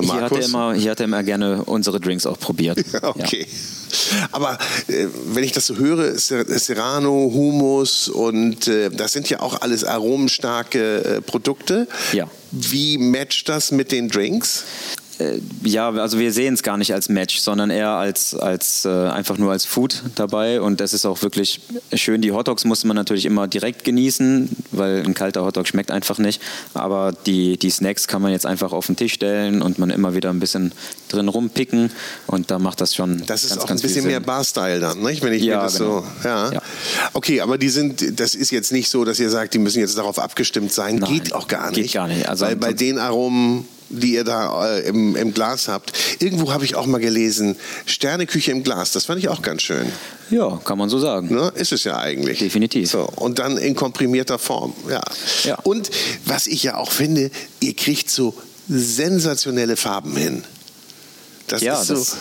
hier 0.00 0.20
hat, 0.20 0.32
er 0.32 0.44
immer, 0.44 0.74
hier 0.74 0.90
hat 0.90 1.00
er 1.00 1.04
immer 1.04 1.22
gerne 1.22 1.64
unsere 1.64 2.00
Drinks 2.00 2.26
auch 2.26 2.38
probiert. 2.38 2.78
okay. 3.02 3.46
Ja. 3.48 4.28
Aber 4.32 4.58
äh, 4.88 5.06
wenn 5.26 5.44
ich 5.44 5.52
das 5.52 5.66
so 5.66 5.76
höre, 5.76 6.16
Serrano, 6.18 7.30
Humus 7.32 8.08
und 8.08 8.68
äh, 8.68 8.90
das 8.90 9.12
sind 9.12 9.30
ja 9.30 9.40
auch 9.40 9.60
alles 9.60 9.84
aromenstarke 9.84 11.04
äh, 11.04 11.20
Produkte. 11.20 11.86
Ja. 12.12 12.28
Wie 12.50 12.98
matcht 12.98 13.48
das 13.48 13.72
mit 13.72 13.90
den 13.92 14.08
Drinks? 14.08 14.64
Äh, 15.18 15.40
ja, 15.62 15.90
also 15.90 16.18
wir 16.18 16.32
sehen 16.32 16.54
es 16.54 16.62
gar 16.62 16.76
nicht 16.76 16.92
als 16.92 17.08
Match, 17.08 17.38
sondern 17.38 17.70
eher 17.70 17.90
als, 17.90 18.34
als 18.34 18.84
äh, 18.84 18.88
einfach 18.88 19.38
nur 19.38 19.52
als 19.52 19.64
Food 19.64 20.02
dabei. 20.14 20.60
Und 20.60 20.80
das 20.80 20.92
ist 20.92 21.06
auch 21.06 21.22
wirklich 21.22 21.60
schön. 21.94 22.20
Die 22.20 22.32
Hotdogs 22.32 22.64
muss 22.64 22.84
man 22.84 22.96
natürlich 22.96 23.24
immer 23.26 23.46
direkt 23.48 23.84
genießen, 23.84 24.48
weil 24.72 25.02
ein 25.04 25.14
kalter 25.14 25.44
Hotdog 25.44 25.68
schmeckt 25.68 25.90
einfach 25.90 26.18
nicht. 26.18 26.40
Aber 26.74 27.12
die, 27.26 27.56
die 27.58 27.70
Snacks 27.70 28.08
kann 28.08 28.22
man 28.22 28.32
jetzt 28.32 28.46
einfach 28.46 28.72
auf 28.72 28.86
den 28.86 28.96
Tisch 28.96 29.14
stellen 29.14 29.62
und 29.62 29.78
man 29.78 29.90
immer 29.90 30.14
wieder 30.14 30.30
ein 30.30 30.40
bisschen 30.40 30.72
drin 31.08 31.28
rumpicken. 31.28 31.90
Und 32.26 32.50
da 32.50 32.58
macht 32.58 32.80
das 32.80 32.94
schon. 32.94 33.24
Das 33.26 33.44
ist 33.44 33.50
ganz, 33.50 33.62
auch 33.62 33.70
ein 33.70 33.80
bisschen 33.80 34.06
mehr 34.06 34.20
Bar-Style 34.20 34.80
dann, 34.80 35.00
nicht? 35.02 35.22
wenn 35.22 35.32
ich 35.32 35.42
ja, 35.42 35.56
mir 35.56 35.62
das 35.64 35.78
genau. 35.78 36.00
so. 36.00 36.28
Ja. 36.28 36.52
ja. 36.52 36.62
Okay, 37.12 37.40
aber 37.40 37.58
die 37.58 37.68
sind, 37.68 38.20
das 38.20 38.34
ist 38.34 38.50
jetzt 38.50 38.72
nicht 38.72 38.88
so, 38.88 39.04
dass 39.04 39.20
ihr 39.20 39.30
sagt, 39.30 39.54
die 39.54 39.58
müssen 39.58 39.78
jetzt 39.78 39.96
darauf 39.96 40.18
abgestimmt 40.18 40.72
sein. 40.72 40.96
Nein, 40.96 41.12
geht 41.12 41.32
auch 41.32 41.48
gar 41.48 41.70
nicht. 41.70 41.82
Geht 41.82 41.92
gar 41.92 42.08
nicht. 42.08 42.28
Also 42.28 42.46
weil 42.46 42.56
bei 42.56 42.72
den 42.72 42.98
Aromen 42.98 43.66
die 43.88 44.14
ihr 44.14 44.24
da 44.24 44.76
äh, 44.76 44.80
im, 44.88 45.16
im, 45.16 45.34
Glas 45.34 45.68
habt. 45.68 45.92
Irgendwo 46.20 46.52
habe 46.52 46.64
ich 46.64 46.74
auch 46.74 46.86
mal 46.86 46.98
gelesen, 46.98 47.56
Sterneküche 47.86 48.50
im 48.50 48.62
Glas. 48.62 48.92
Das 48.92 49.06
fand 49.06 49.18
ich 49.18 49.28
auch 49.28 49.42
ganz 49.42 49.62
schön. 49.62 49.90
Ja, 50.30 50.60
kann 50.64 50.78
man 50.78 50.88
so 50.88 50.98
sagen. 50.98 51.34
Ne? 51.34 51.52
Ist 51.54 51.72
es 51.72 51.84
ja 51.84 51.98
eigentlich. 51.98 52.38
Definitiv. 52.38 52.90
So, 52.90 53.08
und 53.16 53.38
dann 53.38 53.56
in 53.56 53.74
komprimierter 53.74 54.38
Form. 54.38 54.72
Ja. 54.88 55.02
ja. 55.44 55.56
Und 55.62 55.90
was 56.24 56.46
ich 56.46 56.62
ja 56.62 56.76
auch 56.76 56.92
finde, 56.92 57.30
ihr 57.60 57.74
kriegt 57.74 58.10
so 58.10 58.34
sensationelle 58.68 59.76
Farben 59.76 60.16
hin. 60.16 60.44
Das 61.46 61.62
ja, 61.62 61.80
ist 61.80 61.88
so. 61.88 61.94
Das 61.94 62.16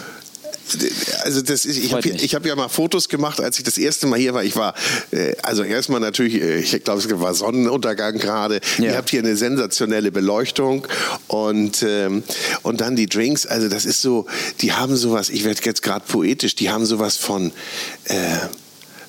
also 1.24 1.42
das 1.42 1.66
ist, 1.66 1.78
ich 1.78 1.94
habe 1.94 2.10
hab 2.10 2.46
ja 2.46 2.56
mal 2.56 2.70
Fotos 2.70 3.10
gemacht, 3.10 3.42
als 3.42 3.58
ich 3.58 3.64
das 3.64 3.78
erste 3.78 4.08
Mal 4.08 4.20
hier 4.20 4.34
war. 4.34 4.44
Ich 4.44 4.56
war, 4.56 4.74
äh, 5.12 5.36
also 5.44 5.64
erstmal 5.64 6.00
natürlich, 6.00 6.36
äh, 6.36 6.60
ich 6.60 6.84
glaube, 6.84 7.00
es 7.00 7.10
war 7.20 7.34
Sonnenuntergang 7.34 8.18
gerade. 8.18 8.60
Ja. 8.78 8.86
Ihr 8.86 8.98
habt 8.98 9.10
hier 9.10 9.20
eine 9.20 9.36
sensationelle 9.36 10.12
Beleuchtung 10.12 10.88
und, 11.28 11.84
ähm, 11.88 12.24
und 12.62 12.82
dann 12.82 12.96
die 12.96 13.08
Drinks. 13.08 13.46
Also 13.46 13.70
das 13.70 13.86
ist 13.86 14.02
so, 14.02 14.26
die 14.62 14.74
haben 14.74 14.96
sowas, 14.96 15.30
ich 15.30 15.44
werde 15.44 15.60
jetzt 15.64 15.84
gerade 15.84 16.06
poetisch, 16.08 16.56
die 16.56 16.70
haben 16.70 16.86
sowas 16.86 17.18
von... 17.18 17.52
Äh, 18.06 18.16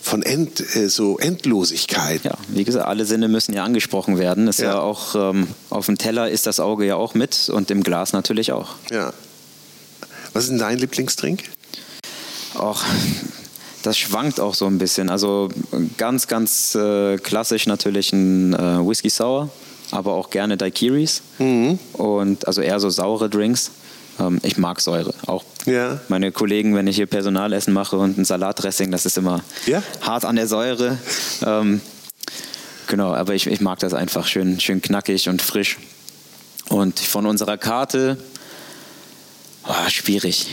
von 0.04 0.22
End, 0.22 0.60
äh, 0.76 0.90
so 0.90 1.18
Endlosigkeit. 1.18 2.24
Ja, 2.24 2.36
wie 2.48 2.64
gesagt, 2.64 2.86
alle 2.86 3.06
Sinne 3.06 3.26
müssen 3.26 3.54
ja 3.54 3.64
angesprochen 3.64 4.18
werden. 4.18 4.48
Ist 4.48 4.60
ja, 4.60 4.74
ja 4.74 4.80
auch 4.80 5.14
ähm, 5.14 5.48
auf 5.70 5.86
dem 5.86 5.96
Teller 5.96 6.28
ist 6.28 6.46
das 6.46 6.60
Auge 6.60 6.84
ja 6.84 6.96
auch 6.96 7.14
mit 7.14 7.48
und 7.48 7.70
im 7.70 7.82
Glas 7.82 8.12
natürlich 8.12 8.52
auch. 8.52 8.74
Ja. 8.90 9.14
Was 10.34 10.44
ist 10.44 10.50
denn 10.50 10.58
dein 10.58 10.78
Lieblingsdrink? 10.78 11.44
Och, 12.56 12.82
das 13.84 13.96
schwankt 13.96 14.40
auch 14.40 14.54
so 14.54 14.66
ein 14.66 14.78
bisschen. 14.78 15.08
Also 15.08 15.48
ganz, 15.96 16.26
ganz 16.26 16.74
äh, 16.74 17.18
klassisch 17.18 17.66
natürlich 17.66 18.12
ein 18.12 18.52
äh, 18.52 18.86
Whisky 18.86 19.10
Sour, 19.10 19.48
aber 19.92 20.12
auch 20.14 20.30
gerne 20.30 20.56
Daiquiris. 20.56 21.22
Mhm. 21.38 21.78
Und 21.92 22.48
also 22.48 22.62
eher 22.62 22.80
so 22.80 22.90
saure 22.90 23.30
Drinks. 23.30 23.70
Ähm, 24.18 24.40
ich 24.42 24.58
mag 24.58 24.80
Säure. 24.80 25.14
Auch 25.26 25.44
ja. 25.66 26.00
meine 26.08 26.32
Kollegen, 26.32 26.74
wenn 26.74 26.88
ich 26.88 26.96
hier 26.96 27.06
Personalessen 27.06 27.72
mache 27.72 27.96
und 27.96 28.18
ein 28.18 28.24
Salatdressing, 28.24 28.90
das 28.90 29.06
ist 29.06 29.16
immer 29.16 29.44
ja? 29.66 29.84
hart 30.00 30.24
an 30.24 30.34
der 30.34 30.48
Säure. 30.48 30.98
Ähm, 31.46 31.80
genau, 32.88 33.14
aber 33.14 33.34
ich, 33.34 33.46
ich 33.46 33.60
mag 33.60 33.78
das 33.78 33.94
einfach 33.94 34.26
schön, 34.26 34.58
schön 34.58 34.82
knackig 34.82 35.28
und 35.28 35.42
frisch. 35.42 35.78
Und 36.70 36.98
von 36.98 37.26
unserer 37.26 37.56
Karte 37.56 38.18
Oh, 39.66 39.88
schwierig. 39.88 40.46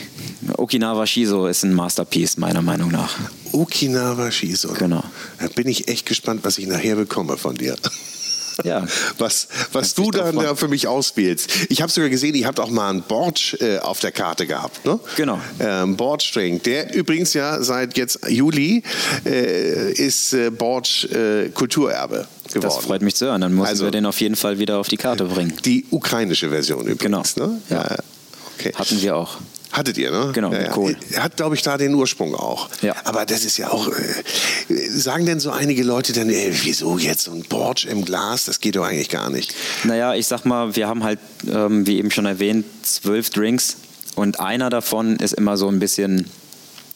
Okinawa 0.57 1.05
Shiso 1.05 1.47
ist 1.47 1.63
ein 1.63 1.73
Masterpiece, 1.73 2.37
meiner 2.37 2.61
Meinung 2.61 2.91
nach. 2.91 3.13
Okinawa 3.51 4.31
Shiso. 4.31 4.73
Genau. 4.73 5.03
Da 5.39 5.47
bin 5.47 5.67
ich 5.67 5.87
echt 5.87 6.05
gespannt, 6.05 6.41
was 6.43 6.57
ich 6.57 6.67
nachher 6.67 6.95
bekomme 6.95 7.37
von 7.37 7.55
dir. 7.55 7.75
Ja. 8.63 8.85
Was, 9.17 9.47
was 9.71 9.93
du 9.93 10.11
dann 10.11 10.35
da 10.35 10.55
für 10.55 10.67
mich 10.67 10.87
auswählst. 10.87 11.49
Ich 11.69 11.81
habe 11.81 11.91
sogar 11.91 12.09
gesehen, 12.09 12.35
ihr 12.35 12.45
habt 12.45 12.59
auch 12.59 12.69
mal 12.69 12.89
einen 12.89 13.01
Borch 13.01 13.57
äh, 13.59 13.79
auf 13.79 13.99
der 13.99 14.11
Karte 14.11 14.45
gehabt. 14.45 14.85
Ne? 14.85 14.99
Genau. 15.15 15.39
Ähm, 15.59 15.95
Borch 15.95 16.31
Drink, 16.33 16.63
der 16.63 16.93
übrigens 16.93 17.33
ja 17.33 17.61
seit 17.63 17.97
jetzt 17.97 18.19
Juli 18.29 18.83
äh, 19.25 19.91
ist 19.93 20.33
äh, 20.33 20.49
Borch 20.49 21.07
äh, 21.11 21.49
Kulturerbe. 21.49 22.27
Geworden. 22.53 22.75
Das 22.75 22.83
freut 22.83 23.01
mich 23.01 23.15
zu 23.15 23.27
hören. 23.27 23.39
Dann 23.39 23.53
müssen 23.53 23.65
also, 23.65 23.85
wir 23.85 23.91
den 23.91 24.05
auf 24.05 24.19
jeden 24.19 24.35
Fall 24.35 24.59
wieder 24.59 24.77
auf 24.77 24.89
die 24.89 24.97
Karte 24.97 25.23
bringen. 25.23 25.53
Die 25.63 25.85
ukrainische 25.89 26.49
Version 26.49 26.85
übrigens. 26.85 27.35
Genau. 27.35 27.47
Ne? 27.47 27.61
Ja. 27.69 27.87
ja. 27.89 27.97
Okay. 28.61 28.73
Hatten 28.75 29.01
wir 29.01 29.15
auch. 29.15 29.37
Hattet 29.71 29.97
ihr, 29.97 30.11
ne? 30.11 30.31
Genau, 30.33 30.51
ja, 30.51 30.67
Kohl. 30.67 30.97
Er 31.11 31.23
hat, 31.23 31.37
glaube 31.37 31.55
ich, 31.55 31.61
da 31.61 31.77
den 31.77 31.95
Ursprung 31.95 32.35
auch. 32.35 32.69
Ja. 32.81 32.93
Aber 33.05 33.25
das 33.25 33.45
ist 33.45 33.57
ja 33.57 33.71
auch. 33.71 33.87
Äh, 33.87 34.89
sagen 34.89 35.25
denn 35.25 35.39
so 35.39 35.49
einige 35.49 35.83
Leute 35.83 36.11
dann, 36.11 36.29
ey, 36.29 36.51
wieso 36.63 36.97
jetzt 36.97 37.23
so 37.23 37.31
ein 37.31 37.43
Borch 37.43 37.85
im 37.85 38.03
Glas? 38.03 38.45
Das 38.45 38.59
geht 38.59 38.75
doch 38.75 38.85
eigentlich 38.85 39.09
gar 39.09 39.29
nicht. 39.29 39.55
Naja, 39.85 40.13
ich 40.13 40.27
sag 40.27 40.45
mal, 40.45 40.75
wir 40.75 40.87
haben 40.87 41.03
halt, 41.03 41.19
ähm, 41.49 41.87
wie 41.87 41.97
eben 41.97 42.11
schon 42.11 42.25
erwähnt, 42.25 42.65
zwölf 42.83 43.29
Drinks 43.29 43.77
und 44.15 44.41
einer 44.41 44.69
davon 44.69 45.15
ist 45.15 45.33
immer 45.33 45.55
so 45.55 45.69
ein 45.69 45.79
bisschen 45.79 46.29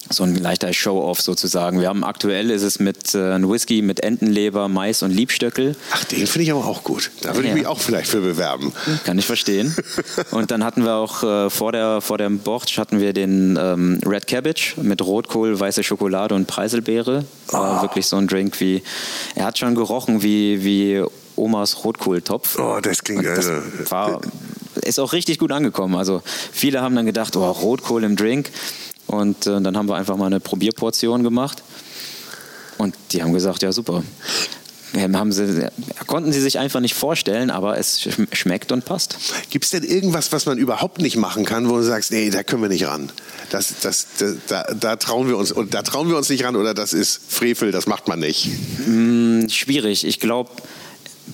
so 0.09 0.23
ein 0.23 0.35
leichter 0.35 0.71
Show-off 0.73 1.21
sozusagen. 1.21 1.79
Wir 1.79 1.87
haben 1.87 2.03
aktuell 2.03 2.51
ist 2.51 2.61
es 2.61 2.79
mit 2.79 3.15
äh, 3.15 3.33
ein 3.33 3.49
Whisky 3.49 3.81
mit 3.81 4.01
Entenleber, 4.01 4.67
Mais 4.67 5.03
und 5.03 5.11
Liebstöckel. 5.11 5.75
Ach, 5.91 6.03
den 6.05 6.27
finde 6.27 6.43
ich 6.43 6.51
aber 6.51 6.65
auch 6.65 6.83
gut. 6.83 7.11
Da 7.21 7.35
würde 7.35 7.47
ja. 7.47 7.53
ich 7.53 7.61
mich 7.61 7.67
auch 7.67 7.79
vielleicht 7.79 8.09
für 8.09 8.21
bewerben. 8.21 8.73
Kann 9.03 9.17
ich 9.17 9.25
verstehen. 9.25 9.75
und 10.31 10.51
dann 10.51 10.63
hatten 10.63 10.83
wir 10.83 10.95
auch 10.95 11.23
äh, 11.23 11.49
vor 11.49 11.71
der 11.71 12.01
vor 12.01 12.17
dem 12.17 12.39
Borch 12.39 12.77
hatten 12.77 12.99
wir 12.99 13.13
den 13.13 13.57
ähm, 13.59 13.99
Red 14.05 14.27
Cabbage 14.27 14.75
mit 14.81 15.01
Rotkohl, 15.01 15.59
weiße 15.59 15.83
Schokolade 15.83 16.35
und 16.35 16.47
Preiselbeere. 16.47 17.25
War 17.47 17.79
oh. 17.79 17.81
wirklich 17.81 18.07
so 18.07 18.17
ein 18.17 18.27
Drink 18.27 18.59
wie 18.59 18.83
er 19.35 19.45
hat 19.45 19.57
schon 19.57 19.75
gerochen 19.75 20.21
wie 20.21 20.63
wie 20.63 21.03
Omas 21.35 21.83
Rotkohltopf. 21.83 22.57
Oh, 22.59 22.79
das 22.81 23.03
klingt 23.03 23.25
das 23.25 23.47
also. 23.47 23.61
war 23.89 24.21
ist 24.85 24.99
auch 24.99 25.13
richtig 25.13 25.39
gut 25.39 25.51
angekommen. 25.51 25.95
Also 25.95 26.21
viele 26.51 26.81
haben 26.81 26.95
dann 26.95 27.05
gedacht, 27.05 27.35
oh, 27.35 27.49
Rotkohl 27.49 28.03
im 28.03 28.15
Drink. 28.15 28.51
Und 29.07 29.47
äh, 29.47 29.61
dann 29.61 29.77
haben 29.77 29.87
wir 29.87 29.95
einfach 29.95 30.17
mal 30.17 30.27
eine 30.27 30.39
Probierportion 30.39 31.23
gemacht. 31.23 31.63
Und 32.77 32.95
die 33.11 33.23
haben 33.23 33.33
gesagt, 33.33 33.61
ja 33.63 33.71
super. 33.71 34.03
Haben 34.93 35.33
sie, 35.33 35.67
konnten 36.07 36.31
sie 36.31 36.39
sich 36.39 36.57
einfach 36.57 36.79
nicht 36.79 36.93
vorstellen, 36.93 37.49
aber 37.51 37.77
es 37.77 38.07
schmeckt 38.31 38.71
und 38.71 38.85
passt. 38.85 39.17
Gibt 39.49 39.65
es 39.65 39.71
denn 39.71 39.83
irgendwas, 39.83 40.31
was 40.31 40.45
man 40.45 40.57
überhaupt 40.57 41.01
nicht 41.01 41.17
machen 41.17 41.43
kann, 41.43 41.69
wo 41.69 41.75
du 41.75 41.83
sagst, 41.83 42.11
nee, 42.11 42.29
da 42.29 42.43
können 42.43 42.61
wir 42.61 42.69
nicht 42.69 42.87
ran? 42.87 43.11
Das, 43.49 43.73
das, 43.81 44.07
das 44.17 44.35
da, 44.47 44.63
da, 44.63 44.95
trauen 44.95 45.27
wir 45.27 45.37
uns, 45.37 45.51
und 45.51 45.73
da 45.73 45.81
trauen 45.81 46.07
wir 46.07 46.15
uns 46.15 46.29
nicht 46.29 46.45
ran 46.45 46.55
oder 46.55 46.73
das 46.73 46.93
ist 46.93 47.19
Frevel, 47.27 47.71
das 47.71 47.87
macht 47.87 48.07
man 48.07 48.19
nicht? 48.19 48.47
Hm, 48.85 49.49
schwierig. 49.49 50.05
Ich 50.05 50.21
glaube, 50.21 50.51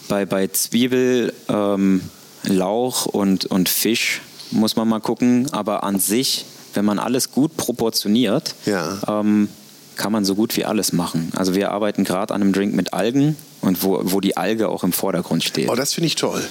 bei, 0.08 0.26
bei 0.26 0.48
Zwiebel, 0.48 1.32
ähm, 1.48 2.02
Lauch 2.44 3.06
und, 3.06 3.46
und 3.46 3.70
Fisch 3.70 4.22
muss 4.50 4.76
man 4.76 4.88
mal 4.88 5.02
gucken, 5.02 5.54
aber 5.54 5.84
an 5.84 6.00
sich 6.00 6.46
wenn 6.74 6.86
man 6.86 7.00
alles 7.00 7.32
gut 7.32 7.58
proportioniert, 7.58 8.56
ja. 8.66 9.00
ähm, 9.08 9.50
kann 9.96 10.12
man 10.12 10.26
so 10.26 10.36
gut 10.36 10.56
wie 10.58 10.66
alles 10.66 10.94
machen. 10.94 11.32
Also 11.36 11.54
wir 11.54 11.72
arbeiten 11.72 12.04
gerade 12.04 12.34
an 12.34 12.42
einem 12.42 12.54
Drink 12.54 12.74
mit 12.74 12.94
Algen 12.94 13.36
und 13.62 13.84
wo, 13.84 14.02
wo 14.04 14.20
die 14.20 14.38
Alge 14.38 14.70
auch 14.70 14.84
im 14.84 14.94
Vordergrund 14.94 15.44
steht. 15.44 15.70
Oh, 15.70 15.76
das 15.76 15.94
finde 15.94 16.08
ich 16.08 16.16
toll. 16.16 16.44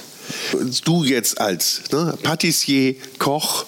Du 0.85 1.03
jetzt 1.03 1.41
als 1.41 1.81
ne, 1.91 2.17
Patissier, 2.23 2.95
Koch, 3.19 3.65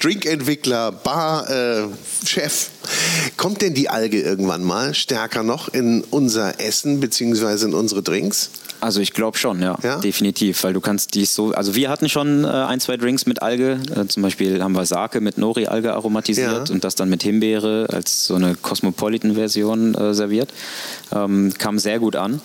Drinkentwickler, 0.00 0.90
Barchef, 0.90 2.70
äh, 2.70 3.30
kommt 3.36 3.62
denn 3.62 3.74
die 3.74 3.88
Alge 3.88 4.20
irgendwann 4.20 4.64
mal 4.64 4.94
stärker 4.94 5.42
noch 5.42 5.68
in 5.68 6.02
unser 6.10 6.60
Essen 6.60 6.98
bzw. 6.98 7.66
in 7.66 7.74
unsere 7.74 8.02
Drinks? 8.02 8.50
Also 8.82 9.00
ich 9.00 9.12
glaube 9.12 9.38
schon, 9.38 9.62
ja, 9.62 9.78
ja, 9.84 10.00
definitiv, 10.00 10.64
weil 10.64 10.72
du 10.72 10.80
kannst 10.80 11.14
dies 11.14 11.36
so, 11.36 11.52
also 11.52 11.76
wir 11.76 11.88
hatten 11.88 12.08
schon 12.08 12.42
äh, 12.42 12.48
ein, 12.48 12.80
zwei 12.80 12.96
Drinks 12.96 13.26
mit 13.26 13.40
Alge, 13.40 13.78
äh, 13.94 14.06
zum 14.08 14.24
Beispiel 14.24 14.60
haben 14.60 14.72
wir 14.72 14.84
Sake 14.86 15.20
mit 15.20 15.38
Nori-Alge 15.38 15.94
aromatisiert 15.94 16.68
ja. 16.68 16.74
und 16.74 16.82
das 16.82 16.96
dann 16.96 17.08
mit 17.08 17.22
Himbeere 17.22 17.86
als 17.92 18.24
so 18.26 18.34
eine 18.34 18.56
Cosmopolitan-Version 18.56 19.94
äh, 19.94 20.14
serviert. 20.14 20.52
Ähm, 21.14 21.54
kam 21.56 21.78
sehr 21.78 22.00
gut 22.00 22.16
an 22.16 22.40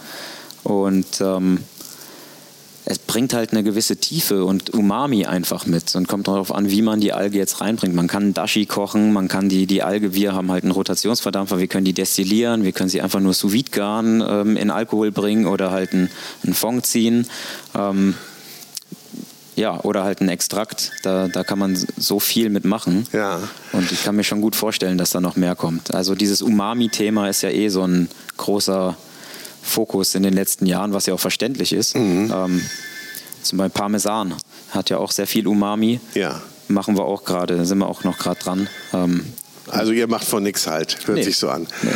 und 0.63 1.07
ähm, 1.21 1.63
es 2.89 2.99
bringt 2.99 3.33
halt 3.33 3.51
eine 3.51 3.63
gewisse 3.63 3.97
Tiefe 3.97 4.45
und 4.45 4.73
Umami 4.73 5.25
einfach 5.25 5.65
mit 5.65 5.93
und 5.95 6.07
kommt 6.07 6.29
darauf 6.29 6.55
an, 6.55 6.71
wie 6.71 6.81
man 6.81 7.01
die 7.01 7.11
Alge 7.11 7.37
jetzt 7.37 7.59
reinbringt. 7.59 7.93
Man 7.93 8.07
kann 8.07 8.33
Dashi 8.33 8.65
kochen, 8.65 9.11
man 9.11 9.27
kann 9.27 9.49
die, 9.49 9.67
die 9.67 9.83
Alge, 9.83 10.13
wir 10.13 10.33
haben 10.33 10.49
halt 10.49 10.63
einen 10.63 10.71
Rotationsverdampfer, 10.71 11.59
wir 11.59 11.67
können 11.67 11.83
die 11.83 11.91
destillieren, 11.91 12.63
wir 12.63 12.71
können 12.71 12.87
sie 12.87 13.01
einfach 13.01 13.19
nur 13.19 13.33
sous 13.33 13.51
vide 13.51 13.71
garen, 13.71 14.23
ähm, 14.25 14.55
in 14.55 14.71
Alkohol 14.71 15.11
bringen 15.11 15.47
oder 15.47 15.71
halt 15.71 15.91
einen, 15.91 16.09
einen 16.45 16.53
Fond 16.53 16.85
ziehen. 16.85 17.27
Ähm, 17.75 18.15
ja, 19.57 19.81
oder 19.81 20.05
halt 20.05 20.21
ein 20.21 20.29
Extrakt. 20.29 20.91
Da, 21.03 21.27
da 21.27 21.43
kann 21.43 21.59
man 21.59 21.77
so 21.97 22.19
viel 22.21 22.49
mitmachen. 22.49 23.05
Ja. 23.11 23.41
Und 23.73 23.91
ich 23.91 24.03
kann 24.03 24.15
mir 24.15 24.23
schon 24.23 24.39
gut 24.39 24.55
vorstellen, 24.55 24.97
dass 24.97 25.09
da 25.09 25.19
noch 25.19 25.35
mehr 25.35 25.55
kommt. 25.55 25.93
Also 25.93 26.15
dieses 26.15 26.41
Umami-Thema 26.41 27.27
ist 27.27 27.41
ja 27.41 27.49
eh 27.49 27.67
so 27.67 27.83
ein 27.83 28.07
großer 28.37 28.95
Fokus 29.67 30.15
in 30.15 30.23
den 30.23 30.33
letzten 30.33 30.65
Jahren, 30.65 30.93
was 30.93 31.05
ja 31.05 31.13
auch 31.13 31.19
verständlich 31.19 31.73
ist. 31.73 31.95
Mhm. 31.95 32.31
Ähm, 32.33 32.61
zum 33.41 33.57
Beispiel 33.57 33.79
Parmesan 33.79 34.35
hat 34.71 34.89
ja 34.89 34.97
auch 34.97 35.11
sehr 35.11 35.27
viel 35.27 35.47
Umami. 35.47 35.99
Ja. 36.13 36.41
Machen 36.67 36.97
wir 36.97 37.05
auch 37.05 37.23
gerade, 37.23 37.65
sind 37.65 37.77
wir 37.77 37.87
auch 37.87 38.03
noch 38.03 38.17
gerade 38.17 38.39
dran. 38.39 38.67
Ähm, 38.93 39.25
also 39.67 39.91
ihr 39.91 40.07
macht 40.07 40.25
von 40.25 40.43
nichts 40.43 40.67
halt, 40.67 41.07
hört 41.07 41.17
nee. 41.17 41.23
sich 41.23 41.37
so 41.37 41.49
an. 41.49 41.67
Nee. 41.81 41.91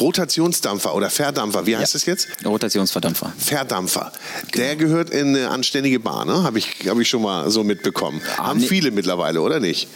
Rotationsdampfer 0.00 0.94
oder 0.94 1.10
Verdampfer, 1.10 1.66
wie 1.66 1.76
heißt 1.76 1.94
ja. 1.94 1.98
das 1.98 2.06
jetzt? 2.06 2.28
Rotationsverdampfer. 2.44 3.32
Verdampfer. 3.36 4.12
Genau. 4.52 4.64
Der 4.64 4.76
gehört 4.76 5.10
in 5.10 5.28
eine 5.28 5.50
anständige 5.50 5.98
Bar, 5.98 6.24
ne? 6.24 6.44
Habe 6.44 6.58
ich, 6.58 6.86
hab 6.86 6.98
ich 7.00 7.08
schon 7.08 7.22
mal 7.22 7.50
so 7.50 7.64
mitbekommen. 7.64 8.20
Ah, 8.36 8.48
Haben 8.48 8.60
nee. 8.60 8.66
viele 8.66 8.92
mittlerweile, 8.92 9.40
oder 9.40 9.58
nicht? 9.58 9.88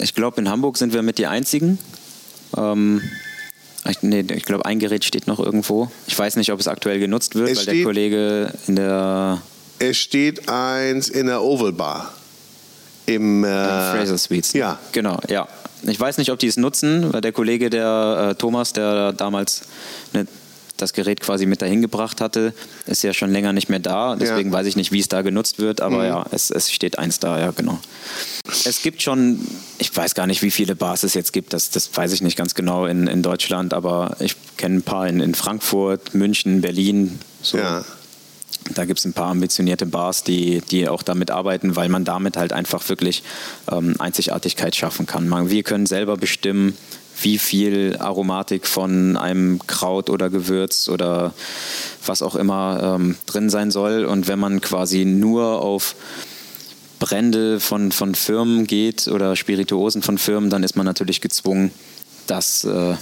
Ich 0.00 0.14
glaube, 0.14 0.40
in 0.40 0.50
Hamburg 0.50 0.76
sind 0.76 0.92
wir 0.92 1.02
mit 1.02 1.16
die 1.16 1.26
Einzigen. 1.26 1.78
Ähm, 2.56 3.00
ich, 3.90 4.02
nee, 4.02 4.24
ich 4.34 4.44
glaube, 4.44 4.64
ein 4.64 4.78
Gerät 4.78 5.04
steht 5.04 5.26
noch 5.26 5.38
irgendwo. 5.38 5.90
Ich 6.06 6.18
weiß 6.18 6.36
nicht, 6.36 6.50
ob 6.52 6.60
es 6.60 6.68
aktuell 6.68 6.98
genutzt 6.98 7.34
wird, 7.34 7.50
es 7.50 7.58
weil 7.58 7.74
der 7.74 7.84
Kollege 7.84 8.52
in 8.66 8.76
der. 8.76 9.42
Es 9.78 9.96
steht 9.98 10.48
eins 10.48 11.08
in 11.08 11.26
der 11.26 11.42
Oval 11.42 11.72
Bar. 11.72 12.12
Im, 13.06 13.44
äh, 13.44 13.48
Fraser 13.48 14.16
Suites. 14.16 14.52
Ja. 14.54 14.78
Genau, 14.92 15.18
ja. 15.28 15.46
Ich 15.82 16.00
weiß 16.00 16.16
nicht, 16.16 16.30
ob 16.30 16.38
die 16.38 16.46
es 16.46 16.56
nutzen, 16.56 17.12
weil 17.12 17.20
der 17.20 17.32
Kollege, 17.32 17.68
der 17.68 18.30
äh, 18.30 18.34
Thomas, 18.36 18.72
der 18.72 19.12
damals 19.12 19.62
eine 20.14 20.26
das 20.76 20.92
Gerät 20.92 21.20
quasi 21.20 21.46
mit 21.46 21.62
dahin 21.62 21.82
gebracht 21.82 22.20
hatte, 22.20 22.52
ist 22.86 23.02
ja 23.02 23.14
schon 23.14 23.30
länger 23.30 23.52
nicht 23.52 23.68
mehr 23.68 23.78
da. 23.78 24.16
Deswegen 24.16 24.50
ja. 24.50 24.56
weiß 24.58 24.66
ich 24.66 24.76
nicht, 24.76 24.92
wie 24.92 25.00
es 25.00 25.08
da 25.08 25.22
genutzt 25.22 25.58
wird, 25.58 25.80
aber 25.80 25.98
mhm. 25.98 26.04
ja, 26.04 26.26
es, 26.30 26.50
es 26.50 26.72
steht 26.72 26.98
eins 26.98 27.20
da, 27.20 27.38
ja, 27.38 27.50
genau. 27.52 27.78
Es 28.46 28.82
gibt 28.82 29.02
schon, 29.02 29.40
ich 29.78 29.94
weiß 29.96 30.14
gar 30.14 30.26
nicht, 30.26 30.42
wie 30.42 30.50
viele 30.50 30.74
Bars 30.74 31.02
es 31.02 31.14
jetzt 31.14 31.32
gibt, 31.32 31.52
das, 31.52 31.70
das 31.70 31.96
weiß 31.96 32.12
ich 32.12 32.22
nicht 32.22 32.36
ganz 32.36 32.54
genau 32.54 32.86
in, 32.86 33.06
in 33.06 33.22
Deutschland, 33.22 33.72
aber 33.72 34.16
ich 34.20 34.36
kenne 34.56 34.76
ein 34.76 34.82
paar 34.82 35.06
in, 35.08 35.20
in 35.20 35.34
Frankfurt, 35.34 36.14
München, 36.14 36.60
Berlin. 36.60 37.18
So. 37.40 37.58
Ja. 37.58 37.84
Da 38.72 38.86
gibt 38.86 38.98
es 38.98 39.04
ein 39.04 39.12
paar 39.12 39.28
ambitionierte 39.28 39.84
Bars, 39.84 40.24
die, 40.24 40.62
die 40.70 40.88
auch 40.88 41.02
damit 41.02 41.30
arbeiten, 41.30 41.76
weil 41.76 41.88
man 41.88 42.04
damit 42.04 42.36
halt 42.36 42.52
einfach 42.52 42.88
wirklich 42.88 43.22
ähm, 43.70 43.94
Einzigartigkeit 43.98 44.74
schaffen 44.74 45.06
kann. 45.06 45.28
Man, 45.28 45.50
wir 45.50 45.62
können 45.62 45.84
selber 45.86 46.16
bestimmen, 46.16 46.76
wie 47.20 47.38
viel 47.38 47.96
Aromatik 47.98 48.66
von 48.66 49.16
einem 49.16 49.60
Kraut 49.66 50.10
oder 50.10 50.30
Gewürz 50.30 50.88
oder 50.88 51.32
was 52.06 52.22
auch 52.22 52.34
immer 52.34 52.96
ähm, 52.96 53.16
drin 53.26 53.50
sein 53.50 53.70
soll. 53.70 54.04
Und 54.04 54.28
wenn 54.28 54.38
man 54.38 54.60
quasi 54.60 55.04
nur 55.04 55.62
auf 55.62 55.94
Brände 56.98 57.60
von, 57.60 57.92
von 57.92 58.14
Firmen 58.14 58.66
geht 58.66 59.08
oder 59.08 59.36
Spirituosen 59.36 60.02
von 60.02 60.18
Firmen, 60.18 60.50
dann 60.50 60.62
ist 60.62 60.76
man 60.76 60.86
natürlich 60.86 61.20
gezwungen, 61.20 61.70
das 62.26 62.64
äh, 62.64 62.94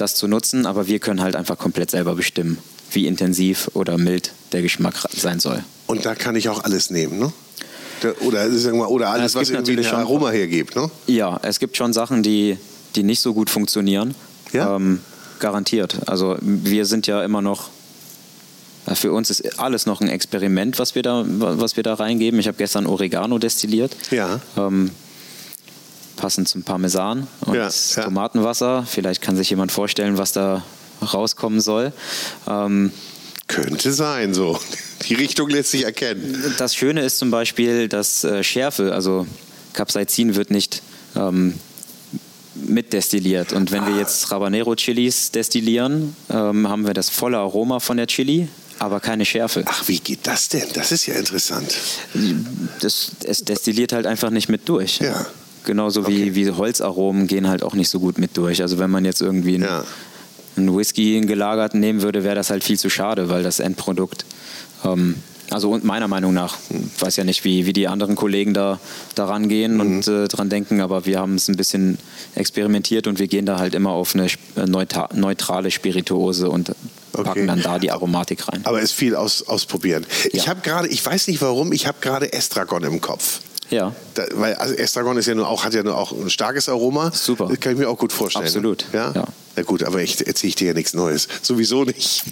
das 0.00 0.14
zu 0.14 0.28
nutzen, 0.28 0.66
aber 0.66 0.86
wir 0.86 0.98
können 0.98 1.20
halt 1.20 1.36
einfach 1.36 1.58
komplett 1.58 1.90
selber 1.90 2.14
bestimmen, 2.14 2.58
wie 2.92 3.06
intensiv 3.06 3.70
oder 3.74 3.98
mild 3.98 4.32
der 4.52 4.62
Geschmack 4.62 4.94
sein 5.14 5.40
soll. 5.40 5.62
Und 5.86 6.06
da 6.06 6.14
kann 6.14 6.36
ich 6.36 6.48
auch 6.48 6.64
alles 6.64 6.90
nehmen, 6.90 7.18
ne? 7.18 7.32
Oder, 8.20 8.48
sagen 8.52 8.78
wir, 8.78 8.88
oder 8.90 9.10
alles, 9.10 9.34
was 9.34 9.50
irgendwie 9.50 9.76
ein 9.76 9.94
Aroma 9.94 10.30
hergibt, 10.30 10.76
ne? 10.76 10.88
Ja, 11.08 11.40
es 11.42 11.58
gibt 11.58 11.76
schon 11.76 11.92
Sachen, 11.92 12.22
die, 12.22 12.56
die 12.96 13.02
nicht 13.02 13.20
so 13.20 13.34
gut 13.34 13.50
funktionieren. 13.50 14.14
Ja? 14.52 14.76
Ähm, 14.76 15.00
garantiert. 15.38 15.96
Also 16.06 16.36
wir 16.40 16.84
sind 16.86 17.06
ja 17.06 17.22
immer 17.22 17.42
noch 17.42 17.70
für 18.94 19.12
uns 19.12 19.28
ist 19.28 19.58
alles 19.58 19.86
noch 19.86 20.00
ein 20.00 20.08
Experiment, 20.08 20.78
was 20.78 20.94
wir 20.94 21.02
da, 21.02 21.22
was 21.26 21.76
wir 21.76 21.82
da 21.82 21.94
reingeben. 21.94 22.40
Ich 22.40 22.48
habe 22.48 22.56
gestern 22.56 22.86
Oregano 22.86 23.38
destilliert. 23.38 23.94
Ja. 24.10 24.40
Ähm, 24.56 24.90
passend 26.16 26.48
zum 26.48 26.62
Parmesan 26.62 27.26
und 27.42 27.54
ja, 27.54 27.68
ja. 27.68 28.02
Tomatenwasser. 28.04 28.86
Vielleicht 28.88 29.22
kann 29.22 29.36
sich 29.36 29.50
jemand 29.50 29.72
vorstellen, 29.72 30.18
was 30.18 30.32
da 30.32 30.64
rauskommen 31.02 31.60
soll. 31.60 31.92
Ähm, 32.48 32.92
könnte 33.46 33.92
sein, 33.92 34.34
so. 34.34 34.58
Die 35.08 35.14
Richtung 35.14 35.48
lässt 35.48 35.70
sich 35.70 35.84
erkennen. 35.84 36.54
Das 36.58 36.74
Schöne 36.74 37.02
ist 37.02 37.18
zum 37.18 37.30
Beispiel, 37.30 37.88
dass 37.88 38.24
äh, 38.24 38.42
Schärfe, 38.42 38.92
also 38.94 39.26
Capsaicin 39.72 40.34
wird 40.34 40.50
nicht 40.50 40.82
ähm, 41.16 41.54
mitdestilliert. 42.66 43.52
Und 43.52 43.70
wenn 43.72 43.84
ah. 43.84 43.88
wir 43.88 43.96
jetzt 43.96 44.30
Rabanero-Chilis 44.30 45.30
destillieren, 45.30 46.16
ähm, 46.30 46.68
haben 46.68 46.86
wir 46.86 46.94
das 46.94 47.10
volle 47.10 47.38
Aroma 47.38 47.80
von 47.80 47.96
der 47.96 48.06
Chili, 48.06 48.48
aber 48.78 49.00
keine 49.00 49.24
Schärfe. 49.24 49.64
Ach, 49.66 49.88
wie 49.88 49.98
geht 49.98 50.26
das 50.26 50.48
denn? 50.48 50.66
Das 50.74 50.92
ist 50.92 51.06
ja 51.06 51.14
interessant. 51.14 51.74
Das, 52.80 53.12
es 53.24 53.44
destilliert 53.44 53.92
halt 53.92 54.06
einfach 54.06 54.30
nicht 54.30 54.48
mit 54.48 54.68
durch. 54.68 55.00
Ja. 55.00 55.26
Genauso 55.64 56.00
okay. 56.00 56.34
wie, 56.34 56.46
wie 56.46 56.50
Holzaromen 56.50 57.26
gehen 57.26 57.48
halt 57.48 57.62
auch 57.62 57.74
nicht 57.74 57.88
so 57.88 58.00
gut 58.00 58.18
mit 58.18 58.36
durch. 58.36 58.62
Also 58.62 58.78
wenn 58.78 58.90
man 58.90 59.04
jetzt 59.04 59.20
irgendwie 59.20 59.56
ein, 59.56 59.62
ja. 59.62 59.84
einen 60.56 60.76
Whisky, 60.76 61.16
einen 61.16 61.26
gelagerten 61.26 61.80
nehmen 61.80 62.02
würde, 62.02 62.24
wäre 62.24 62.36
das 62.36 62.50
halt 62.50 62.64
viel 62.64 62.78
zu 62.78 62.88
schade, 62.88 63.28
weil 63.28 63.42
das 63.42 63.58
Endprodukt 63.58 64.24
ähm, 64.84 65.16
also 65.50 65.78
meiner 65.82 66.08
Meinung 66.08 66.34
nach, 66.34 66.56
ich 66.70 67.02
weiß 67.02 67.16
ja 67.16 67.24
nicht, 67.24 67.44
wie, 67.44 67.66
wie 67.66 67.72
die 67.72 67.88
anderen 67.88 68.16
Kollegen 68.16 68.54
da, 68.54 68.78
da 69.14 69.26
rangehen 69.26 69.74
mhm. 69.74 69.80
und 69.80 70.08
äh, 70.08 70.28
dran 70.28 70.48
denken, 70.48 70.80
aber 70.80 71.06
wir 71.06 71.18
haben 71.18 71.36
es 71.36 71.48
ein 71.48 71.56
bisschen 71.56 71.98
experimentiert 72.34 73.06
und 73.06 73.18
wir 73.18 73.28
gehen 73.28 73.46
da 73.46 73.58
halt 73.58 73.74
immer 73.74 73.90
auf 73.90 74.14
eine 74.14 74.26
äh, 74.26 74.66
neutrale 74.66 75.70
Spirituose 75.70 76.50
und 76.50 76.72
packen 77.12 77.30
okay. 77.30 77.46
dann 77.46 77.62
da 77.62 77.78
die 77.78 77.90
Aromatik 77.90 78.48
rein. 78.48 78.60
Aber 78.64 78.78
es 78.78 78.90
ist 78.90 78.92
viel 78.92 79.16
aus, 79.16 79.42
ausprobieren. 79.42 80.06
Ja. 80.24 80.30
Ich 80.32 80.48
habe 80.48 80.60
gerade, 80.60 80.88
ich 80.88 81.04
weiß 81.04 81.28
nicht 81.28 81.40
warum, 81.40 81.72
ich 81.72 81.86
habe 81.86 81.98
gerade 82.00 82.32
Estragon 82.32 82.84
im 82.84 83.00
Kopf. 83.00 83.40
Ja. 83.70 83.94
Da, 84.14 84.24
weil 84.34 84.54
also 84.54 84.74
Estragon 84.74 85.16
ist 85.16 85.26
ja 85.26 85.34
nur 85.34 85.48
auch, 85.48 85.64
hat 85.64 85.74
ja 85.74 85.82
nur 85.82 85.96
auch 85.96 86.12
ein 86.12 86.30
starkes 86.30 86.68
Aroma. 86.68 87.10
Super. 87.12 87.48
Das 87.48 87.60
kann 87.60 87.72
ich 87.72 87.78
mir 87.78 87.88
auch 87.88 87.98
gut 87.98 88.12
vorstellen. 88.12 88.46
Absolut. 88.46 88.86
Ja? 88.92 89.12
ja. 89.14 89.24
Na 89.56 89.62
gut, 89.62 89.82
aber 89.82 90.00
ich 90.00 90.26
erzähle 90.26 90.48
ich 90.48 90.54
dir 90.54 90.68
ja 90.68 90.74
nichts 90.74 90.94
Neues. 90.94 91.28
Sowieso 91.42 91.84
nicht. 91.84 92.22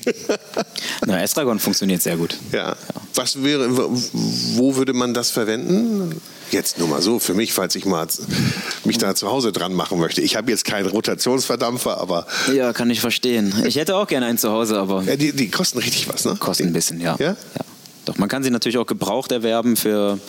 Na, 1.07 1.20
Estragon 1.20 1.59
funktioniert 1.59 2.01
sehr 2.03 2.16
gut. 2.16 2.37
Ja. 2.53 2.68
ja. 2.68 2.77
Was 3.14 3.42
wäre, 3.42 3.68
wo 3.70 4.77
würde 4.77 4.92
man 4.92 5.12
das 5.12 5.31
verwenden? 5.31 6.20
Jetzt 6.53 6.79
nur 6.79 6.87
mal 6.87 7.03
so, 7.03 7.18
für 7.18 7.35
mich, 7.35 7.53
falls 7.53 7.75
ich 7.75 7.85
mal 7.85 8.07
mich 8.85 8.99
da 8.99 9.14
zu 9.16 9.29
Hause 9.29 9.51
dran 9.51 9.75
machen 9.75 9.99
möchte. 9.99 10.20
Ich 10.20 10.37
habe 10.37 10.51
jetzt 10.51 10.64
keinen 10.64 10.87
Rotationsverdampfer, 10.87 12.01
aber. 12.01 12.27
Ja, 12.55 12.72
kann 12.72 12.88
ich 12.90 13.01
verstehen. 13.01 13.53
Ich 13.66 13.75
hätte 13.75 13.96
auch 13.96 14.07
gerne 14.07 14.27
einen 14.27 14.38
zu 14.38 14.51
Hause, 14.51 14.79
aber. 14.79 15.03
Ja, 15.03 15.16
die, 15.16 15.33
die 15.33 15.51
kosten 15.51 15.79
richtig 15.79 16.09
was, 16.09 16.25
ne? 16.25 16.37
Kosten 16.38 16.68
ein 16.68 16.72
bisschen, 16.72 17.01
ja. 17.01 17.16
ja. 17.18 17.31
ja. 17.31 17.37
Doch, 18.05 18.18
man 18.18 18.29
kann 18.29 18.44
sie 18.44 18.51
natürlich 18.51 18.79
auch 18.79 18.87
gebraucht 18.87 19.33
erwerben 19.33 19.77
für 19.77 20.20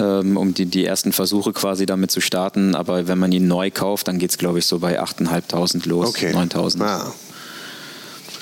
um 0.00 0.54
die, 0.54 0.66
die 0.66 0.84
ersten 0.84 1.12
Versuche 1.12 1.52
quasi 1.52 1.86
damit 1.86 2.10
zu 2.10 2.20
starten. 2.20 2.74
Aber 2.74 3.08
wenn 3.08 3.18
man 3.18 3.32
ihn 3.32 3.48
neu 3.48 3.70
kauft, 3.70 4.08
dann 4.08 4.18
geht 4.18 4.30
es, 4.30 4.38
glaube 4.38 4.58
ich, 4.58 4.66
so 4.66 4.78
bei 4.78 5.00
8.500 5.00 5.88
los, 5.88 6.08
okay. 6.08 6.32
9.000. 6.32 6.82
Ah. 6.82 7.12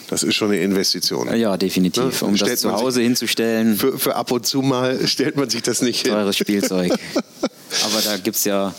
Das 0.09 0.23
ist 0.23 0.35
schon 0.35 0.51
eine 0.51 0.61
Investition. 0.61 1.35
Ja, 1.35 1.57
definitiv. 1.57 2.23
Ne? 2.23 2.29
Um 2.29 2.37
stellt 2.37 2.53
das 2.53 2.61
zu 2.61 2.73
Hause 2.73 3.01
hinzustellen. 3.01 3.77
Für, 3.77 3.99
für, 3.99 4.17
ab 4.17 4.31
und 4.31 4.47
zu 4.47 4.62
mal 4.62 5.07
stellt 5.07 5.37
man 5.37 5.49
sich 5.49 5.62
das 5.62 5.83
nicht 5.83 6.03
hin. 6.03 6.12
Teures 6.12 6.37
Spielzeug. 6.37 6.93
Aber 7.85 8.03
da 8.05 8.17
gibt 8.19 8.37
es 8.37 8.45
ja 8.45 8.75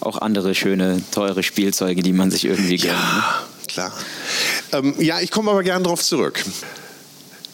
auch 0.00 0.18
andere 0.18 0.54
schöne, 0.54 1.02
teure 1.12 1.42
Spielzeuge, 1.42 2.02
die 2.02 2.12
man 2.12 2.30
sich 2.30 2.46
irgendwie 2.46 2.78
gönnt. 2.78 2.94
Ja, 2.94 3.16
ne? 3.16 3.66
klar. 3.68 3.92
Ähm, 4.72 4.94
ja, 4.98 5.20
ich 5.20 5.30
komme 5.30 5.50
aber 5.50 5.62
gern 5.62 5.84
drauf 5.84 6.02
zurück. 6.02 6.42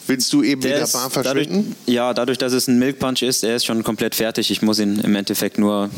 Willst 0.06 0.32
du 0.32 0.42
eben 0.42 0.60
der 0.60 0.78
in 0.78 0.84
der 0.84 0.92
Bar 0.92 1.10
verschwinden? 1.10 1.74
Dadurch, 1.84 1.94
ja, 1.94 2.14
dadurch, 2.14 2.38
dass 2.38 2.52
es 2.52 2.68
ein 2.68 2.78
Milk 2.78 2.98
Punch 2.98 3.22
ist, 3.22 3.42
er 3.42 3.56
ist 3.56 3.66
schon 3.66 3.82
komplett 3.82 4.14
fertig. 4.14 4.50
Ich 4.50 4.62
muss 4.62 4.78
ihn 4.78 5.00
im 5.00 5.14
Endeffekt 5.16 5.58
nur, 5.58 5.90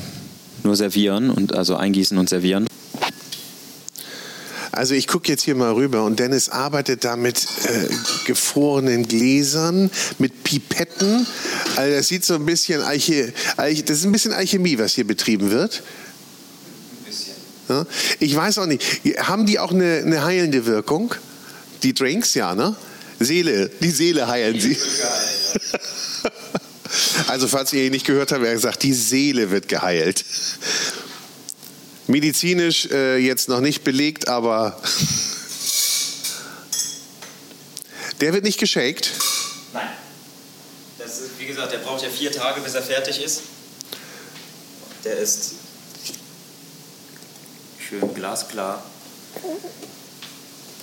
nur 0.65 0.77
servieren 0.77 1.31
und 1.31 1.55
also 1.55 1.77
eingießen 1.77 2.17
und 2.17 2.29
servieren. 2.29 2.67
Also 4.73 4.95
ich 4.95 5.09
gucke 5.09 5.29
jetzt 5.29 5.43
hier 5.43 5.57
mal 5.57 5.73
rüber 5.73 6.05
und 6.05 6.21
Dennis 6.21 6.49
arbeitet 6.51 7.05
da 7.05 7.17
mit 7.17 7.47
äh, 7.65 7.89
gefrorenen 8.27 9.09
Gläsern, 9.09 9.91
mit 10.19 10.45
Pipetten. 10.45 11.27
Also 11.77 11.97
das 11.97 12.09
sieht 12.09 12.25
so 12.25 12.35
ein 12.35 12.47
bisschen, 12.47 12.83
Alche, 12.83 13.33
Alche, 13.57 13.83
das 13.83 13.99
ist 13.99 14.05
ein 14.05 14.13
bisschen 14.13 14.33
Alchemie, 14.33 14.79
was 14.79 14.95
hier 14.95 15.07
betrieben 15.07 15.51
wird. 15.51 15.83
Ein 15.83 17.05
bisschen. 17.07 17.35
Ja? 17.69 17.87
Ich 18.21 18.37
weiß 18.37 18.59
auch 18.59 18.67
nicht, 18.67 18.85
haben 19.19 19.47
die 19.47 19.59
auch 19.59 19.73
eine, 19.73 20.03
eine 20.05 20.25
heilende 20.25 20.65
Wirkung? 20.65 21.13
Die 21.83 21.93
Drinks, 21.93 22.35
ja, 22.35 22.55
ne? 22.55 22.77
Seele, 23.19 23.71
die 23.81 23.91
Seele 23.91 24.29
heilen 24.29 24.61
sie. 24.61 24.77
Also 27.27 27.49
falls 27.49 27.73
ihr 27.73 27.85
ihn 27.85 27.93
nicht 27.93 28.07
gehört 28.07 28.33
habt, 28.33 28.43
er 28.43 28.49
hat 28.49 28.57
gesagt, 28.57 28.83
die 28.83 28.95
Seele 28.95 29.51
wird 29.51 29.69
geheilt. 29.69 30.25
Medizinisch 32.07 32.87
äh, 32.87 33.19
jetzt 33.19 33.49
noch 33.51 33.61
nicht 33.61 33.85
belegt, 33.85 34.29
aber 34.29 34.81
der 38.21 38.33
wird 38.33 38.45
nicht 38.45 38.59
geshakt. 38.59 39.11
Nein. 39.75 39.89
Das 40.99 41.19
ist, 41.21 41.39
wie 41.39 41.47
gesagt, 41.47 41.73
der 41.73 41.79
braucht 41.79 42.03
ja 42.03 42.09
vier 42.09 42.33
Tage, 42.33 42.63
bis 42.63 42.75
er 42.75 42.83
fertig 42.83 43.23
ist. 43.23 43.43
Der 45.05 45.19
ist 45.19 45.53
schön 47.79 48.15
glasklar. 48.15 48.83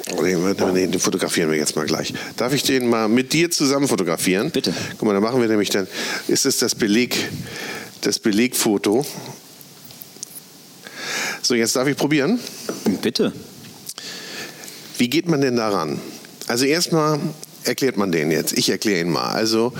Den 0.07 0.99
fotografieren 0.99 1.49
wir 1.49 1.57
jetzt 1.57 1.75
mal 1.75 1.85
gleich. 1.85 2.13
Darf 2.37 2.53
ich 2.53 2.63
den 2.63 2.87
mal 2.87 3.07
mit 3.07 3.33
dir 3.33 3.49
zusammen 3.49 3.87
fotografieren? 3.87 4.51
Bitte. 4.51 4.73
Guck 4.97 5.07
mal, 5.07 5.13
da 5.13 5.19
machen 5.19 5.41
wir 5.41 5.47
nämlich 5.47 5.69
dann, 5.69 5.87
ist 6.27 6.45
es 6.45 6.57
das 6.57 6.75
Beleg, 6.75 7.29
das 8.01 8.19
Belegfoto. 8.19 9.05
So, 11.41 11.55
jetzt 11.55 11.75
darf 11.75 11.87
ich 11.87 11.97
probieren? 11.97 12.39
Bitte. 13.01 13.33
Wie 14.97 15.09
geht 15.09 15.27
man 15.27 15.41
denn 15.41 15.55
daran? 15.55 15.99
Also 16.47 16.65
erstmal 16.65 17.19
erklärt 17.63 17.97
man 17.97 18.11
den 18.11 18.31
jetzt. 18.31 18.57
Ich 18.57 18.69
erkläre 18.69 19.01
ihn 19.01 19.09
mal. 19.09 19.31
Also, 19.31 19.73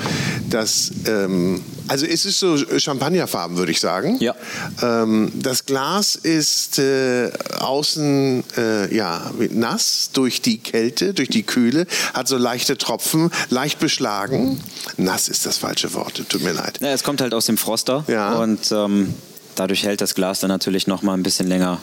das, 0.49 0.91
ähm, 1.07 1.63
also 1.87 2.05
es 2.05 2.25
ist 2.25 2.39
so 2.39 2.57
Champagnerfarben, 2.57 3.57
würde 3.57 3.71
ich 3.71 3.79
sagen. 3.79 4.17
Ja. 4.19 4.35
Ähm, 4.81 5.31
das 5.35 5.65
Glas 5.65 6.15
ist 6.15 6.79
äh, 6.79 7.31
außen 7.59 8.43
äh, 8.57 8.95
ja, 8.95 9.31
nass 9.51 10.09
durch 10.13 10.41
die 10.41 10.57
Kälte, 10.57 11.13
durch 11.13 11.29
die 11.29 11.43
Kühle, 11.43 11.87
hat 12.13 12.27
so 12.27 12.37
leichte 12.37 12.77
Tropfen, 12.77 13.31
leicht 13.49 13.79
beschlagen. 13.79 14.59
Nass 14.97 15.27
ist 15.27 15.45
das 15.45 15.57
falsche 15.57 15.93
Wort, 15.93 16.23
tut 16.29 16.43
mir 16.43 16.53
leid. 16.53 16.79
Ja, 16.81 16.89
es 16.89 17.03
kommt 17.03 17.21
halt 17.21 17.33
aus 17.33 17.45
dem 17.45 17.57
Froster 17.57 18.03
ja. 18.07 18.35
und 18.35 18.71
ähm, 18.71 19.13
dadurch 19.55 19.83
hält 19.83 20.01
das 20.01 20.15
Glas 20.15 20.39
dann 20.39 20.49
natürlich 20.49 20.87
noch 20.87 21.01
mal 21.01 21.13
ein 21.13 21.23
bisschen 21.23 21.47
länger 21.47 21.81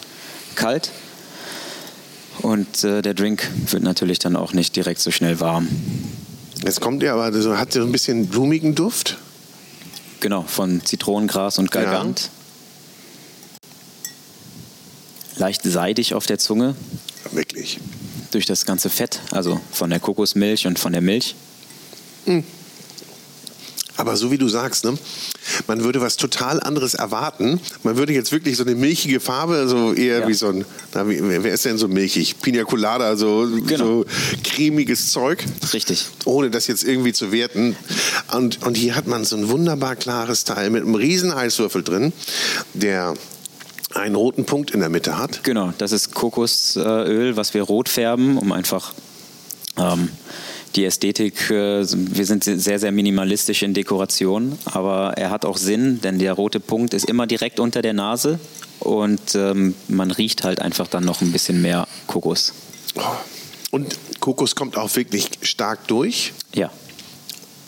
kalt. 0.54 0.90
Und 2.40 2.82
äh, 2.82 3.02
der 3.02 3.14
Drink 3.14 3.48
wird 3.70 3.82
natürlich 3.82 4.18
dann 4.18 4.36
auch 4.36 4.52
nicht 4.52 4.74
direkt 4.74 5.00
so 5.00 5.10
schnell 5.10 5.38
warm. 5.40 5.68
Jetzt 6.64 6.80
kommt 6.80 7.02
er 7.02 7.14
aber, 7.14 7.32
so, 7.40 7.56
hat 7.58 7.72
so 7.72 7.82
ein 7.82 7.90
bisschen 7.90 8.28
blumigen 8.28 8.74
Duft. 8.74 9.18
Genau, 10.20 10.42
von 10.42 10.84
Zitronengras 10.84 11.58
und 11.58 11.72
Galgant. 11.72 12.30
Ja. 15.34 15.40
Leicht 15.40 15.62
seidig 15.64 16.14
auf 16.14 16.26
der 16.26 16.38
Zunge. 16.38 16.76
Wirklich. 17.32 17.80
Durch 18.30 18.46
das 18.46 18.64
ganze 18.64 18.88
Fett, 18.90 19.20
also 19.32 19.60
von 19.72 19.90
der 19.90 19.98
Kokosmilch 19.98 20.66
und 20.66 20.78
von 20.78 20.92
der 20.92 21.02
Milch. 21.02 21.34
Mhm. 22.26 22.44
Aber 23.96 24.16
so 24.16 24.30
wie 24.30 24.38
du 24.38 24.48
sagst, 24.48 24.84
ne? 24.84 24.96
man 25.66 25.84
würde 25.84 26.00
was 26.00 26.16
total 26.16 26.60
anderes 26.60 26.94
erwarten. 26.94 27.60
Man 27.82 27.96
würde 27.96 28.12
jetzt 28.12 28.32
wirklich 28.32 28.56
so 28.56 28.64
eine 28.64 28.74
milchige 28.74 29.20
Farbe, 29.20 29.68
so 29.68 29.92
eher 29.92 30.20
ja. 30.20 30.28
wie 30.28 30.34
so 30.34 30.48
ein, 30.48 30.64
na, 30.94 31.08
wie, 31.08 31.20
wer 31.20 31.52
ist 31.52 31.64
denn 31.64 31.78
so 31.78 31.88
milchig? 31.88 32.40
Pina 32.40 32.64
Colada, 32.64 33.16
so, 33.16 33.48
genau. 33.66 33.84
so 33.84 34.04
cremiges 34.42 35.10
Zeug. 35.10 35.44
Richtig. 35.72 36.06
Ohne 36.24 36.50
das 36.50 36.66
jetzt 36.66 36.84
irgendwie 36.84 37.12
zu 37.12 37.32
werten. 37.32 37.76
Und, 38.32 38.62
und 38.64 38.76
hier 38.76 38.94
hat 38.94 39.06
man 39.06 39.24
so 39.24 39.36
ein 39.36 39.48
wunderbar 39.48 39.96
klares 39.96 40.44
Teil 40.44 40.70
mit 40.70 40.82
einem 40.82 40.94
riesen 40.94 41.32
Eiswürfel 41.32 41.82
drin, 41.82 42.12
der 42.74 43.14
einen 43.94 44.14
roten 44.14 44.46
Punkt 44.46 44.70
in 44.70 44.80
der 44.80 44.88
Mitte 44.88 45.18
hat. 45.18 45.44
Genau, 45.44 45.72
das 45.78 45.92
ist 45.92 46.14
Kokosöl, 46.14 47.36
was 47.36 47.52
wir 47.52 47.62
rot 47.62 47.88
färben, 47.88 48.38
um 48.38 48.52
einfach 48.52 48.94
ähm, 49.76 50.08
die 50.76 50.84
Ästhetik, 50.84 51.50
äh, 51.50 51.84
wir 51.84 52.26
sind 52.26 52.44
sehr, 52.44 52.78
sehr 52.78 52.92
minimalistisch 52.92 53.62
in 53.62 53.74
Dekoration, 53.74 54.58
aber 54.64 55.14
er 55.16 55.30
hat 55.30 55.44
auch 55.44 55.56
Sinn, 55.56 56.00
denn 56.00 56.18
der 56.18 56.32
rote 56.32 56.60
Punkt 56.60 56.94
ist 56.94 57.04
immer 57.06 57.26
direkt 57.26 57.60
unter 57.60 57.82
der 57.82 57.92
Nase 57.92 58.38
und 58.80 59.34
ähm, 59.34 59.74
man 59.88 60.10
riecht 60.10 60.44
halt 60.44 60.60
einfach 60.60 60.88
dann 60.88 61.04
noch 61.04 61.20
ein 61.20 61.32
bisschen 61.32 61.62
mehr 61.62 61.86
Kokos. 62.06 62.52
Und 63.70 63.96
Kokos 64.20 64.54
kommt 64.54 64.76
auch 64.76 64.94
wirklich 64.96 65.30
stark 65.40 65.86
durch. 65.88 66.32
Ja. 66.54 66.70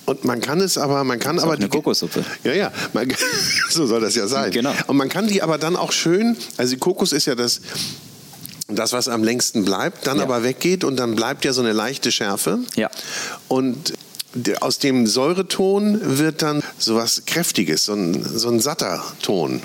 Und 0.06 0.24
man 0.24 0.40
kann 0.40 0.60
es 0.60 0.76
aber, 0.76 1.02
man 1.02 1.18
kann 1.18 1.38
Ist 1.38 1.44
aber 1.44 1.54
eine 1.54 1.68
Kokossuppe. 1.68 2.24
Ja, 2.42 2.52
ja, 2.52 2.72
man, 2.92 3.10
so 3.70 3.86
soll 3.86 4.02
das 4.02 4.14
ja 4.14 4.26
sein. 4.26 4.50
Genau. 4.50 4.72
Und 4.86 4.96
man 4.96 5.08
kann 5.08 5.26
die 5.26 5.42
aber 5.42 5.56
dann 5.56 5.76
auch 5.76 5.92
schön, 5.92 6.36
also 6.58 6.74
die 6.74 6.78
Kokos 6.78 7.12
ist 7.12 7.26
ja 7.26 7.34
das, 7.34 7.62
das 8.76 8.92
was 8.92 9.08
am 9.08 9.22
längsten 9.24 9.64
bleibt, 9.64 10.06
dann 10.06 10.18
Ja. 10.18 10.24
aber 10.24 10.42
weggeht 10.42 10.84
und 10.84 10.96
dann 10.96 11.14
bleibt 11.16 11.44
ja 11.44 11.52
so 11.52 11.60
eine 11.62 11.72
leichte 11.72 12.10
Schärfe. 12.12 12.58
Ja. 12.76 12.90
Und 13.48 13.94
aus 14.60 14.78
dem 14.78 15.06
Säureton 15.06 16.00
wird 16.18 16.42
dann 16.42 16.62
sowas 16.78 17.22
Kräftiges, 17.26 17.84
so 17.84 17.94
ein, 17.94 18.22
so 18.24 18.48
ein 18.48 18.60
satter 18.60 19.02
Ton. 19.22 19.62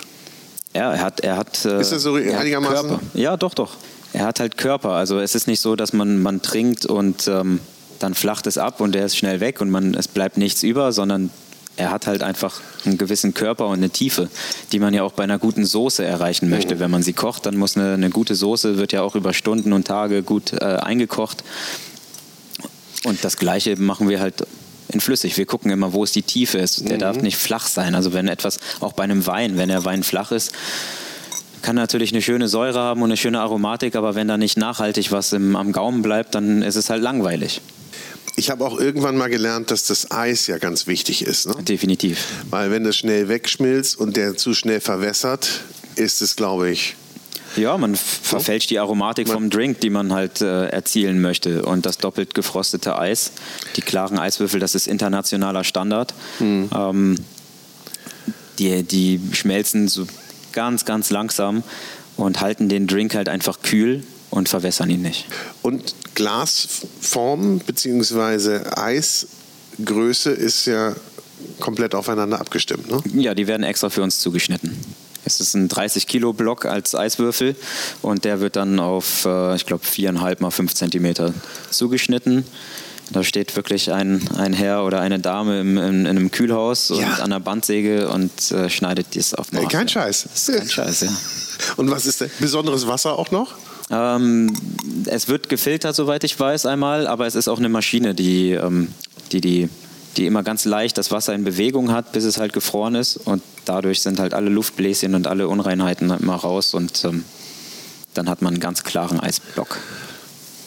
Ja, 0.76 0.94
er 0.94 1.02
hat, 1.02 1.20
er 1.22 1.38
hat. 1.38 1.66
äh, 1.66 1.82
Ist 1.82 1.92
das 1.92 2.04
so 2.04 2.18
er 2.18 2.40
einigermaßen- 2.40 2.88
Körper. 2.88 3.00
Ja, 3.16 3.36
doch, 3.38 3.54
doch. 3.56 3.78
Er 4.14 4.26
hat 4.26 4.40
halt 4.40 4.58
Körper. 4.58 4.92
Also 4.92 5.20
es 5.20 5.34
ist 5.36 5.48
nicht 5.48 5.62
so, 5.62 5.76
dass 5.76 5.94
man, 5.94 6.22
man 6.22 6.42
trinkt 6.42 6.86
und 6.86 7.28
ähm, 7.28 7.60
dann 8.00 8.14
flacht 8.14 8.46
es 8.48 8.58
ab 8.58 8.80
und 8.80 8.94
der 8.94 9.06
ist 9.06 9.18
schnell 9.18 9.40
weg 9.40 9.60
und 9.62 9.70
man, 9.72 9.94
es 9.96 10.08
bleibt 10.08 10.38
nichts 10.38 10.62
über, 10.64 10.92
sondern 10.92 11.32
er 11.78 11.92
hat 11.92 12.08
halt 12.08 12.24
einfach 12.24 12.60
einen 12.86 12.98
gewissen 12.98 13.34
Körper 13.34 13.68
und 13.68 13.78
eine 13.78 13.90
Tiefe, 13.90 14.30
die 14.72 14.80
man 14.80 14.94
ja 14.94 15.04
auch 15.04 15.14
bei 15.14 15.24
einer 15.24 15.40
guten 15.40 15.66
Soße 15.66 16.04
erreichen 16.04 16.50
möchte. 16.50 16.76
Mhm. 16.76 16.80
Wenn 16.80 16.92
man 16.92 17.04
sie 17.04 17.14
kocht, 17.14 17.46
dann 17.46 17.58
muss 17.58 17.78
eine, 17.78 17.94
eine 17.94 18.10
gute 18.10 18.36
Soße, 18.36 18.78
wird 18.78 18.92
ja 18.92 19.02
auch 19.02 19.16
über 19.16 19.34
Stunden 19.34 19.72
und 19.72 19.88
Tage 19.88 20.24
gut 20.24 20.54
äh, 20.54 20.66
eingekocht. 20.66 21.44
Und 23.06 23.24
das 23.24 23.38
Gleiche 23.38 23.76
machen 23.78 24.10
wir 24.10 24.20
halt 24.20 24.46
in 24.90 25.00
flüssig. 25.00 25.38
Wir 25.38 25.46
gucken 25.46 25.72
immer, 25.72 25.94
wo 25.94 26.04
ist 26.04 26.16
die 26.16 26.24
Tiefe 26.24 26.58
ist. 26.58 26.90
Der 26.90 26.98
darf 26.98 27.18
nicht 27.18 27.38
flach 27.38 27.68
sein. 27.68 27.96
Also 27.96 28.12
wenn 28.12 28.28
etwas, 28.28 28.60
auch 28.80 28.94
bei 28.94 29.04
einem 29.04 29.26
Wein, 29.26 29.58
wenn 29.58 29.70
der 29.70 29.86
Wein 29.86 30.04
flach 30.04 30.32
ist, 30.32 30.52
kann 31.62 31.76
natürlich 31.76 32.12
eine 32.12 32.22
schöne 32.22 32.48
Säure 32.48 32.80
haben 32.80 33.02
und 33.02 33.10
eine 33.10 33.18
schöne 33.18 33.40
Aromatik, 33.40 33.96
aber 33.96 34.16
wenn 34.16 34.28
da 34.28 34.38
nicht 34.38 34.58
nachhaltig 34.58 35.12
was 35.12 35.34
im, 35.34 35.56
am 35.56 35.72
Gaumen 35.72 36.02
bleibt, 36.02 36.36
dann 36.36 36.62
ist 36.62 36.76
es 36.76 36.90
halt 36.90 37.04
langweilig. 37.04 37.62
Ich 38.40 38.50
habe 38.50 38.66
auch 38.66 38.80
irgendwann 38.80 39.18
mal 39.18 39.30
gelernt, 39.30 39.70
dass 39.70 39.84
das 39.84 40.12
Eis 40.12 40.48
ja 40.48 40.60
ganz 40.60 40.88
wichtig 40.88 41.24
ist. 41.24 41.46
Ne? 41.46 41.62
Definitiv. 41.62 42.26
Weil 42.50 42.72
wenn 42.72 42.86
das 42.86 42.96
schnell 42.96 43.28
wegschmilzt 43.28 44.00
und 44.00 44.16
der 44.16 44.38
zu 44.38 44.54
schnell 44.54 44.80
verwässert, 44.80 45.60
ist 45.98 46.22
es, 46.22 46.38
glaube 46.38 46.70
ich, 46.72 46.96
Ja, 47.58 47.78
man 47.78 47.98
verfälscht 47.98 48.70
die 48.70 48.80
Aromatik 48.80 49.28
vom 49.28 49.50
Drink, 49.50 49.82
die 49.82 49.90
man 49.90 50.14
halt 50.14 50.40
äh, 50.40 50.68
erzielen 50.68 51.20
möchte. 51.20 51.64
Und 51.64 51.86
das 51.86 51.98
doppelt 51.98 52.34
gefrostete 52.34 52.98
Eis, 52.98 53.34
die 53.76 53.82
klaren 53.82 54.18
Eiswürfel, 54.18 54.62
das 54.62 54.74
ist 54.74 54.88
internationaler 54.88 55.66
Standard. 55.66 56.14
Ähm, 56.74 57.16
die, 58.58 58.84
die 58.84 59.20
schmelzen 59.34 59.90
so 59.90 60.08
ganz, 60.54 60.86
ganz 60.86 61.10
langsam 61.10 61.62
und 62.16 62.40
halten 62.40 62.70
den 62.70 62.88
Drink 62.88 63.16
halt 63.16 63.28
einfach 63.28 63.62
kühl 63.62 64.04
und 64.30 64.50
verwässern 64.50 64.90
ihn 64.90 65.02
nicht. 65.02 65.26
Und 65.62 65.96
Glasform 66.16 67.60
bzw. 67.60 68.60
Eisgröße 68.76 70.32
ist 70.32 70.66
ja 70.66 70.96
komplett 71.60 71.96
aufeinander 71.96 72.40
abgestimmt. 72.40 72.90
Ne? 72.90 73.02
Ja, 73.22 73.34
die 73.34 73.48
werden 73.48 73.64
extra 73.64 73.90
für 73.90 74.04
uns 74.04 74.20
zugeschnitten. 74.20 74.78
Es 75.26 75.40
ist 75.42 75.54
ein 75.54 75.68
30 75.68 76.08
Kilo 76.08 76.34
Block 76.34 76.66
als 76.66 76.96
Eiswürfel 76.96 77.56
und 78.02 78.26
der 78.26 78.40
wird 78.40 78.56
dann 78.56 78.80
auf, 78.80 79.26
äh, 79.26 79.56
ich 79.56 79.66
glaube, 79.66 79.84
4,5 79.86 80.38
mal 80.42 80.50
5 80.52 80.74
Zentimeter 80.74 81.34
zugeschnitten. 81.70 82.46
Da 83.12 83.24
steht 83.24 83.56
wirklich 83.56 83.92
ein, 83.92 84.28
ein 84.38 84.54
Herr 84.54 84.86
oder 84.86 85.02
eine 85.02 85.20
Dame 85.20 85.62
im, 85.62 85.78
in, 85.78 86.02
in 86.02 86.08
einem 86.08 86.32
Kühlhaus 86.32 86.92
und 86.92 87.02
Ja. 87.02 87.16
an 87.16 87.32
der 87.32 87.40
Bandsäge 87.40 88.08
und 88.10 88.52
äh, 88.52 88.70
schneidet 88.70 89.08
dies 89.14 89.34
auf 89.34 89.52
Maß. 89.52 89.68
Kein. 89.70 89.90
Scheiß. 89.90 90.26
Kein 90.48 90.70
Scheiß, 90.70 91.02
ja. 91.02 91.10
Und 91.78 91.90
was 91.92 92.06
ist 92.06 92.22
denn? 92.22 92.30
Besonderes 92.40 92.88
Wasser 92.88 93.18
auch 93.18 93.32
noch? 93.32 93.56
Ähm, 93.92 94.54
es 95.06 95.28
wird 95.28 95.50
gefiltert, 95.50 95.96
soweit 95.96 96.24
ich 96.24 96.40
weiß, 96.40 96.66
einmal, 96.66 97.08
aber 97.08 97.26
es 97.28 97.36
ist 97.36 97.48
auch 97.48 97.60
eine 97.60 97.70
Maschine, 97.70 98.14
die, 98.14 98.52
ähm, 98.52 98.90
die, 99.32 99.42
die, 99.42 99.70
die 100.18 100.26
immer 100.26 100.44
ganz 100.44 100.66
leicht 100.66 100.98
das 100.98 101.12
Wasser 101.12 101.34
in 101.34 101.44
Bewegung 101.44 101.92
hat, 101.92 102.12
bis 102.12 102.24
es 102.24 102.38
halt 102.38 102.54
gefroren 102.54 102.96
ist. 102.96 103.18
Und 103.18 103.42
dadurch 103.66 104.02
sind 104.02 104.20
halt 104.20 104.34
alle 104.34 104.50
Luftbläschen 104.50 105.16
und 105.16 105.28
alle 105.28 105.48
Unreinheiten 105.48 106.12
immer 106.12 106.36
raus 106.36 106.74
und 106.74 107.04
ähm, 107.06 107.26
dann 108.14 108.30
hat 108.30 108.42
man 108.42 108.54
einen 108.54 108.62
ganz 108.62 108.84
klaren 108.84 109.20
Eisblock. 109.20 109.78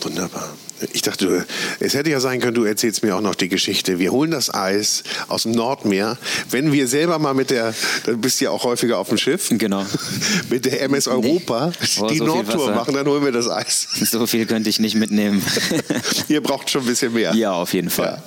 Wunderbar. 0.00 0.48
Ich 0.92 1.02
dachte, 1.02 1.46
es 1.80 1.94
hätte 1.94 2.10
ja 2.10 2.20
sein 2.20 2.40
können, 2.40 2.54
du 2.54 2.64
erzählst 2.64 3.02
mir 3.02 3.16
auch 3.16 3.20
noch 3.20 3.34
die 3.34 3.48
Geschichte. 3.48 3.98
Wir 3.98 4.12
holen 4.12 4.30
das 4.30 4.52
Eis 4.52 5.02
aus 5.28 5.44
dem 5.44 5.52
Nordmeer. 5.52 6.18
Wenn 6.50 6.72
wir 6.72 6.88
selber 6.88 7.18
mal 7.18 7.34
mit 7.34 7.50
der, 7.50 7.74
dann 8.06 8.20
bist 8.20 8.40
du 8.40 8.46
ja 8.46 8.50
auch 8.50 8.64
häufiger 8.64 8.98
auf 8.98 9.08
dem 9.08 9.18
Schiff. 9.18 9.48
Genau. 9.50 9.84
Mit 10.50 10.64
der 10.64 10.82
MS 10.82 11.08
Europa 11.08 11.72
Oh, 12.00 12.06
die 12.06 12.18
so 12.18 12.24
Nordtour 12.24 12.72
machen, 12.72 12.94
dann 12.94 13.06
holen 13.06 13.24
wir 13.24 13.32
das 13.32 13.48
Eis. 13.48 13.88
So 14.10 14.26
viel 14.26 14.46
könnte 14.46 14.68
ich 14.70 14.78
nicht 14.78 14.94
mitnehmen. 14.94 15.42
Ihr 16.28 16.40
braucht 16.42 16.70
schon 16.70 16.82
ein 16.82 16.86
bisschen 16.86 17.12
mehr. 17.12 17.34
ja, 17.34 17.52
auf 17.52 17.72
jeden 17.74 17.90
Fall. 17.90 18.18
Ja. 18.18 18.22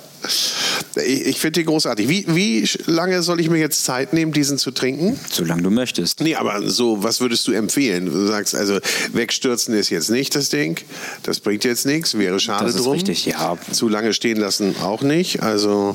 Ich, 0.96 1.26
ich 1.26 1.38
finde 1.40 1.60
den 1.60 1.66
großartig. 1.66 2.08
Wie, 2.08 2.24
wie 2.28 2.68
lange 2.86 3.22
soll 3.22 3.40
ich 3.40 3.48
mir 3.50 3.58
jetzt 3.58 3.84
Zeit 3.84 4.12
nehmen, 4.12 4.32
diesen 4.32 4.58
zu 4.58 4.70
trinken? 4.70 5.18
Solange 5.30 5.62
du 5.62 5.70
möchtest. 5.70 6.20
Nee, 6.20 6.34
aber 6.34 6.68
so, 6.68 7.02
was 7.02 7.20
würdest 7.20 7.46
du 7.48 7.52
empfehlen? 7.52 8.06
Du 8.06 8.26
sagst 8.26 8.54
also, 8.54 8.78
wegstürzen 9.12 9.74
ist 9.74 9.90
jetzt 9.90 10.10
nicht 10.10 10.34
das 10.34 10.48
Ding. 10.48 10.78
Das 11.22 11.40
bringt 11.40 11.64
jetzt 11.64 11.86
nichts, 11.86 12.16
wäre 12.18 12.40
schade 12.40 12.66
Das 12.66 12.74
ist 12.74 12.84
drum. 12.84 12.92
richtig, 12.94 13.26
ja. 13.26 13.56
Zu 13.72 13.88
lange 13.88 14.12
stehen 14.14 14.38
lassen 14.38 14.74
auch 14.82 15.02
nicht. 15.02 15.42
Also, 15.42 15.94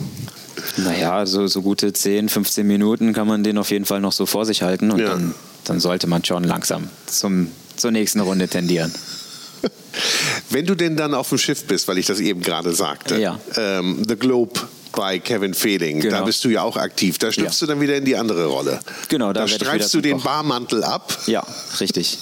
Naja, 0.77 1.25
so, 1.25 1.47
so 1.47 1.61
gute 1.61 1.93
10, 1.93 2.29
15 2.29 2.65
Minuten 2.67 3.13
kann 3.13 3.27
man 3.27 3.43
den 3.43 3.57
auf 3.57 3.71
jeden 3.71 3.85
Fall 3.85 3.99
noch 4.01 4.11
so 4.11 4.25
vor 4.25 4.45
sich 4.45 4.61
halten 4.61 4.91
und 4.91 4.99
Ja. 4.99 5.09
dann, 5.09 5.33
dann 5.65 5.79
sollte 5.79 6.07
man 6.07 6.23
schon 6.23 6.43
langsam 6.43 6.89
zum, 7.07 7.47
zur 7.75 7.91
nächsten 7.91 8.19
Runde 8.19 8.47
tendieren. 8.47 8.93
Wenn 10.49 10.65
du 10.65 10.75
denn 10.75 10.95
dann 10.97 11.13
auf 11.13 11.29
dem 11.29 11.37
Schiff 11.37 11.65
bist, 11.65 11.87
weil 11.87 11.97
ich 11.97 12.05
das 12.05 12.19
eben 12.19 12.41
gerade 12.41 12.73
sagte, 12.73 13.19
Ja. 13.19 13.39
ähm, 13.57 14.03
The 14.07 14.15
Globe 14.15 14.59
bei 14.93 15.19
Kevin 15.19 15.53
Fehling, 15.53 16.01
da 16.01 16.09
Genau. 16.09 16.25
bist 16.25 16.43
du 16.43 16.49
ja 16.49 16.63
auch 16.63 16.75
aktiv. 16.77 17.17
Da 17.17 17.31
schlüpfst 17.31 17.61
Ja. 17.61 17.67
du 17.67 17.73
dann 17.73 17.81
wieder 17.81 17.95
in 17.95 18.05
die 18.05 18.15
andere 18.17 18.45
Rolle. 18.47 18.79
Genau, 19.07 19.31
da 19.33 19.41
da 19.41 19.47
streifst 19.47 19.93
du 19.93 20.01
den 20.01 20.17
Koch. 20.17 20.23
Barmantel 20.25 20.83
ab. 20.83 21.17
Ja, 21.27 21.45
richtig. 21.79 22.17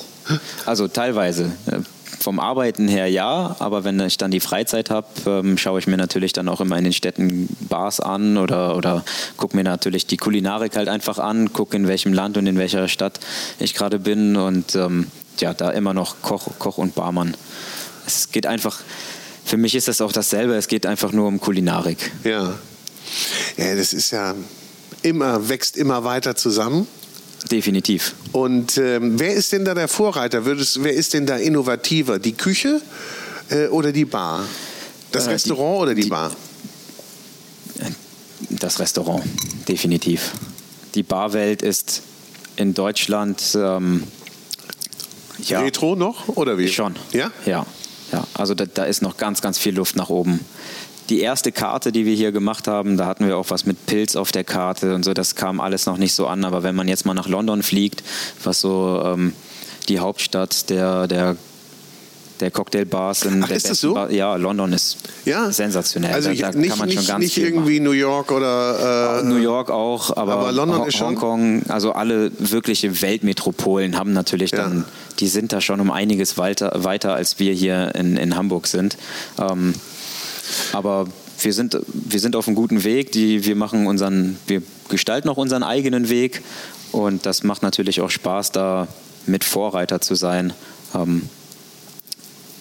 Also 0.66 0.88
teilweise. 0.88 1.52
Äh, 1.66 1.80
Vom 2.22 2.42
Arbeiten 2.42 2.90
her 2.90 3.08
ja, 3.08 3.56
aber 3.60 3.86
wenn 3.86 3.98
ich 4.02 4.18
dann 4.18 4.30
die 4.30 4.42
Freizeit 4.42 4.90
habe, 4.90 5.08
ähm, 5.26 5.58
schaue 5.58 5.80
ich 5.80 5.88
mir 5.88 5.96
natürlich 5.96 6.34
dann 6.34 6.50
auch 6.50 6.60
immer 6.60 6.78
in 6.78 6.84
den 6.84 6.92
Städten 6.92 7.48
Bars 7.62 8.02
an 8.02 8.38
oder, 8.38 8.76
oder 8.76 9.06
gucke 9.38 9.56
mir 9.56 9.64
natürlich 9.64 10.06
die 10.06 10.18
Kulinarik 10.18 10.76
halt 10.76 10.90
einfach 10.90 11.18
an, 11.18 11.54
gucke 11.54 11.78
in 11.78 11.88
welchem 11.88 12.12
Land 12.12 12.36
und 12.36 12.46
in 12.46 12.58
welcher 12.58 12.90
Stadt 12.90 13.22
ich 13.60 13.74
gerade 13.74 14.00
bin 14.00 14.36
und 14.36 14.76
ähm, 14.76 15.08
ja, 15.42 15.54
da 15.54 15.72
immer 15.72 15.94
noch 15.94 16.22
Koch, 16.22 16.48
Koch 16.60 16.78
und 16.78 16.96
Barmann. 16.96 17.36
Es 18.06 18.32
geht 18.32 18.46
einfach, 18.46 18.80
für 19.46 19.58
mich 19.58 19.76
ist 19.76 19.88
das 19.88 20.02
auch 20.02 20.12
dasselbe, 20.12 20.56
es 20.56 20.68
geht 20.68 20.86
einfach 20.86 21.12
nur 21.12 21.28
um 21.28 21.40
Kulinarik. 21.40 22.12
Ja. 22.24 22.56
Ja, 23.58 23.76
das 23.76 23.94
ist 23.94 24.12
ja 24.12 24.36
immer, 25.02 25.50
wächst 25.50 25.78
immer 25.78 26.04
weiter 26.04 26.36
zusammen. 26.36 26.88
Definitiv. 27.52 28.16
Und 28.34 28.78
ähm, 28.78 29.18
wer 29.20 29.34
ist 29.34 29.52
denn 29.54 29.66
da 29.66 29.74
der 29.74 29.88
Vorreiter? 29.88 30.46
Würdest, 30.46 30.84
wer 30.84 30.94
ist 30.94 31.14
denn 31.14 31.26
da 31.26 31.38
innovativer? 31.38 32.20
Die 32.20 32.34
Küche 32.34 32.82
äh, 33.50 33.68
oder 33.68 33.92
die 33.92 34.06
Bar? 34.06 34.46
Das 35.12 35.24
Äh, 35.24 35.28
die- 35.28 35.34
Restaurant 35.34 35.82
oder 35.84 35.96
die, 35.96 36.04
die- 36.04 36.10
Bar? 36.10 36.32
Das 38.52 38.80
Restaurant, 38.80 39.24
definitiv. 39.68 40.32
Die 40.96 41.04
Barwelt 41.04 41.62
ist 41.62 42.02
in 42.56 42.74
Deutschland 42.74 43.42
ähm, 43.56 44.04
ja, 45.44 45.62
Retro 45.62 45.96
noch 45.96 46.28
oder 46.30 46.58
wie? 46.58 46.68
schon. 46.68 46.96
Ja? 47.12 47.32
Ja, 47.46 47.66
ja. 48.12 48.24
Also 48.34 48.54
da, 48.56 48.66
da 48.66 48.84
ist 48.84 49.02
noch 49.02 49.18
ganz, 49.18 49.42
ganz 49.42 49.58
viel 49.58 49.76
Luft 49.76 49.96
nach 49.96 50.10
oben. 50.10 50.40
Die 51.10 51.22
erste 51.22 51.52
Karte, 51.52 51.92
die 51.92 52.06
wir 52.06 52.14
hier 52.16 52.32
gemacht 52.32 52.68
haben, 52.68 52.96
da 52.96 53.08
hatten 53.08 53.26
wir 53.26 53.38
auch 53.38 53.50
was 53.50 53.66
mit 53.66 53.86
Pilz 53.88 54.16
auf 54.16 54.32
der 54.32 54.44
Karte 54.44 54.94
und 54.94 55.04
so. 55.04 55.14
Das 55.14 55.36
kam 55.36 55.60
alles 55.60 55.88
noch 55.88 55.98
nicht 55.98 56.14
so 56.14 56.28
an. 56.28 56.46
Aber 56.46 56.62
wenn 56.62 56.76
man 56.76 56.88
jetzt 56.88 57.06
mal 57.06 57.16
nach 57.16 57.28
London 57.28 57.64
fliegt, 57.64 58.04
was 58.44 58.62
so 58.62 59.02
ähm, 59.04 59.34
die 59.88 60.00
Hauptstadt 60.00 60.70
der, 60.70 61.08
der, 61.08 61.36
der 62.40 62.52
Cocktailbars 62.52 63.24
in 63.24 63.44
Ach, 63.44 63.48
der 63.48 63.58
ist 63.58 63.70
das 63.70 63.82
so? 63.82 63.94
Bar, 63.94 64.12
ja, 64.12 64.36
London 64.36 64.74
ist 64.74 64.98
Ja. 65.26 65.52
sensationell. 65.52 66.14
Also 66.14 66.34
da, 66.34 66.52
da 66.52 66.58
nicht, 66.58 66.70
kann 66.70 66.80
man 66.80 66.90
schon 66.90 66.98
nicht, 67.00 67.08
ganz 67.08 67.24
nicht 67.24 67.34
viel 67.34 67.44
machen. 67.46 67.54
irgendwie 67.56 67.80
New 67.80 67.92
York 67.92 68.32
oder 68.32 69.20
äh, 69.20 69.24
New 69.24 69.36
York 69.38 69.70
auch, 69.70 70.16
aber, 70.16 70.34
Aber 70.34 70.52
London 70.52 70.80
Ho- 70.80 70.86
ist 70.86 70.96
schon- 70.98 71.08
Hongkong, 71.10 71.64
also 71.70 71.92
alle 71.94 72.32
wirkliche 72.40 73.02
Weltmetropolen 73.02 73.98
haben 73.98 74.14
natürlich 74.14 74.52
Ja. 74.52 74.60
dann, 74.60 74.86
die 75.20 75.28
sind 75.28 75.52
da 75.52 75.62
schon 75.62 75.80
um 75.82 75.92
einiges 75.92 76.38
weiter, 76.38 76.72
weiter 76.84 77.14
als 77.14 77.40
wir 77.40 77.54
hier 77.54 77.94
in, 77.96 78.16
in 78.18 78.36
Hamburg 78.36 78.68
sind. 78.68 78.98
Ähm, 79.40 79.74
aber 80.74 81.08
wir 81.42 81.54
sind, 81.54 81.78
wir 81.88 82.20
sind 82.20 82.36
auf 82.36 82.48
einem 82.48 82.56
guten 82.56 82.84
Weg. 82.84 83.12
Die, 83.12 83.46
wir 83.46 83.56
machen 83.56 83.88
unseren, 83.88 84.38
wir 84.48 84.62
gestalten 84.90 85.30
auch 85.30 85.38
unseren 85.38 85.64
eigenen 85.64 86.10
Weg 86.10 86.42
und 86.92 87.26
das 87.26 87.44
macht 87.44 87.62
natürlich 87.64 88.02
auch 88.02 88.10
Spaß, 88.10 88.52
da 88.52 88.88
mit 89.26 89.44
Vorreiter 89.44 90.02
zu 90.02 90.16
sein. 90.16 90.54
Ähm, 90.96 91.24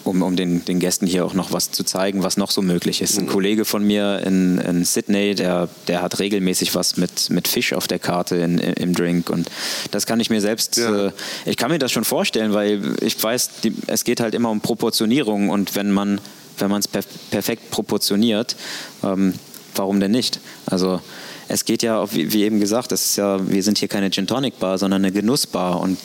um, 0.05 0.23
um 0.23 0.37
den, 0.37 0.65
den 0.65 0.79
Gästen 0.79 1.07
hier 1.07 1.25
auch 1.25 1.35
noch 1.35 1.53
was 1.53 1.71
zu 1.71 1.85
zeigen, 1.85 2.23
was 2.23 2.37
noch 2.37 2.51
so 2.51 2.63
möglich 2.63 3.03
ist. 3.03 3.19
Ein 3.19 3.25
mhm. 3.25 3.31
Kollege 3.31 3.65
von 3.65 3.85
mir 3.85 4.21
in, 4.25 4.59
in 4.59 4.85
Sydney, 4.85 5.35
der, 5.35 5.69
der 5.87 6.03
hat 6.03 6.19
regelmäßig 6.19 6.75
was 6.75 6.97
mit, 6.97 7.31
mit 7.31 7.49
Fisch 7.49 7.73
auf 7.73 7.87
der 7.87 7.99
Karte 7.99 8.37
in, 8.37 8.59
im 8.59 8.95
Drink 8.95 9.31
und 9.31 9.51
das 9.91 10.07
kann 10.07 10.21
ich 10.21 10.31
mir 10.31 10.41
selbst, 10.41 10.77
ja. 10.77 11.07
äh, 11.07 11.13
ich 11.47 11.57
kann 11.57 11.71
mir 11.71 11.79
das 11.79 11.93
schon 11.93 12.05
vorstellen, 12.05 12.53
weil 12.53 12.97
ich 13.01 13.23
weiß, 13.23 13.61
die, 13.65 13.75
es 13.87 14.05
geht 14.05 14.21
halt 14.21 14.35
immer 14.35 14.51
um 14.51 14.61
Proportionierung 14.61 15.49
und 15.51 15.77
wenn 15.77 15.91
man 15.91 16.21
wenn 16.61 16.71
man 16.71 16.81
es 16.81 16.89
per 16.89 17.03
perfekt 17.31 17.71
proportioniert, 17.71 18.57
ähm, 19.05 19.35
warum 19.75 20.01
denn 20.01 20.11
nicht? 20.11 20.41
Also 20.67 21.01
es 21.49 21.65
geht 21.65 21.83
ja, 21.83 22.13
wie, 22.13 22.33
wie 22.33 22.45
eben 22.45 22.61
gesagt, 22.61 22.93
das 22.93 23.05
ist 23.05 23.17
ja, 23.17 23.49
wir 23.49 23.63
sind 23.63 23.79
hier 23.79 23.89
keine 23.89 24.11
Gin 24.11 24.27
Tonic 24.27 24.59
Bar, 24.59 24.79
sondern 24.79 25.05
eine 25.05 25.13
Genussbar 25.13 25.81
und 25.81 25.99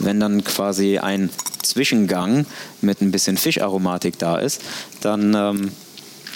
wenn 0.00 0.20
dann 0.20 0.44
quasi 0.44 0.98
ein 0.98 1.30
Zwischengang 1.62 2.46
mit 2.80 3.00
ein 3.00 3.10
bisschen 3.10 3.36
Fischaromatik 3.36 4.18
da 4.18 4.38
ist, 4.38 4.62
dann, 5.00 5.34
ähm, 5.34 5.70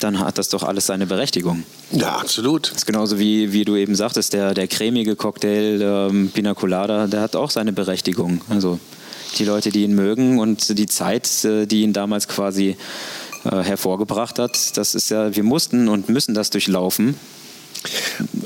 dann 0.00 0.18
hat 0.18 0.38
das 0.38 0.48
doch 0.48 0.62
alles 0.62 0.86
seine 0.86 1.06
Berechtigung. 1.06 1.64
Ja, 1.92 2.16
absolut. 2.16 2.70
Das 2.70 2.78
ist 2.78 2.86
genauso 2.86 3.18
wie, 3.18 3.52
wie 3.52 3.64
du 3.64 3.76
eben 3.76 3.94
sagtest, 3.94 4.32
der, 4.32 4.54
der 4.54 4.68
cremige 4.68 5.16
Cocktail 5.16 5.80
ähm, 5.80 6.30
Pina 6.32 6.54
Colada, 6.54 7.06
der 7.06 7.20
hat 7.20 7.36
auch 7.36 7.50
seine 7.50 7.72
Berechtigung. 7.72 8.40
Also 8.48 8.78
die 9.38 9.44
Leute, 9.44 9.70
die 9.70 9.84
ihn 9.84 9.94
mögen 9.94 10.38
und 10.38 10.78
die 10.78 10.86
Zeit, 10.86 11.44
äh, 11.44 11.66
die 11.66 11.82
ihn 11.82 11.92
damals 11.92 12.28
quasi 12.28 12.76
äh, 13.44 13.62
hervorgebracht 13.62 14.38
hat, 14.38 14.76
das 14.76 14.94
ist 14.94 15.10
ja, 15.10 15.34
wir 15.34 15.42
mussten 15.42 15.88
und 15.88 16.08
müssen 16.08 16.34
das 16.34 16.50
durchlaufen 16.50 17.16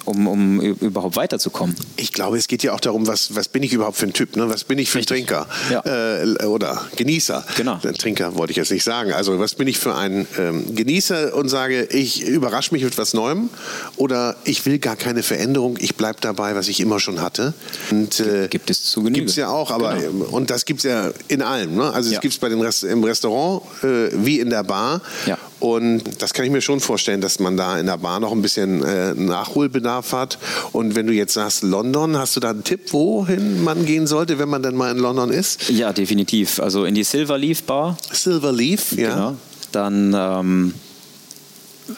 um, 0.05 0.27
um 0.27 0.61
überhaupt 0.61 1.17
weiterzukommen. 1.17 1.77
Ich 1.97 2.13
glaube, 2.13 2.39
es 2.39 2.49
geht 2.49 2.63
ja 2.63 2.73
auch 2.73 2.81
darum, 2.81 3.07
was, 3.07 3.35
was 3.35 3.49
bin 3.49 3.63
ich 3.63 3.73
überhaupt 3.73 3.97
für 3.97 4.07
ein 4.07 4.13
Typ? 4.13 4.37
Ne? 4.37 4.49
Was 4.49 4.65
bin 4.65 4.79
ich 4.79 4.91
für 4.91 4.99
ein 4.99 5.01
Richtig. 5.01 5.27
Trinker? 5.27 5.47
Ja. 5.71 5.83
Äh, 5.85 6.47
oder 6.47 6.83
Genießer. 6.97 7.45
Genau. 7.57 7.77
Trinker 7.77 8.35
wollte 8.37 8.53
ich 8.53 8.57
jetzt 8.57 8.71
nicht 8.71 8.85
sagen. 8.85 9.13
Also 9.13 9.39
was 9.39 9.55
bin 9.55 9.69
ich 9.69 9.79
für 9.79 9.95
ein 9.95 10.27
ähm, 10.39 10.75
Genießer 10.75 11.35
und 11.35 11.49
sage, 11.49 11.85
ich 11.91 12.27
überrasche 12.27 12.73
mich 12.73 12.85
mit 12.85 12.97
was 12.99 13.15
Neuem 13.15 13.51
oder 13.97 14.37
ich 14.45 14.65
will 14.67 14.79
gar 14.79 14.97
keine 14.97 15.23
Veränderung, 15.23 15.77
ich 15.79 15.95
bleibe 15.97 16.21
dabei, 16.21 16.55
was 16.55 16.69
ich 16.69 16.81
immer 16.81 17.01
schon 17.01 17.21
hatte. 17.21 17.55
Und, 17.91 18.21
äh, 18.21 18.49
gibt 18.49 18.71
es 18.71 18.85
zu. 18.85 19.03
Gibt 19.05 19.31
es 19.31 19.37
ja 19.37 19.49
auch, 19.49 19.71
aber 19.71 19.97
genau. 19.97 20.27
und 20.27 20.51
das 20.51 20.65
gibt 20.65 20.81
es 20.81 20.85
ja 20.85 21.11
in 21.29 21.43
allem. 21.43 21.77
Ne? 21.77 21.93
Also 21.93 22.09
es 22.09 22.15
ja. 22.15 22.21
gibt 22.21 22.35
es 22.35 22.41
bei 22.41 22.49
den 22.49 22.61
Rest 22.61 22.85
im 22.85 23.03
Restaurant 23.05 23.63
äh, 23.83 24.11
wie 24.13 24.41
in 24.41 24.51
der 24.51 24.65
Bar. 24.65 25.01
Ja. 25.27 25.39
Und 25.61 26.23
das 26.23 26.35
kann 26.35 26.45
ich 26.45 26.53
mir 26.53 26.61
schon 26.61 26.81
vorstellen, 26.81 27.21
dass 27.21 27.41
man 27.41 27.57
da 27.57 27.79
in 27.79 27.87
der 27.87 27.99
Bar 27.99 28.21
noch 28.21 28.33
ein 28.33 28.43
bisschen 28.43 28.85
äh, 28.85 29.15
Nachholbedarf 29.15 30.13
hat. 30.13 30.39
Und 30.73 30.95
wenn 30.95 31.07
du 31.07 31.13
jetzt 31.13 31.35
sagst 31.35 31.63
London, 31.63 32.17
hast 32.17 32.37
du 32.37 32.41
da 32.41 32.51
einen 32.51 32.63
Tipp, 32.63 32.93
wohin 32.93 33.65
man 33.65 33.85
gehen 33.85 34.07
sollte, 34.07 34.39
wenn 34.39 34.49
man 34.49 34.63
dann 34.63 34.77
mal 34.77 34.93
in 34.93 34.99
London 34.99 35.31
ist? 35.31 35.69
Ja, 35.69 35.93
definitiv. 35.93 36.61
Also 36.61 36.85
in 36.85 36.95
die 36.95 37.03
Silver 37.03 37.39
Leaf 37.39 37.65
Bar. 37.65 37.97
Silver 38.13 38.53
Leaf, 38.53 38.93
ja. 38.93 39.15
Genau. 39.15 39.37
Dann 39.73 40.15
ähm, 40.17 40.75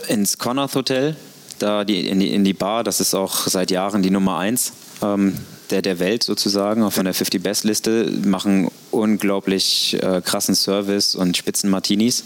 ins 0.09 0.39
Connaught 0.39 0.75
Hotel, 0.75 1.17
da 1.59 1.85
die, 1.85 2.09
in, 2.09 2.21
die, 2.21 2.33
in 2.33 2.45
die 2.45 2.55
Bar. 2.55 2.83
Das 2.83 3.01
ist 3.01 3.15
auch 3.15 3.47
seit 3.47 3.71
Jahren 3.71 4.03
die 4.03 4.11
Nummer 4.11 4.39
eins. 4.39 4.73
Ähm, 5.03 5.35
der, 5.71 5.83
der 5.83 5.99
Welt 5.99 6.23
sozusagen, 6.23 6.83
auch 6.83 6.93
von 6.93 7.05
der 7.05 7.15
50 7.15 7.43
Best 7.43 7.65
Liste, 7.65 8.11
machen 8.25 8.71
unglaublich 8.91 9.97
äh, 10.03 10.21
krassen 10.25 10.55
Service 10.55 11.15
und 11.15 11.37
spitzen 11.37 11.71
Martinis. 11.71 12.25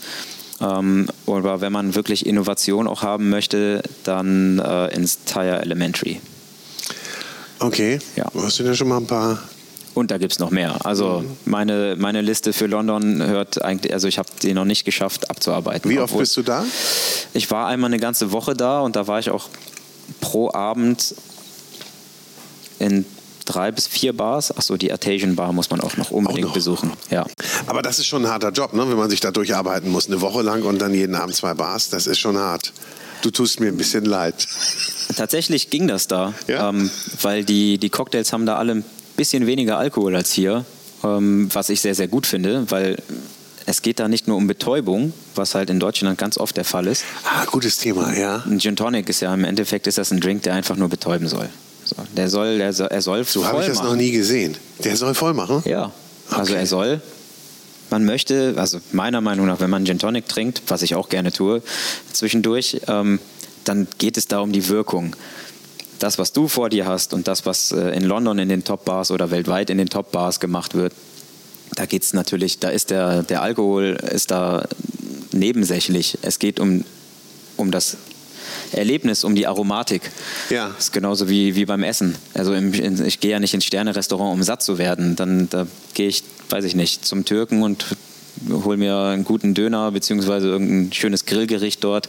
Ähm, 0.64 1.08
aber 1.26 1.60
wenn 1.60 1.72
man 1.72 1.94
wirklich 1.94 2.26
Innovation 2.26 2.86
auch 2.86 3.02
haben 3.02 3.28
möchte, 3.30 3.82
dann 4.04 4.58
äh, 4.58 4.94
ins 4.94 5.24
Tire 5.24 5.60
Elementary. 5.60 6.20
Okay, 7.58 7.98
ja. 8.16 8.28
du 8.32 8.42
hast 8.42 8.58
ja 8.58 8.74
schon 8.74 8.88
mal 8.88 8.98
ein 8.98 9.06
paar 9.06 9.38
und 9.94 10.10
da 10.10 10.18
gibt 10.18 10.32
es 10.32 10.38
noch 10.40 10.50
mehr. 10.50 10.84
Also 10.84 11.20
mhm. 11.20 11.36
meine, 11.44 11.94
meine 11.96 12.20
Liste 12.20 12.52
für 12.52 12.66
London 12.66 13.22
hört 13.22 13.62
eigentlich, 13.62 13.92
also 13.92 14.08
ich 14.08 14.18
habe 14.18 14.28
die 14.42 14.52
noch 14.52 14.64
nicht 14.64 14.84
geschafft 14.84 15.30
abzuarbeiten. 15.30 15.88
Wie 15.90 16.00
oft 16.00 16.16
bist 16.18 16.36
du 16.36 16.42
da? 16.42 16.64
Ich 17.32 17.50
war 17.50 17.68
einmal 17.68 17.88
eine 17.88 18.00
ganze 18.00 18.32
Woche 18.32 18.54
da 18.54 18.80
und 18.80 18.96
da 18.96 19.06
war 19.06 19.20
ich 19.20 19.30
auch 19.30 19.48
pro 20.20 20.52
Abend 20.52 21.14
in 22.80 23.04
drei 23.44 23.70
bis 23.70 23.86
vier 23.86 24.12
Bars. 24.12 24.56
Achso, 24.56 24.76
die 24.76 24.90
Artesian 24.92 25.36
Bar 25.36 25.52
muss 25.52 25.70
man 25.70 25.80
auch 25.80 25.96
noch 25.96 26.10
unbedingt 26.10 26.46
auch 26.46 26.48
noch. 26.48 26.54
besuchen. 26.54 26.92
Ja. 27.10 27.26
Aber 27.66 27.82
das 27.82 27.98
ist 27.98 28.06
schon 28.06 28.24
ein 28.24 28.30
harter 28.30 28.50
Job, 28.50 28.72
ne? 28.72 28.88
wenn 28.88 28.96
man 28.96 29.10
sich 29.10 29.20
da 29.20 29.30
durcharbeiten 29.30 29.90
muss. 29.90 30.06
Eine 30.06 30.20
Woche 30.20 30.42
lang 30.42 30.62
und 30.62 30.80
dann 30.80 30.94
jeden 30.94 31.14
Abend 31.14 31.34
zwei 31.34 31.54
Bars, 31.54 31.90
das 31.90 32.06
ist 32.06 32.18
schon 32.18 32.36
hart. 32.36 32.72
Du 33.22 33.30
tust 33.30 33.60
mir 33.60 33.68
ein 33.68 33.76
bisschen 33.76 34.04
leid. 34.04 34.46
Tatsächlich 35.16 35.70
ging 35.70 35.88
das 35.88 36.08
da, 36.08 36.34
ja? 36.46 36.68
ähm, 36.68 36.90
weil 37.22 37.44
die, 37.44 37.78
die 37.78 37.88
Cocktails 37.90 38.32
haben 38.32 38.46
da 38.46 38.56
alle 38.56 38.72
ein 38.72 38.84
bisschen 39.16 39.46
weniger 39.46 39.78
Alkohol 39.78 40.14
als 40.14 40.32
hier, 40.32 40.64
ähm, 41.02 41.48
was 41.52 41.70
ich 41.70 41.80
sehr, 41.80 41.94
sehr 41.94 42.08
gut 42.08 42.26
finde, 42.26 42.70
weil 42.70 42.96
es 43.66 43.80
geht 43.80 43.98
da 43.98 44.08
nicht 44.08 44.28
nur 44.28 44.36
um 44.36 44.46
Betäubung, 44.46 45.14
was 45.34 45.54
halt 45.54 45.70
in 45.70 45.80
Deutschland 45.80 46.18
ganz 46.18 46.36
oft 46.36 46.56
der 46.56 46.64
Fall 46.64 46.86
ist. 46.86 47.04
Ah, 47.24 47.46
gutes 47.46 47.78
Thema, 47.78 48.14
ja. 48.14 48.42
Ein 48.46 48.60
Gin 48.60 48.76
Tonic 48.76 49.08
ist 49.08 49.20
ja 49.20 49.32
im 49.32 49.44
Endeffekt 49.44 49.86
ist 49.86 49.96
das 49.96 50.10
ein 50.10 50.20
Drink, 50.20 50.42
der 50.42 50.54
einfach 50.54 50.76
nur 50.76 50.88
betäuben 50.88 51.28
soll. 51.28 51.48
Der 52.16 52.28
soll, 52.28 52.58
der 52.58 52.72
soll, 52.72 52.88
er 52.88 53.02
soll 53.02 53.24
So 53.24 53.46
habe 53.46 53.60
ich 53.60 53.68
das 53.68 53.78
machen. 53.78 53.88
noch 53.90 53.96
nie 53.96 54.10
gesehen. 54.10 54.56
Der 54.82 54.96
soll 54.96 55.14
voll 55.14 55.34
machen? 55.34 55.62
Ja. 55.64 55.92
Okay. 56.30 56.40
Also 56.40 56.54
er 56.54 56.66
soll. 56.66 57.00
Man 57.90 58.04
möchte, 58.04 58.54
also 58.56 58.80
meiner 58.92 59.20
Meinung 59.20 59.46
nach, 59.46 59.60
wenn 59.60 59.70
man 59.70 59.84
Gin 59.84 59.98
Tonic 59.98 60.28
trinkt, 60.28 60.62
was 60.68 60.82
ich 60.82 60.94
auch 60.94 61.08
gerne 61.08 61.32
tue, 61.32 61.62
zwischendurch, 62.12 62.80
ähm, 62.88 63.20
dann 63.64 63.86
geht 63.98 64.16
es 64.16 64.26
da 64.26 64.40
um 64.40 64.52
die 64.52 64.68
Wirkung. 64.68 65.14
Das, 65.98 66.18
was 66.18 66.32
du 66.32 66.48
vor 66.48 66.70
dir 66.70 66.86
hast 66.86 67.14
und 67.14 67.28
das, 67.28 67.46
was 67.46 67.72
äh, 67.72 67.90
in 67.90 68.04
London 68.04 68.38
in 68.38 68.48
den 68.48 68.64
Top-Bars 68.64 69.10
oder 69.10 69.30
weltweit 69.30 69.70
in 69.70 69.78
den 69.78 69.88
Top-Bars 69.88 70.40
gemacht 70.40 70.74
wird, 70.74 70.92
da 71.76 71.86
geht 71.86 72.02
es 72.02 72.12
natürlich, 72.12 72.58
da 72.58 72.68
ist 72.68 72.90
der, 72.90 73.22
der 73.22 73.42
Alkohol 73.42 73.96
ist 74.10 74.30
da 74.30 74.66
nebensächlich. 75.32 76.18
Es 76.22 76.38
geht 76.38 76.60
um, 76.60 76.84
um 77.56 77.70
das 77.70 77.96
Erlebnis, 78.76 79.24
um 79.24 79.34
die 79.34 79.46
Aromatik. 79.46 80.10
Ja. 80.50 80.68
Das 80.68 80.86
ist 80.86 80.92
genauso 80.92 81.28
wie, 81.28 81.54
wie 81.54 81.64
beim 81.64 81.82
Essen. 81.82 82.16
Also 82.34 82.54
im, 82.54 82.72
ich 83.04 83.20
gehe 83.20 83.32
ja 83.32 83.40
nicht 83.40 83.54
ins 83.54 83.64
Sterne-Restaurant, 83.64 84.32
um 84.32 84.42
satt 84.42 84.62
zu 84.62 84.78
werden. 84.78 85.16
Dann 85.16 85.48
da 85.48 85.66
gehe 85.94 86.08
ich, 86.08 86.24
weiß 86.50 86.64
ich 86.64 86.74
nicht, 86.74 87.04
zum 87.04 87.24
Türken 87.24 87.62
und 87.62 87.84
hole 88.50 88.76
mir 88.76 88.96
einen 88.96 89.24
guten 89.24 89.54
Döner 89.54 89.90
beziehungsweise 89.92 90.48
irgendein 90.48 90.92
schönes 90.92 91.24
Grillgericht 91.24 91.82
dort 91.84 92.08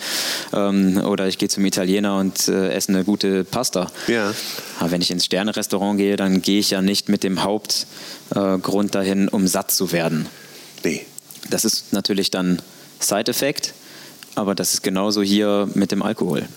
ähm, 0.53 0.97
oder 1.05 1.28
ich 1.28 1.38
gehe 1.38 1.49
zum 1.49 1.66
Italiener 1.66 2.18
und 2.18 2.47
äh, 2.47 2.74
esse 2.74 2.89
eine 2.89 3.03
gute 3.03 3.43
Pasta. 3.43 3.91
Ja. 4.07 4.34
Aber 4.80 4.91
wenn 4.91 5.01
ich 5.01 5.11
ins 5.11 5.26
Sterne-Restaurant 5.26 5.97
gehe, 5.97 6.16
dann 6.16 6.41
gehe 6.41 6.59
ich 6.59 6.72
ja 6.72 6.82
nicht 6.82 7.09
mit 7.09 7.24
dem 7.24 7.43
Hauptgrund 7.43 8.89
äh, 8.89 8.91
dahin, 8.91 9.28
um 9.28 9.47
satt 9.47 9.72
zu 9.72 9.91
werden. 9.91 10.28
Nee. 10.84 11.05
Das 11.49 11.63
ist 11.63 11.93
natürlich 11.93 12.32
dann 12.32 12.61
Side-Effekt. 12.99 13.74
Aber 14.36 14.53
das 14.53 14.73
ist 14.73 14.83
genauso 14.83 15.21
hier 15.21 15.67
mit 15.73 15.91
dem 15.91 16.01
Alkohol. 16.01 16.47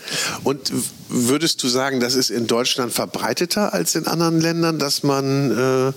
Und 0.42 0.72
würdest 1.08 1.62
du 1.62 1.68
sagen, 1.68 2.00
das 2.00 2.14
ist 2.14 2.30
in 2.30 2.46
Deutschland 2.46 2.92
verbreiteter 2.92 3.72
als 3.72 3.94
in 3.94 4.06
anderen 4.06 4.40
Ländern, 4.40 4.78
dass 4.78 5.04
man 5.04 5.50
äh, 5.88 5.92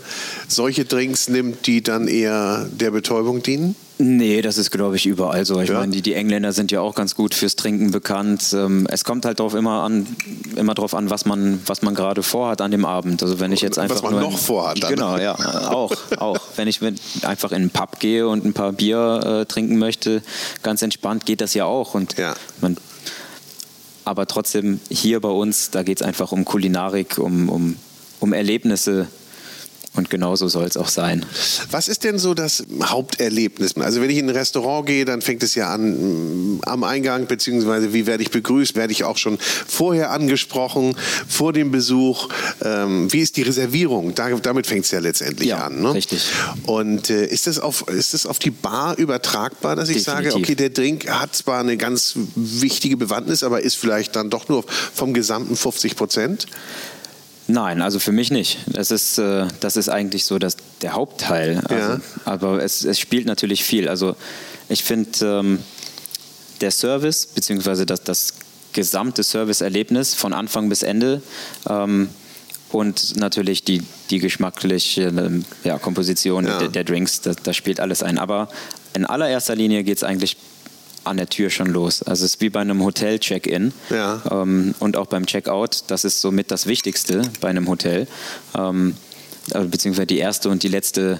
solche 0.48 0.86
Drinks 0.86 1.28
nimmt, 1.28 1.66
die 1.66 1.82
dann 1.82 2.08
eher 2.08 2.68
der 2.72 2.92
Betäubung 2.92 3.42
dienen? 3.42 3.76
Nee, 4.04 4.42
das 4.42 4.58
ist, 4.58 4.72
glaube 4.72 4.96
ich, 4.96 5.06
überall 5.06 5.46
so. 5.46 5.62
Ich 5.62 5.70
ja. 5.70 5.80
meine, 5.80 5.92
die, 5.92 6.02
die, 6.02 6.16
Engländer 6.16 6.54
sind 6.54 6.72
ja 6.72 6.82
auch 6.82 6.96
ganz 6.96 7.14
gut 7.14 7.36
fürs 7.36 7.56
Trinken 7.56 7.92
bekannt. 7.92 8.52
Ähm, 8.52 8.88
es 8.90 9.04
kommt 9.04 9.26
halt 9.26 9.40
darauf 9.40 9.54
immer 9.54 9.84
an, 9.84 10.08
immer 10.56 10.74
darauf 10.74 10.96
an, 10.96 11.12
was 11.12 11.26
man, 11.26 11.62
was 11.68 11.84
man 11.84 11.94
gerade 11.94 12.24
vorhat 12.24 12.62
an 12.62 12.72
dem 12.72 12.84
Abend. 12.84 13.22
Also 13.22 13.40
wenn 13.40 13.52
ich 13.52 13.62
jetzt 13.62 13.78
einfach 13.78 13.98
was 13.98 14.02
man 14.02 14.20
noch 14.20 14.38
vorhat. 14.38 14.82
Dann. 14.82 14.96
Genau, 14.96 15.18
ja, 15.18 15.36
auch, 15.70 15.96
auch. 16.18 16.40
Wenn 16.56 16.68
ich 16.68 16.82
einfach 17.22 17.52
in 17.52 17.58
einen 17.58 17.70
Pub 17.70 18.00
gehe 18.00 18.28
und 18.28 18.44
ein 18.44 18.54
paar 18.54 18.72
Bier 18.72 19.42
äh, 19.42 19.46
trinken 19.46 19.78
möchte, 19.78 20.24
ganz 20.64 20.82
entspannt 20.82 21.28
geht 21.28 21.40
das 21.40 21.54
ja 21.54 21.66
auch. 21.66 21.94
Und 21.94 22.18
ja. 22.18 22.34
man, 22.60 22.78
aber 24.04 24.26
trotzdem 24.26 24.80
hier 24.90 25.20
bei 25.20 25.30
uns, 25.30 25.70
da 25.70 25.84
geht 25.84 26.02
es 26.02 26.08
einfach 26.08 26.32
um 26.32 26.44
Kulinarik, 26.44 27.20
um, 27.20 27.50
um, 27.50 27.76
um 28.20 28.34
Erlebnisse 28.34 29.08
und 29.94 30.10
genauso 30.10 30.48
soll 30.48 30.64
es 30.66 30.78
auch 30.78 30.88
sein. 30.88 31.26
Was 31.70 31.90
ist 31.90 32.06
denn 32.06 32.18
so 32.18 32.34
das 32.34 32.64
Haupterlebnis? 32.82 33.76
Also 33.76 34.02
wenn 34.02 34.10
ich 34.10 34.20
in 34.20 34.30
ein 34.30 34.36
Restaurant 34.36 34.86
gehe, 34.86 35.04
dann 35.04 35.22
fängt 35.22 35.44
es 35.44 35.54
ja 35.56 35.74
an 35.74 36.56
mm, 36.56 36.62
am 36.64 36.86
Eingang, 36.86 37.28
beziehungsweise 37.28 37.94
wie 37.94 38.06
werde 38.06 38.24
ich 38.24 38.32
begrüßt? 38.32 38.76
Werde 38.76 38.94
ich 38.94 39.04
auch 39.04 39.18
schon 39.18 39.38
vorher 39.40 40.12
angesprochen, 40.12 40.96
vor 41.28 41.52
dem 41.52 41.72
Besuch? 41.72 42.30
Ähm, 42.64 43.12
wie 43.12 43.20
ist 43.20 43.36
die 43.36 43.42
Reservierung? 43.42 44.16
Da, 44.16 44.30
damit 44.30 44.66
fängt 44.66 44.86
es 44.86 44.92
ja 44.92 45.00
letztendlich 45.00 45.50
ja, 45.50 45.66
an. 45.66 45.82
Ne? 45.82 45.94
Richtig. 45.94 46.24
Und 46.66 47.10
äh, 47.10 47.26
ist, 47.26 47.48
das 47.48 47.60
auf, 47.60 47.86
ist 47.90 48.14
das 48.14 48.26
auf 48.26 48.40
die 48.40 48.52
Bar 48.52 48.98
übertragbar, 48.98 49.76
dass 49.76 49.90
ich 49.90 50.06
Definitiv. 50.06 50.32
sage, 50.32 50.42
okay, 50.42 50.56
der 50.56 50.70
Drink 50.70 51.10
hat 51.10 51.36
zwar 51.36 51.60
eine 51.60 51.76
ganz 51.76 52.16
wichtige 52.36 52.96
Bewandtnis, 52.96 53.44
aber 53.44 53.62
ist 53.62 53.76
vielleicht 53.76 54.16
dann 54.16 54.30
doch 54.30 54.48
nur 54.48 54.64
vom 54.94 55.14
gesamten 55.14 55.58
50 55.58 55.98
Prozent? 55.98 56.48
Nein, 57.52 57.82
also 57.82 58.00
für 58.00 58.14
mich 58.14 58.32
nicht. 58.32 58.60
Das 58.68 58.92
ist, 58.92 59.18
äh, 59.18 59.46
das 59.60 59.76
ist 59.76 59.90
eigentlich 59.90 60.24
so 60.24 60.40
das, 60.40 60.56
der 60.82 60.94
Hauptteil. 60.94 61.62
Also, 61.66 61.76
ja. 61.76 62.02
Aber 62.24 62.64
es, 62.64 62.86
es 62.86 62.98
spielt 62.98 63.26
natürlich 63.26 63.64
viel. 63.64 63.90
Also 63.90 64.16
ich 64.70 64.84
finde, 64.84 65.10
ähm, 65.22 65.60
der 66.62 66.72
Service, 66.72 67.26
beziehungsweise 67.26 67.86
das, 67.86 68.04
das 68.04 68.34
gesamte 68.72 69.24
Serviceerlebnis 69.24 70.14
von 70.14 70.32
Anfang 70.32 70.70
bis 70.70 70.82
Ende 70.82 71.22
ähm, 71.70 72.10
und 72.72 73.18
natürlich 73.18 73.66
die, 73.66 73.84
die 74.10 74.20
geschmackliche 74.20 75.04
ähm, 75.04 75.44
ja, 75.66 75.78
Komposition 75.78 76.48
ja. 76.48 76.58
Der, 76.58 76.70
der, 76.70 76.84
Drinks, 76.86 77.20
das, 77.20 77.36
das, 77.44 77.58
spielt 77.58 77.82
alles 77.82 78.02
ein. 78.02 78.18
Aber 78.18 78.48
in 78.94 79.06
allererster 79.06 79.56
Linie 79.56 79.84
geht 79.84 79.98
es 79.98 80.04
eigentlich 80.06 80.38
an 81.04 81.18
der 81.18 81.28
Tür 81.30 81.50
schon 81.50 81.68
los. 81.68 82.04
Also 82.04 82.26
es 82.26 82.36
ist 82.36 82.42
wie 82.42 82.50
bei 82.50 82.62
einem 82.62 82.84
Hotel-Check-In 82.84 83.74
Ja. 83.90 84.22
ähm, 84.30 84.76
und 84.80 84.98
auch 84.98 85.08
beim 85.08 85.26
Check-out. 85.26 85.86
Das 85.88 86.06
ist 86.06 86.22
somit 86.22 86.52
das 86.52 86.68
Wichtigste 86.68 87.24
bei 87.40 87.50
einem 87.50 87.68
Hotel. 87.68 88.08
Ähm, 88.58 88.96
äh, 89.54 89.64
beziehungsweise 89.64 90.06
die 90.08 90.20
erste 90.20 90.50
und 90.50 90.62
die 90.62 90.68
letzte 90.68 91.20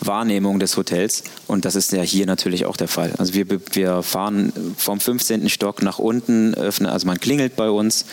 Wahrnehmung 0.00 0.58
des 0.58 0.76
Hotels. 0.76 1.22
Und 1.46 1.64
das 1.64 1.76
ist 1.76 1.92
ja 1.92 2.02
hier 2.02 2.26
natürlich 2.26 2.66
auch 2.66 2.76
der 2.76 2.88
Fall. 2.88 3.12
Also 3.18 3.34
wir, 3.34 3.46
wir 3.72 4.02
fahren 4.02 4.52
vom 4.76 4.98
15. 4.98 5.48
Stock 5.48 5.82
nach 5.82 5.98
unten, 5.98 6.54
öffnen, 6.54 6.90
also 6.90 7.06
man 7.06 7.20
klingelt 7.20 7.54
bei 7.56 7.70
uns. 7.70 8.06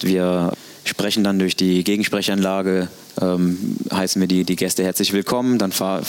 Wir 0.00 0.52
sprechen 0.84 1.22
dann 1.24 1.38
durch 1.38 1.56
die 1.56 1.84
Gegensprechanlage, 1.84 2.88
ähm, 3.20 3.76
heißen 3.92 4.20
wir 4.20 4.28
die, 4.28 4.44
die 4.44 4.56
Gäste 4.56 4.82
herzlich 4.82 5.12
willkommen. 5.12 5.58
Dann 5.58 5.72
fahr, 5.72 6.02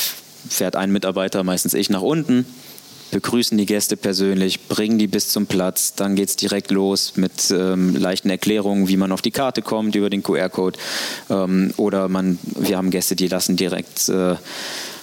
fährt 0.49 0.77
ein 0.77 0.91
Mitarbeiter, 0.91 1.43
meistens 1.43 1.73
ich, 1.73 1.89
nach 1.89 2.01
unten 2.01 2.45
begrüßen 3.11 3.57
die 3.57 3.65
Gäste 3.65 3.97
persönlich, 3.97 4.67
bringen 4.67 4.97
die 4.97 5.07
bis 5.07 5.29
zum 5.29 5.45
Platz, 5.45 5.93
dann 5.95 6.15
geht 6.15 6.29
es 6.29 6.35
direkt 6.35 6.71
los 6.71 7.13
mit 7.15 7.51
ähm, 7.51 7.95
leichten 7.95 8.29
Erklärungen, 8.29 8.87
wie 8.87 8.97
man 8.97 9.11
auf 9.11 9.21
die 9.21 9.31
Karte 9.31 9.61
kommt 9.61 9.95
über 9.95 10.09
den 10.09 10.23
QR-Code. 10.23 10.79
Ähm, 11.29 11.73
oder 11.77 12.09
man, 12.09 12.39
wir 12.43 12.77
haben 12.77 12.89
Gäste, 12.89 13.15
die 13.15 13.27
lassen 13.27 13.55
direkt 13.55 14.09
äh, 14.09 14.35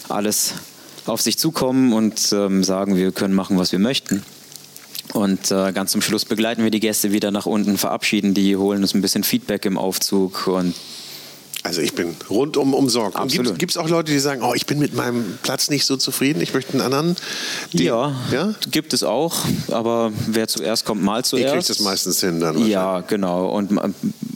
alles 0.08 0.54
auf 1.06 1.20
sich 1.20 1.38
zukommen 1.38 1.92
und 1.92 2.32
ähm, 2.32 2.64
sagen, 2.64 2.96
wir 2.96 3.12
können 3.12 3.34
machen, 3.34 3.58
was 3.58 3.72
wir 3.72 3.78
möchten. 3.78 4.22
Und 5.12 5.50
äh, 5.50 5.72
ganz 5.72 5.92
zum 5.92 6.02
Schluss 6.02 6.24
begleiten 6.24 6.62
wir 6.62 6.70
die 6.70 6.80
Gäste 6.80 7.12
wieder 7.12 7.30
nach 7.30 7.46
unten, 7.46 7.78
verabschieden 7.78 8.34
die, 8.34 8.56
holen 8.56 8.82
uns 8.82 8.94
ein 8.94 9.02
bisschen 9.02 9.24
Feedback 9.24 9.64
im 9.64 9.76
Aufzug 9.76 10.46
und 10.46 10.74
Also 11.62 11.82
ich 11.82 11.92
bin 11.92 12.16
rundum 12.30 12.72
umsorgt. 12.72 13.16
Absolut. 13.16 13.58
Gibt 13.58 13.72
es 13.72 13.76
auch 13.76 13.88
Leute, 13.88 14.12
die 14.12 14.18
sagen, 14.18 14.40
oh, 14.42 14.54
ich 14.54 14.64
bin 14.64 14.78
mit 14.78 14.94
meinem 14.94 15.38
Platz 15.42 15.68
nicht 15.68 15.84
so 15.84 15.96
zufrieden, 15.96 16.40
ich 16.40 16.54
möchte 16.54 16.72
einen 16.72 16.80
anderen? 16.80 17.16
Die, 17.74 17.84
ja, 17.84 18.14
ja? 18.32 18.54
gibt 18.70 18.94
es 18.94 19.02
auch, 19.02 19.36
aber 19.70 20.10
wer 20.26 20.48
zuerst 20.48 20.86
kommt, 20.86 21.02
mal 21.02 21.18
Ihr 21.18 21.24
zuerst. 21.24 21.54
kriegt 21.54 21.68
das 21.70 21.80
meistens 21.80 22.20
hin 22.20 22.40
dann. 22.40 22.66
Ja, 22.66 23.00
genau. 23.00 23.48
Und 23.50 23.70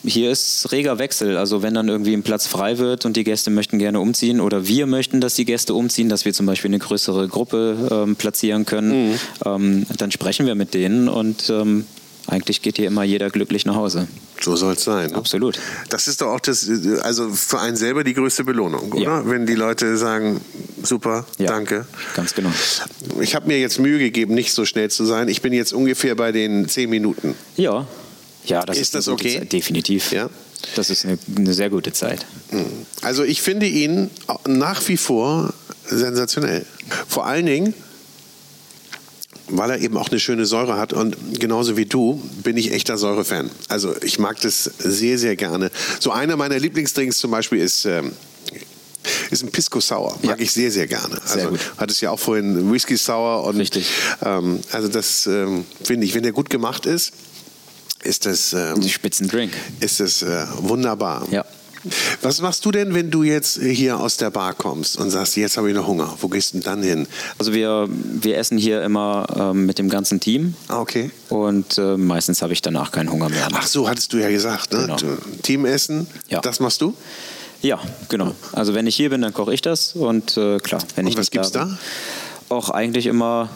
hier 0.05 0.31
ist 0.31 0.71
reger 0.71 0.99
Wechsel. 0.99 1.39
Also 1.39 1.63
wenn 1.63 1.73
dann 1.73 1.89
irgendwie 1.89 2.13
ein 2.13 2.23
Platz 2.23 2.47
frei 2.47 2.77
wird 2.77 3.07
und 3.07 3.17
die 3.17 3.25
Gäste 3.25 3.51
möchten 3.51 3.79
gerne 3.79 4.01
umziehen 4.01 4.41
oder 4.41 4.69
wir 4.69 4.87
möchten, 4.87 5.23
dass 5.23 5.35
die 5.35 5.47
Gäste 5.47 5.73
umziehen, 5.73 6.11
dass 6.11 6.27
wir 6.27 6.35
zum 6.35 6.45
Beispiel 6.45 6.69
eine 6.69 6.79
größere 6.79 7.27
Gruppe 7.29 7.89
ähm, 7.91 8.17
platzieren 8.17 8.67
können, 8.67 8.85
Mhm. 9.13 9.15
ähm, 9.47 9.87
dann 9.97 10.11
sprechen 10.11 10.45
wir 10.47 10.55
mit 10.55 10.75
denen 10.75 11.09
und 11.09 11.49
ähm, 11.49 11.87
eigentlich 12.27 12.63
geht 12.63 12.77
hier 12.77 12.87
immer 12.87 13.05
jeder 13.05 13.31
glücklich 13.31 13.67
nach 13.67 13.75
Hause. 13.75 14.09
So 14.41 14.57
soll 14.57 14.75
es 14.75 14.85
sein. 14.85 15.11
Ne? 15.11 15.17
Absolut. 15.17 15.59
Das 15.91 16.09
ist 16.09 16.21
doch 16.21 16.29
auch 16.29 16.41
das, 16.41 16.69
also 17.03 17.31
für 17.31 17.61
einen 17.61 17.77
selber 17.77 18.05
die 18.05 18.15
größte 18.15 18.45
Belohnung, 18.45 18.93
oder? 18.93 19.03
Ja. 19.03 19.29
Wenn 19.29 19.47
die 19.47 19.55
Leute 19.55 19.97
sagen, 19.97 20.41
super, 20.83 21.27
Ja, 21.39 21.47
danke. 21.47 21.87
Ganz 22.15 22.35
genau. 22.35 22.51
Ich 23.21 23.35
habe 23.35 23.47
mir 23.47 23.59
jetzt 23.59 23.79
Mühe 23.79 23.99
gegeben, 23.99 24.35
nicht 24.35 24.53
so 24.53 24.65
schnell 24.65 24.91
zu 24.91 25.05
sein. 25.05 25.29
Ich 25.29 25.43
bin 25.43 25.53
jetzt 25.53 25.73
ungefähr 25.73 26.15
bei 26.15 26.33
den 26.33 26.69
zehn 26.69 26.91
Minuten. 26.91 27.35
Ja. 27.57 27.87
Ja, 28.47 28.63
das 28.63 28.77
Ist 28.77 28.83
ist, 28.83 28.95
das 28.95 29.09
okay? 29.09 29.39
Zeit. 29.39 29.53
Definitiv. 29.53 30.13
Ja? 30.13 30.29
Das 30.77 30.91
ist 30.91 31.05
eine, 31.05 31.19
eine 31.37 31.55
sehr 31.55 31.71
gute 31.71 31.93
Zeit. 31.93 32.27
Also 33.03 33.23
ich 33.23 33.43
finde 33.43 33.67
ihn 33.67 34.11
nach 34.47 34.87
wie 34.89 34.97
vor 34.97 35.53
sensationell. 35.87 36.65
Vor 37.09 37.27
allen 37.27 37.47
Dingen, 37.47 37.75
weil 39.49 39.71
er 39.71 39.79
eben 39.79 39.97
auch 39.97 40.11
eine 40.11 40.21
schöne 40.21 40.47
Säure 40.47 40.77
hat 40.79 40.93
und 40.93 41.17
genauso 41.39 41.77
wie 41.77 41.87
du 41.87 42.23
bin 42.43 42.57
ich 42.57 42.73
echter 42.73 42.97
Säure-Fan. 42.99 43.51
Also 43.69 43.95
ich 44.03 44.19
mag 44.19 44.41
das 44.41 44.65
sehr, 44.79 45.19
sehr 45.19 45.37
gerne. 45.37 45.71
So 46.01 46.11
einer 46.13 46.37
meiner 46.37 46.59
Lieblingsdrinks 46.59 47.19
zum 47.19 47.31
Beispiel 47.31 47.59
ist... 47.61 47.85
Ähm, 47.85 48.13
ist 49.31 49.43
ein 49.43 49.51
Pisco 49.51 49.81
Sour. 49.81 50.19
Mag 50.23 50.39
Ja. 50.39 50.43
ich 50.43 50.51
sehr, 50.53 50.71
sehr 50.71 50.87
gerne. 50.87 51.21
Sehr 51.27 51.37
also 51.37 51.49
gut. 51.51 51.61
hat 51.77 51.91
es 51.91 52.01
ja 52.01 52.11
auch 52.11 52.19
vorhin 52.19 52.73
Whisky 52.73 52.97
Sour 52.97 53.45
und 53.45 53.59
Richtig. 53.59 53.87
Ähm, 54.25 54.61
also 54.73 54.89
das 54.89 55.27
ähm, 55.27 55.67
finde 55.83 56.07
ich, 56.07 56.15
wenn 56.15 56.23
der 56.23 56.33
gut 56.33 56.49
gemacht 56.49 56.87
ist, 56.87 57.13
ist 58.03 58.25
das 58.25 58.55
ähm, 58.55 58.83
Spitzendrink. 58.89 59.53
ist 59.81 60.01
es 60.01 60.23
äh, 60.23 60.47
wunderbar. 60.59 61.27
Ja. 61.31 61.45
Was 62.23 62.41
machst 62.41 62.65
du 62.65 62.71
denn, 62.71 62.95
wenn 62.95 63.11
du 63.11 63.23
jetzt 63.23 63.61
hier 63.61 64.01
aus 64.01 64.17
der 64.17 64.31
Bar 64.31 64.55
kommst 64.55 64.97
und 64.99 65.11
sagst, 65.11 65.37
jetzt 65.37 65.57
habe 65.57 65.69
ich 65.69 65.75
noch 65.77 65.87
Hunger? 65.87 66.15
Wo 66.21 66.29
gehst 66.29 66.55
du 66.55 66.59
denn 66.59 66.65
dann 66.65 66.83
hin? 66.83 67.07
Also 67.39 67.53
wir, 67.53 67.89
wir 67.91 68.39
essen 68.39 68.57
hier 68.59 68.83
immer 68.83 69.27
ähm, 69.37 69.67
mit 69.67 69.79
dem 69.79 69.89
ganzen 69.89 70.21
Team. 70.21 70.55
Ah, 70.69 70.81
okay. 70.81 71.11
Und 71.29 71.77
äh, 71.79 71.97
meistens 71.97 72.41
habe 72.43 72.53
ich 72.53 72.63
danach 72.63 72.91
keinen 72.91 73.11
Hunger 73.11 73.29
mehr. 73.29 73.49
Ach 73.53 73.67
so, 73.67 73.89
hattest 73.89 74.13
du 74.13 74.19
ja 74.19 74.31
gesagt, 74.31 74.73
ne? 74.73 74.81
Genau. 74.97 74.97
Teamessen, 75.43 76.07
Ja. 76.29 76.41
das 76.41 76.61
machst 76.61 76.81
du? 76.81 76.95
Ja, 77.63 77.81
genau. 78.09 78.35
Also 78.53 78.75
wenn 78.75 78.87
ich 78.87 78.97
hier 78.97 79.11
bin, 79.11 79.23
dann 79.23 79.33
koche 79.33 79.53
ich 79.55 79.63
das 79.63 79.95
und 79.95 80.37
äh, 80.37 80.59
klar, 80.59 80.83
wenn 80.97 81.07
Und 81.07 81.13
ich 81.13 81.19
was 81.19 81.31
gibt's 81.31 81.53
da? 81.53 81.65
bin- 81.65 81.79
Auch 82.51 82.71
eigentlich 82.71 83.07
immer. 83.07 83.49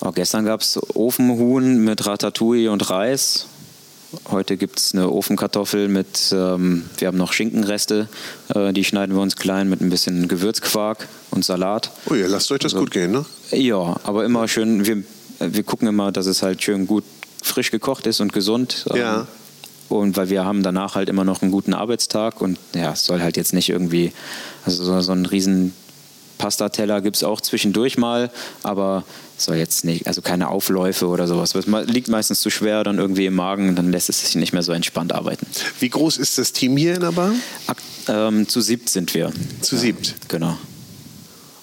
Oh, 0.00 0.10
gestern 0.10 0.44
gab 0.44 0.62
es 0.62 0.80
Ofenhuhn 0.94 1.78
mit 1.84 2.04
Ratatouille 2.06 2.70
und 2.72 2.90
Reis. 2.90 3.46
Heute 4.30 4.56
gibt 4.56 4.78
es 4.78 4.94
eine 4.94 5.10
Ofenkartoffel 5.10 5.88
mit, 5.88 6.32
ähm, 6.32 6.84
wir 6.98 7.08
haben 7.08 7.16
noch 7.16 7.32
Schinkenreste, 7.32 8.08
äh, 8.54 8.72
die 8.72 8.84
schneiden 8.84 9.14
wir 9.14 9.22
uns 9.22 9.36
klein 9.36 9.68
mit 9.70 9.80
ein 9.80 9.90
bisschen 9.90 10.28
Gewürzquark 10.28 11.08
und 11.30 11.44
Salat. 11.44 11.90
Oh 12.10 12.14
ja, 12.14 12.26
lasst 12.26 12.50
euch 12.52 12.58
das 12.60 12.74
gut 12.74 12.90
gehen, 12.90 13.12
ne? 13.12 13.24
Ja, 13.50 13.96
aber 14.04 14.24
immer 14.24 14.46
schön, 14.48 14.86
wir, 14.86 15.02
wir 15.40 15.62
gucken 15.62 15.88
immer, 15.88 16.12
dass 16.12 16.26
es 16.26 16.42
halt 16.42 16.62
schön 16.62 16.86
gut 16.86 17.04
frisch 17.42 17.70
gekocht 17.70 18.06
ist 18.06 18.20
und 18.20 18.32
gesund. 18.32 18.86
ähm, 18.90 18.96
Ja. 18.96 19.26
Und 19.88 20.16
weil 20.16 20.30
wir 20.30 20.44
haben 20.44 20.62
danach 20.62 20.94
halt 20.94 21.10
immer 21.10 21.24
noch 21.24 21.42
einen 21.42 21.50
guten 21.50 21.74
Arbeitstag 21.74 22.40
und 22.40 22.58
ja, 22.74 22.92
es 22.92 23.04
soll 23.04 23.20
halt 23.20 23.36
jetzt 23.36 23.52
nicht 23.52 23.68
irgendwie, 23.68 24.12
also 24.64 24.84
so, 24.84 25.00
so 25.02 25.12
ein 25.12 25.26
riesen 25.26 25.74
Pastateller 26.42 27.00
gibt 27.00 27.14
es 27.14 27.22
auch 27.22 27.40
zwischendurch 27.40 27.98
mal, 27.98 28.28
aber 28.64 29.04
es 29.38 29.44
soll 29.44 29.54
jetzt 29.54 29.84
nicht, 29.84 30.08
also 30.08 30.22
keine 30.22 30.48
Aufläufe 30.48 31.06
oder 31.06 31.28
sowas. 31.28 31.52
Das 31.52 31.66
liegt 31.86 32.08
meistens 32.08 32.40
zu 32.40 32.50
schwer 32.50 32.82
dann 32.82 32.98
irgendwie 32.98 33.26
im 33.26 33.34
Magen, 33.34 33.76
dann 33.76 33.92
lässt 33.92 34.08
es 34.08 34.26
sich 34.26 34.34
nicht 34.34 34.52
mehr 34.52 34.64
so 34.64 34.72
entspannt 34.72 35.12
arbeiten. 35.12 35.46
Wie 35.78 35.88
groß 35.88 36.16
ist 36.16 36.38
das 36.38 36.52
Team 36.52 36.76
hier 36.76 36.96
in 36.96 37.00
der 37.00 37.12
Bar? 37.12 37.32
Ak 37.68 37.76
ähm, 38.08 38.48
zu 38.48 38.60
siebt 38.60 38.88
sind 38.88 39.14
wir. 39.14 39.32
Zu 39.60 39.76
siebt. 39.76 40.16
Genau. 40.26 40.58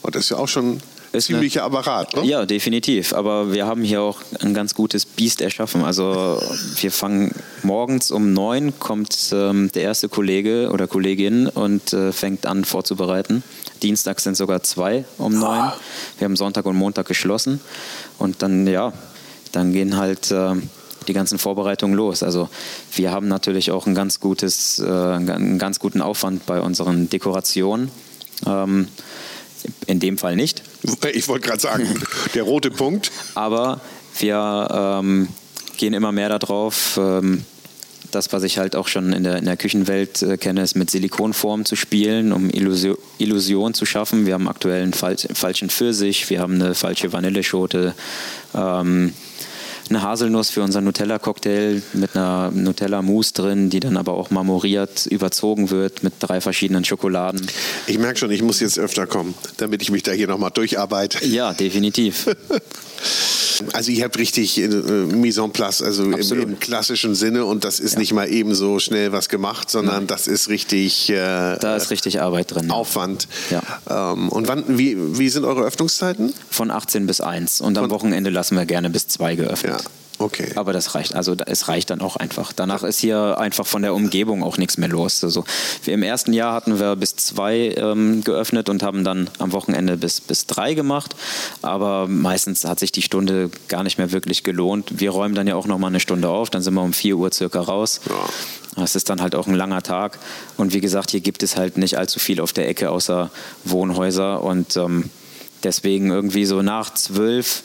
Oh, 0.01 0.09
das 0.09 0.23
ist 0.23 0.29
ja 0.29 0.37
auch 0.37 0.47
schon 0.47 0.79
Ist 1.11 1.25
ziemlicher 1.25 1.63
Apparat, 1.63 2.15
ne? 2.15 2.25
Ja, 2.25 2.45
definitiv. 2.45 3.13
Aber 3.13 3.51
wir 3.51 3.65
haben 3.65 3.83
hier 3.83 4.01
auch 4.01 4.21
ein 4.41 4.53
ganz 4.53 4.75
gutes 4.75 5.05
Biest 5.05 5.41
erschaffen. 5.41 5.83
Also 5.83 6.39
wir 6.75 6.91
fangen 6.91 7.33
morgens 7.63 8.11
um 8.11 8.33
neun 8.33 8.77
kommt 8.79 9.31
ähm, 9.33 9.71
der 9.73 9.83
erste 9.83 10.07
Kollege 10.07 10.69
oder 10.71 10.87
Kollegin 10.87 11.47
und 11.47 11.93
äh, 11.93 12.11
fängt 12.11 12.45
an 12.45 12.63
vorzubereiten. 12.63 13.43
Dienstags 13.81 14.23
sind 14.23 14.37
sogar 14.37 14.61
zwei 14.61 15.05
um 15.17 15.39
neun. 15.39 15.71
Wir 16.17 16.25
haben 16.25 16.35
Sonntag 16.35 16.65
und 16.65 16.75
Montag 16.75 17.07
geschlossen 17.07 17.59
und 18.19 18.41
dann 18.41 18.67
ja, 18.67 18.93
dann 19.51 19.73
gehen 19.73 19.97
halt 19.97 20.29
äh, 20.29 20.53
die 21.07 21.13
ganzen 21.13 21.39
Vorbereitungen 21.39 21.95
los. 21.95 22.21
Also 22.21 22.49
wir 22.93 23.11
haben 23.11 23.27
natürlich 23.27 23.71
auch 23.71 23.87
ein 23.87 23.95
ganz 23.95 24.19
gutes, 24.19 24.79
äh, 24.79 24.85
einen 24.85 25.57
ganz 25.57 25.79
guten 25.79 26.01
Aufwand 26.01 26.45
bei 26.45 26.61
unseren 26.61 27.09
Dekorationen. 27.09 27.89
Ähm, 28.45 28.87
in 29.87 29.99
dem 29.99 30.17
Fall 30.17 30.35
nicht. 30.35 30.63
Ich 31.13 31.27
wollte 31.27 31.47
gerade 31.47 31.61
sagen, 31.61 31.87
der 32.33 32.43
rote 32.43 32.71
Punkt. 32.71 33.11
Aber 33.35 33.81
wir 34.17 34.99
ähm, 35.01 35.27
gehen 35.77 35.93
immer 35.93 36.11
mehr 36.11 36.29
darauf. 36.29 36.97
Ähm, 36.97 37.45
das, 38.11 38.33
was 38.33 38.43
ich 38.43 38.57
halt 38.57 38.75
auch 38.75 38.87
schon 38.87 39.13
in 39.13 39.23
der, 39.23 39.37
in 39.37 39.45
der 39.45 39.57
Küchenwelt 39.57 40.21
äh, 40.21 40.37
kenne, 40.37 40.61
ist 40.61 40.75
mit 40.75 40.89
Silikonformen 40.89 41.65
zu 41.65 41.75
spielen, 41.75 42.33
um 42.33 42.49
Illusio 42.49 42.97
Illusion 43.17 43.73
zu 43.73 43.85
schaffen. 43.85 44.25
Wir 44.25 44.33
haben 44.33 44.47
aktuell 44.47 44.83
einen 44.83 44.93
fal 44.93 45.15
falschen 45.33 45.69
Pfirsich, 45.69 46.29
wir 46.29 46.39
haben 46.39 46.55
eine 46.55 46.73
falsche 46.73 47.13
Vanilleschote, 47.13 47.93
ähm, 48.55 49.13
eine 49.89 50.01
Haselnuss 50.01 50.49
für 50.49 50.61
unseren 50.63 50.85
Nutella-Cocktail 50.85 51.81
mit 51.93 52.15
einer 52.15 52.51
Nutella-Mousse 52.51 53.33
drin, 53.33 53.69
die 53.69 53.79
dann 53.79 53.97
aber 53.97 54.13
auch 54.13 54.29
marmoriert 54.29 55.05
überzogen 55.05 55.69
wird 55.69 56.03
mit 56.03 56.13
drei 56.19 56.41
verschiedenen 56.41 56.85
Schokoladen. 56.85 57.45
Ich 57.87 57.97
merke 57.97 58.19
schon, 58.19 58.31
ich 58.31 58.41
muss 58.41 58.59
jetzt 58.59 58.79
öfter 58.79 59.07
kommen, 59.07 59.33
damit 59.57 59.81
ich 59.81 59.91
mich 59.91 60.03
da 60.03 60.11
hier 60.11 60.27
nochmal 60.27 60.51
durcharbeite. 60.51 61.25
Ja, 61.25 61.53
definitiv. 61.53 62.27
Also 63.73 63.91
ihr 63.91 64.03
habt 64.03 64.17
richtig 64.17 64.57
äh, 64.59 64.67
Mise 64.67 65.41
en 65.41 65.51
place, 65.51 65.81
also 65.81 66.03
im, 66.03 66.41
im 66.41 66.59
klassischen 66.59 67.15
Sinne 67.15 67.45
und 67.45 67.63
das 67.63 67.79
ist 67.79 67.97
nicht 67.97 68.13
mal 68.13 68.29
eben 68.29 68.55
so 68.55 68.79
schnell 68.79 69.11
was 69.11 69.29
gemacht, 69.29 69.69
sondern 69.69 70.07
das 70.07 70.27
ist 70.27 70.49
richtig 70.49 71.09
äh, 71.09 71.15
Da 71.15 71.75
ist 71.75 71.91
richtig 71.91 72.21
Arbeit 72.21 72.53
drin. 72.53 72.71
Aufwand. 72.71 73.27
Ja. 73.49 73.61
Ähm, 73.89 74.29
und 74.29 74.47
wann, 74.47 74.63
wie, 74.67 75.17
wie 75.17 75.29
sind 75.29 75.45
eure 75.45 75.63
Öffnungszeiten? 75.63 76.33
Von 76.49 76.71
18 76.71 77.07
bis 77.07 77.21
1. 77.21 77.61
Und 77.61 77.77
am 77.77 77.89
Wochenende 77.89 78.29
lassen 78.29 78.55
wir 78.55 78.65
gerne 78.65 78.89
bis 78.89 79.07
2 79.07 79.35
geöffnet. 79.35 79.81
Ja, 79.81 79.89
okay. 80.19 80.51
Aber 80.55 80.73
das 80.73 80.95
reicht, 80.95 81.15
also 81.15 81.35
es 81.45 81.67
reicht 81.67 81.89
dann 81.89 82.01
auch 82.01 82.15
einfach. 82.15 82.53
Danach 82.53 82.83
ist 82.83 82.99
hier 82.99 83.37
einfach 83.37 83.65
von 83.65 83.81
der 83.81 83.93
Umgebung 83.93 84.43
auch 84.43 84.57
nichts 84.57 84.77
mehr 84.77 84.89
los. 84.89 85.23
Also 85.23 85.43
wir 85.83 85.93
Im 85.93 86.03
ersten 86.03 86.33
Jahr 86.33 86.53
hatten 86.53 86.79
wir 86.79 86.95
bis 86.95 87.15
zwei 87.15 87.73
ähm, 87.77 88.23
geöffnet 88.23 88.69
und 88.69 88.83
haben 88.83 89.03
dann 89.03 89.29
am 89.39 89.51
Wochenende 89.51 89.97
bis, 89.97 90.21
bis 90.21 90.45
drei 90.45 90.73
gemacht. 90.73 91.15
Aber 91.61 92.07
meistens 92.07 92.63
hat 92.65 92.79
sich 92.79 92.91
die 92.91 93.01
Stunde 93.01 93.49
gar 93.67 93.83
nicht 93.83 93.97
mehr 93.97 94.11
wirklich 94.11 94.43
gelohnt. 94.43 94.99
Wir 94.99 95.11
räumen 95.11 95.35
dann 95.35 95.47
ja 95.47 95.55
auch 95.55 95.67
noch 95.67 95.79
mal 95.79 95.87
eine 95.87 95.99
Stunde 95.99 96.29
auf, 96.29 96.49
dann 96.49 96.61
sind 96.61 96.73
wir 96.73 96.83
um 96.83 96.93
4 96.93 97.17
Uhr 97.17 97.31
circa 97.31 97.61
raus. 97.61 98.01
Ja. 98.07 98.15
Das 98.75 98.95
ist 98.95 99.09
dann 99.09 99.21
halt 99.21 99.35
auch 99.35 99.47
ein 99.47 99.55
langer 99.55 99.81
Tag. 99.81 100.19
Und 100.57 100.73
wie 100.73 100.81
gesagt, 100.81 101.11
hier 101.11 101.21
gibt 101.21 101.43
es 101.43 101.57
halt 101.57 101.77
nicht 101.77 101.97
allzu 101.97 102.19
viel 102.19 102.39
auf 102.39 102.53
der 102.53 102.69
Ecke 102.69 102.91
außer 102.91 103.29
Wohnhäuser. 103.65 104.43
Und 104.43 104.77
ähm, 104.77 105.09
deswegen 105.63 106.11
irgendwie 106.11 106.45
so 106.45 106.61
nach 106.61 106.93
zwölf 106.93 107.63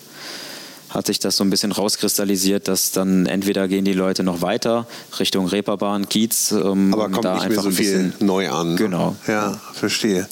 hat 0.95 1.07
sich 1.07 1.19
das 1.19 1.37
so 1.37 1.45
ein 1.45 1.51
bisschen 1.51 1.73
rauskristallisiert, 1.73 2.69
dass 2.69 2.93
dann 2.93 3.27
entweder 3.27 3.67
gehen 3.67 3.85
die 3.85 3.93
Leute 3.93 4.23
noch 4.23 4.43
weiter 4.43 4.87
Richtung 5.19 5.47
Reeperbahn, 5.47 6.09
Kiez. 6.09 6.53
Ähm, 6.53 6.95
Aber 6.95 7.11
kommt 7.11 7.35
nicht 7.35 7.49
mehr 7.49 7.61
so 7.61 7.71
viel 7.71 8.13
neu 8.21 8.49
an. 8.49 8.77
Genau. 8.77 9.17
Ja, 9.27 9.61
verstehe. 9.73 10.29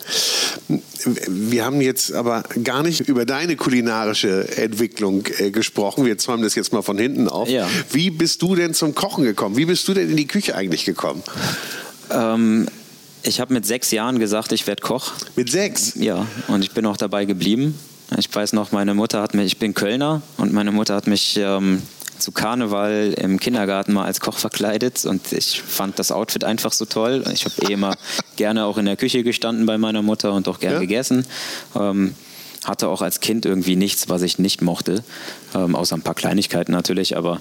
Wir 1.29 1.65
haben 1.65 1.81
jetzt 1.81 2.13
aber 2.13 2.45
gar 2.63 2.85
nicht 2.85 3.01
über 3.01 3.27
deine 3.27 3.57
kulinarische 3.57 4.57
Entwicklung 4.57 5.25
äh, 5.39 5.51
gesprochen. 5.51 6.07
Wir 6.07 6.17
zäumen 6.17 6.45
das 6.45 6.55
jetzt 6.55 6.73
mal 6.73 6.83
von 6.83 6.97
hinten 6.97 7.29
auf. 7.29 7.49
Ja. 7.49 7.69
Wie 7.91 8.11
bist 8.11 8.41
du 8.43 8.55
denn 8.55 8.73
zum 8.73 8.95
Kochen 8.95 9.25
gekommen? 9.25 9.57
Wie 9.57 9.65
bist 9.65 9.89
du 9.89 9.95
denn 9.95 10.11
in 10.11 10.17
die 10.17 10.29
Küche 10.29 10.55
eigentlich 10.55 10.85
gekommen? 10.85 11.25
Ähm, 12.11 12.69
ich 13.25 13.41
habe 13.41 13.53
mit 13.53 13.67
sechs 13.67 13.91
Jahren 13.91 14.21
gesagt, 14.21 14.53
ich 14.53 14.67
werde 14.69 14.83
Koch. 14.83 15.13
Mit 15.35 15.51
sechs? 15.51 15.95
Ja, 15.97 16.27
und 16.47 16.63
ich 16.63 16.71
bin 16.71 16.87
auch 16.87 16.97
dabei 16.97 17.25
geblieben. 17.25 17.79
Ich 18.19 18.35
weiß 18.35 18.53
noch, 18.53 18.73
meine 18.73 18.95
Mutter 18.95 19.23
hat 19.23 19.35
mich, 19.35 19.47
ich 19.47 19.59
bin 19.59 19.75
Kölner 19.75 20.23
und 20.37 20.53
meine 20.53 20.73
Mutter 20.73 20.95
hat 20.95 21.07
mich 21.07 21.37
ähm, 21.37 21.83
zu 22.19 22.33
Karneval 22.33 23.15
im 23.17 23.39
Kindergarten 23.41 23.93
mal 23.93 24.05
als 24.05 24.21
Koch 24.21 24.39
verkleidet 24.39 25.05
und 25.05 25.33
ich 25.33 25.61
fand 25.61 25.99
das 25.99 26.13
Outfit 26.13 26.45
einfach 26.45 26.73
so 26.73 26.85
toll. 26.85 27.25
Ich 27.33 27.45
habe 27.45 27.55
eh 27.69 27.73
immer 27.73 27.95
gerne 28.37 28.65
auch 28.65 28.79
in 28.79 28.87
der 28.87 28.97
Küche 28.97 29.23
gestanden 29.23 29.67
bei 29.67 29.79
meiner 29.79 30.03
Mutter 30.03 30.33
und 30.33 30.49
auch 30.49 30.61
gern 30.61 30.75
ja. 30.75 30.81
gegessen. 30.81 31.27
Ähm, 31.75 32.15
hatte 32.65 32.89
auch 32.89 33.03
als 33.03 33.21
Kind 33.21 33.45
irgendwie 33.45 33.75
nichts, 33.75 34.09
was 34.09 34.23
ich 34.23 34.39
nicht 34.39 34.63
mochte, 34.63 35.03
ähm, 35.55 35.75
außer 35.75 35.97
ein 35.97 36.03
paar 36.03 36.15
Kleinigkeiten 36.15 36.71
natürlich, 36.71 37.17
aber 37.17 37.41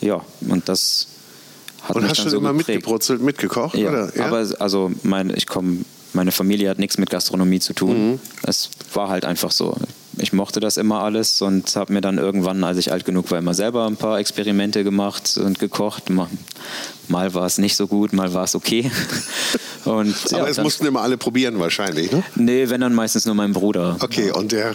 ja, 0.00 0.20
und 0.48 0.68
das 0.68 1.06
hat 1.82 1.94
und 1.94 2.02
mich 2.02 2.10
hast 2.10 2.18
dann 2.18 2.24
du 2.26 2.30
so 2.30 2.38
immer 2.38 2.52
geprägt. 2.52 2.68
mitgebrutzelt, 2.68 3.22
mitgekocht? 3.22 3.76
Ja, 3.76 3.90
oder? 3.90 4.16
ja? 4.16 4.26
aber 4.26 4.44
also 4.58 4.90
mein, 5.04 5.30
ich 5.30 5.46
komme 5.46 5.84
meine 6.16 6.32
Familie 6.32 6.70
hat 6.70 6.78
nichts 6.80 6.98
mit 6.98 7.10
Gastronomie 7.10 7.60
zu 7.60 7.74
tun. 7.74 8.12
Mhm. 8.12 8.20
Es 8.42 8.70
war 8.92 9.08
halt 9.08 9.24
einfach 9.24 9.52
so 9.52 9.76
ich 10.16 10.32
mochte 10.32 10.60
das 10.60 10.76
immer 10.76 11.02
alles 11.02 11.42
und 11.42 11.76
habe 11.76 11.92
mir 11.92 12.00
dann 12.00 12.18
irgendwann, 12.18 12.64
als 12.64 12.78
ich 12.78 12.92
alt 12.92 13.04
genug 13.04 13.30
war, 13.30 13.38
immer 13.38 13.54
selber 13.54 13.86
ein 13.86 13.96
paar 13.96 14.18
Experimente 14.18 14.84
gemacht 14.84 15.38
und 15.38 15.58
gekocht. 15.58 16.10
Mal, 16.10 16.28
mal 17.08 17.34
war 17.34 17.46
es 17.46 17.58
nicht 17.58 17.76
so 17.76 17.86
gut, 17.86 18.12
mal 18.12 18.32
war 18.32 18.44
es 18.44 18.54
okay. 18.54 18.90
Und, 19.84 20.16
Aber 20.32 20.38
ja, 20.38 20.48
es 20.48 20.58
mussten 20.58 20.84
immer 20.84 21.02
alle 21.02 21.16
probieren 21.16 21.60
wahrscheinlich, 21.60 22.10
ne? 22.10 22.24
Nee, 22.34 22.68
wenn 22.70 22.80
dann 22.80 22.92
meistens 22.92 23.24
nur 23.24 23.36
mein 23.36 23.52
Bruder. 23.52 23.96
Okay, 24.00 24.32
und 24.32 24.50
der 24.50 24.74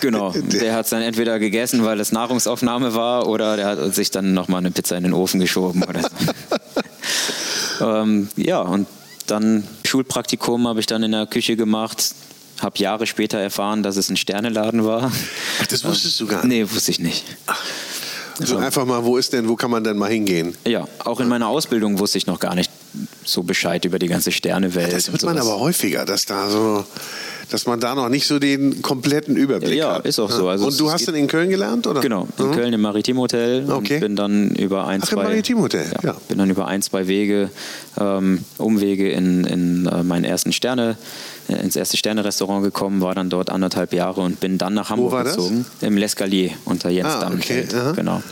Genau, 0.00 0.32
der 0.34 0.74
hat 0.74 0.84
es 0.84 0.90
dann 0.90 1.00
entweder 1.02 1.38
gegessen, 1.38 1.84
weil 1.84 1.98
es 2.00 2.12
Nahrungsaufnahme 2.12 2.94
war, 2.94 3.26
oder 3.26 3.56
der 3.56 3.66
hat 3.66 3.94
sich 3.94 4.10
dann 4.10 4.34
nochmal 4.34 4.58
eine 4.58 4.70
Pizza 4.70 4.96
in 4.98 5.04
den 5.04 5.14
Ofen 5.14 5.40
geschoben 5.40 5.82
oder 5.84 6.02
so. 6.02 7.84
ähm, 7.84 8.28
ja, 8.36 8.60
und 8.60 8.86
dann 9.26 9.66
Schulpraktikum 9.84 10.68
habe 10.68 10.80
ich 10.80 10.86
dann 10.86 11.02
in 11.02 11.12
der 11.12 11.26
Küche 11.26 11.56
gemacht 11.56 12.14
habe 12.60 12.78
Jahre 12.78 13.06
später 13.06 13.38
erfahren, 13.38 13.82
dass 13.82 13.96
es 13.96 14.10
ein 14.10 14.16
Sterneladen 14.16 14.84
war. 14.84 15.12
Ach, 15.60 15.66
das 15.66 15.84
wusstest 15.84 16.20
du 16.20 16.26
gar 16.26 16.46
nicht? 16.46 16.70
Nee, 16.70 16.74
wusste 16.74 16.90
ich 16.90 17.00
nicht. 17.00 17.24
Ach. 17.46 17.60
Also 18.40 18.56
einfach 18.56 18.84
mal, 18.84 19.04
wo 19.04 19.16
ist 19.16 19.32
denn, 19.32 19.48
wo 19.48 19.54
kann 19.54 19.70
man 19.70 19.84
denn 19.84 19.96
mal 19.96 20.10
hingehen? 20.10 20.56
Ja, 20.66 20.88
auch 21.04 21.20
in 21.20 21.28
meiner 21.28 21.46
Ausbildung 21.46 22.00
wusste 22.00 22.18
ich 22.18 22.26
noch 22.26 22.40
gar 22.40 22.56
nicht 22.56 22.70
so 23.24 23.44
Bescheid 23.44 23.84
über 23.84 23.98
die 23.98 24.08
ganze 24.08 24.32
Sternewelt. 24.32 24.88
Ja, 24.88 24.94
das 24.94 25.12
wird 25.12 25.22
man 25.22 25.38
aber 25.38 25.60
häufiger, 25.60 26.04
dass 26.04 26.26
da 26.26 26.50
so 26.50 26.84
dass 27.50 27.66
man 27.66 27.80
da 27.80 27.94
noch 27.94 28.08
nicht 28.08 28.26
so 28.26 28.38
den 28.38 28.82
kompletten 28.82 29.36
Überblick 29.36 29.78
ja, 29.78 29.94
hat. 29.94 30.04
Ja, 30.04 30.08
ist 30.08 30.18
auch 30.18 30.30
so. 30.30 30.48
Also 30.48 30.66
und 30.66 30.78
du 30.78 30.90
hast 30.90 31.06
dann 31.06 31.14
in 31.14 31.26
Köln 31.26 31.50
gelernt, 31.50 31.86
oder? 31.86 32.00
Genau, 32.00 32.26
in 32.38 32.46
mhm. 32.46 32.52
Köln 32.52 32.72
im 32.72 32.80
Maritimhotel 32.80 33.70
okay. 33.70 33.94
und 33.94 34.00
bin 34.00 34.16
dann 34.16 34.50
über 34.50 34.86
ein, 34.86 35.00
Ach, 35.02 35.08
zwei... 35.08 35.22
im 35.22 35.28
Maritimhotel, 35.28 35.84
ja, 36.02 36.10
ja. 36.10 36.16
Bin 36.28 36.38
dann 36.38 36.50
über 36.50 36.66
ein, 36.66 36.82
zwei 36.82 37.06
Wege, 37.06 37.50
ähm, 37.98 38.44
Umwege 38.58 39.10
in, 39.10 39.44
in 39.44 39.86
äh, 39.86 40.02
meinen 40.02 40.24
ersten 40.24 40.52
Sterne, 40.52 40.96
ins 41.48 41.76
erste 41.76 41.96
Sterne-Restaurant 41.96 42.62
gekommen, 42.62 43.00
war 43.00 43.14
dann 43.14 43.30
dort 43.30 43.50
anderthalb 43.50 43.92
Jahre 43.92 44.20
und 44.20 44.40
bin 44.40 44.58
dann 44.58 44.74
nach 44.74 44.90
Hamburg 44.90 45.12
Wo 45.12 45.16
war 45.16 45.24
gezogen. 45.24 45.66
Das? 45.80 45.88
Im 45.88 45.96
L'Escalier 45.96 46.52
unter 46.64 46.90
Jens 46.90 47.14
ah, 47.14 47.20
Dannenfeld. 47.20 47.74
Okay. 47.74 47.92
Genau. 47.96 48.22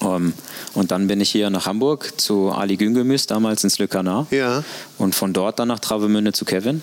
Um, 0.00 0.16
ähm, 0.16 0.32
und 0.74 0.90
dann 0.90 1.06
bin 1.06 1.20
ich 1.20 1.30
hier 1.30 1.50
nach 1.50 1.66
Hamburg 1.66 2.20
zu 2.20 2.50
Ali 2.50 2.76
Güngemüs, 2.76 3.26
damals 3.26 3.62
ins 3.62 3.78
Le 3.78 3.86
Canard. 3.86 4.30
Ja. 4.32 4.64
Und 4.98 5.14
von 5.14 5.32
dort 5.32 5.58
dann 5.58 5.68
nach 5.68 5.78
Travemünde 5.78 6.32
zu 6.32 6.44
Kevin. 6.44 6.82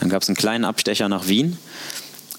Dann 0.00 0.10
gab 0.10 0.22
es 0.22 0.28
einen 0.28 0.36
kleinen 0.36 0.64
Abstecher 0.64 1.08
nach 1.08 1.28
Wien 1.28 1.56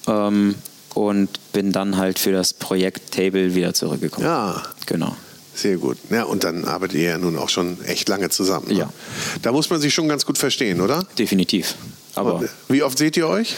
ähm, 0.08 0.56
und 0.93 1.30
bin 1.51 1.72
dann 1.72 1.97
halt 1.97 2.20
für 2.20 2.32
das 2.32 2.54
Projekt 2.54 3.12
Table 3.12 3.56
wieder 3.56 3.74
zurückgekommen. 3.74 4.28
Ja. 4.28 4.62
Genau. 4.86 5.16
Sehr 5.56 5.78
gut. 5.78 5.97
Ja, 6.10 6.24
und 6.24 6.43
dann 6.43 6.66
arbeitet 6.66 6.97
ihr 6.97 7.10
ja 7.10 7.18
nun 7.18 7.38
auch 7.38 7.49
schon 7.49 7.84
echt 7.86 8.10
lange 8.10 8.30
zusammen. 8.30 8.68
Ne? 8.68 8.80
Ja. 8.80 8.93
Da 9.41 9.51
muss 9.51 9.70
man 9.70 9.80
sich 9.80 9.93
schon 9.93 10.08
ganz 10.08 10.26
gut 10.26 10.38
verstehen, 10.38 10.82
oder? 10.82 11.06
Definitiv. 11.18 11.76
Aber 12.16 12.36
und 12.36 12.49
wie 12.70 12.84
oft 12.84 12.97
seht 12.97 13.18
ihr 13.18 13.28
euch? 13.28 13.55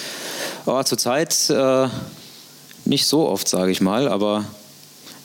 Oh, 0.66 0.82
Zurzeit 0.84 1.50
äh, 1.50 1.88
nicht 2.86 3.06
so 3.06 3.28
oft, 3.28 3.48
sage 3.48 3.72
ich 3.72 3.82
mal, 3.82 4.08
aber 4.08 4.46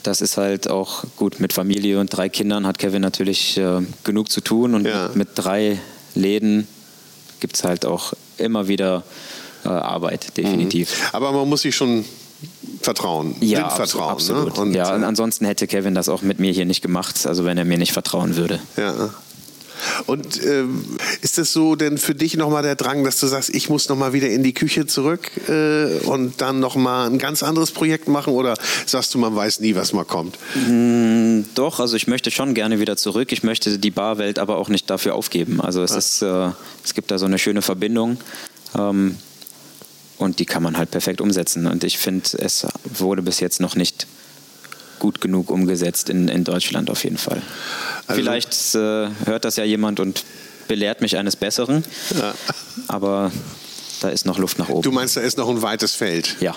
das 0.03 0.20
ist 0.20 0.37
halt 0.37 0.68
auch 0.68 1.05
gut. 1.16 1.41
Mit 1.41 1.53
Familie 1.53 2.01
und 2.01 2.09
drei 2.09 2.28
Kindern 2.28 2.66
hat 2.66 2.78
Kevin 2.78 3.03
natürlich 3.03 3.57
äh, 3.57 3.81
genug 4.05 4.31
zu 4.31 4.41
tun 4.41 4.74
und 4.74 4.87
ja. 4.87 5.11
mit, 5.14 5.31
drei 5.35 5.78
Läden 6.14 6.66
gibt 7.41 7.57
es 7.57 7.64
halt 7.64 7.85
auch 7.85 8.12
immer 8.39 8.68
wieder 8.68 9.03
äh, 9.64 9.68
Arbeit, 9.68 10.37
definitiv. 10.37 10.91
Mhm. 10.91 11.07
Aber 11.12 11.33
man 11.33 11.49
muss 11.49 11.62
sich 11.62 11.76
schon 11.76 12.05
vertrauen, 12.81 13.37
ja, 13.41 13.68
vertrauen. 13.68 14.11
Absolut. 14.11 14.57
Ne? 14.57 14.62
Und, 14.62 14.74
ja, 14.74 14.85
ansonsten 14.85 15.45
hätte 15.45 15.66
Kevin 15.66 15.95
das 15.95 16.09
auch 16.09 16.22
mit 16.22 16.41
mir 16.41 16.53
hier 16.53 16.64
nicht 16.64 16.83
gemacht, 16.83 17.26
also 17.26 17.45
wenn 17.45 17.59
er 17.59 17.64
mir 17.64 17.78
nicht 17.78 17.93
vertrauen 17.93 18.37
würde. 18.37 18.59
Ja. 18.76 19.11
Und 20.07 20.43
ähm, 20.45 20.85
ist 21.22 21.39
das 21.39 21.53
so 21.53 21.76
denn 21.76 21.99
für 21.99 22.14
dich 22.14 22.37
nochmal 22.37 22.62
der 22.62 22.74
Drang, 22.74 23.05
dass 23.05 23.20
du 23.20 23.26
sagst, 23.26 23.55
ich 23.55 23.68
muss 23.68 23.89
nochmal 23.89 24.12
wieder 24.12 24.28
in 24.28 24.43
die 24.43 24.53
Küche 24.53 24.87
zurück 24.87 25.31
äh, 25.49 25.99
und 26.07 26.41
dann 26.41 26.61
nochmal 26.61 27.09
ein 27.09 27.18
ganz 27.18 27.43
anderes 27.43 27.70
Projekt 27.70 28.09
machen? 28.09 28.33
Oder 28.33 28.55
sagst 28.87 29.14
du, 29.14 29.18
man 29.18 29.35
weiß 29.35 29.61
nie, 29.61 29.74
was 29.74 29.93
mal 29.93 30.05
kommt? 30.05 30.39
Mm, 30.55 31.43
doch, 31.55 31.81
also 31.81 31.97
ich 31.97 32.07
möchte 32.07 32.31
schon 32.31 32.55
gerne 32.55 32.81
wieder 32.81 32.97
zurück. 32.97 33.33
Ich 33.33 33.43
möchte 33.43 33.78
die 33.78 33.91
Barwelt 33.91 34.39
aber 34.39 34.59
auch 34.59 34.68
nicht 34.68 34.89
dafür 34.91 35.14
aufgeben. 35.14 35.61
Also 35.61 35.83
es, 35.83 35.93
ist, 35.93 36.22
äh, 36.22 36.51
es 36.85 36.95
gibt 36.95 37.11
da 37.11 37.18
so 37.18 37.26
eine 37.26 37.39
schöne 37.39 37.62
Verbindung. 37.62 38.18
Ähm, 38.76 39.16
und 40.18 40.39
die 40.39 40.45
kann 40.45 40.62
man 40.62 40.76
halt 40.76 40.91
perfekt 40.91 41.22
umsetzen. 41.22 41.66
Und 41.66 41.83
ich 41.83 41.97
finde, 41.99 42.28
es 42.39 42.66
wurde 42.85 43.22
bis 43.22 43.41
jetzt 43.41 43.61
noch 43.61 43.74
nicht 43.74 44.07
gut 45.01 45.20
genug 45.20 45.51
umgesetzt 45.51 46.09
in, 46.09 46.28
in 46.28 46.44
Deutschland 46.44 46.90
auf 46.90 47.03
jeden 47.03 47.18
Fall. 47.18 47.42
Also 48.07 48.20
Vielleicht 48.20 48.74
äh, 48.76 49.09
hört 49.26 49.44
das 49.44 49.57
ja 49.57 49.64
jemand 49.64 49.98
und 49.98 50.24
belehrt 50.68 51.01
mich 51.01 51.16
eines 51.16 51.34
Besseren. 51.34 51.84
Ja. 52.16 52.32
Aber 52.86 53.32
da 54.01 54.09
ist 54.09 54.24
noch 54.24 54.38
Luft 54.38 54.59
nach 54.59 54.68
oben. 54.68 54.82
Du 54.82 54.92
meinst, 54.92 55.16
da 55.16 55.20
ist 55.20 55.36
noch 55.36 55.48
ein 55.48 55.62
weites 55.62 55.94
Feld. 55.94 56.36
Ja. 56.40 56.55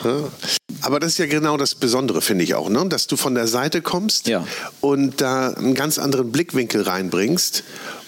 Aber 0.81 0.99
das 0.99 1.13
ist 1.13 1.17
ja 1.17 1.25
genau 1.25 1.57
das 1.57 1.75
Besondere, 1.75 2.21
finde 2.21 2.43
ich 2.43 2.55
auch, 2.55 2.69
ne? 2.69 2.85
dass 2.87 3.07
du 3.07 3.17
von 3.17 3.35
der 3.35 3.47
Seite 3.47 3.81
kommst 3.81 4.27
ja. 4.27 4.45
und 4.81 5.21
da 5.21 5.49
einen 5.49 5.75
ganz 5.75 5.97
anderen 5.97 6.31
Blickwinkel 6.31 6.83
reinbringst 6.83 7.63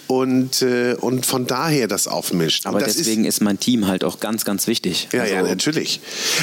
und, 0.08 0.62
äh, 0.62 0.94
und 1.00 1.26
von 1.26 1.46
daher 1.46 1.88
das 1.88 2.06
aufmischt. 2.06 2.66
Aber 2.66 2.80
deswegen 2.80 3.24
ist, 3.24 3.36
ist, 3.36 3.40
mein 3.40 3.58
Team 3.58 3.86
halt 3.86 4.04
auch 4.04 4.20
ganz, 4.20 4.44
ganz 4.44 4.66
wichtig. 4.66 5.08
Ja, 5.12 5.22
also, 5.22 5.34
ja, 5.34 5.42
natürlich. 5.42 6.00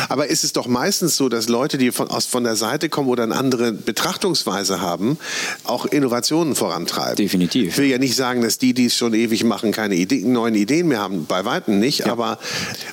Aber 0.10 0.28
ist 0.28 0.44
es 0.44 0.54
doch 0.54 0.68
meistens 0.68 1.16
so, 1.16 1.30
dass 1.30 1.48
Leute, 1.48 1.78
die 1.78 1.92
von, 1.92 2.10
aus, 2.10 2.26
von 2.26 2.44
der 2.44 2.56
Seite 2.56 2.90
kommen 2.90 3.10
oder 3.10 3.24
eine 3.24 3.36
andere 3.36 3.72
Betrachtungsweise 3.72 4.82
haben, 4.82 5.18
auch 5.64 5.86
Innovationen 5.86 6.56
vorantreiben. 6.56 7.16
Definitiv. 7.16 7.70
Ich 7.70 7.78
will 7.78 7.88
ja 7.88 7.98
nicht 7.98 8.16
sagen, 8.16 8.42
dass 8.42 8.58
die, 8.58 8.74
die 8.74 8.88
es 8.88 8.96
schon 8.96 9.14
ewig 9.14 9.44
machen, 9.44 9.72
keine 9.72 9.96
Ideen, 9.96 10.34
neuen 10.34 10.56
Ideen 10.56 10.88
mehr 10.88 11.00
haben. 11.00 11.26
Bei 11.26 11.46
Weitem 11.46 11.80
nicht. 11.80 12.00
Ja. 12.00 12.12
Aber 12.12 12.40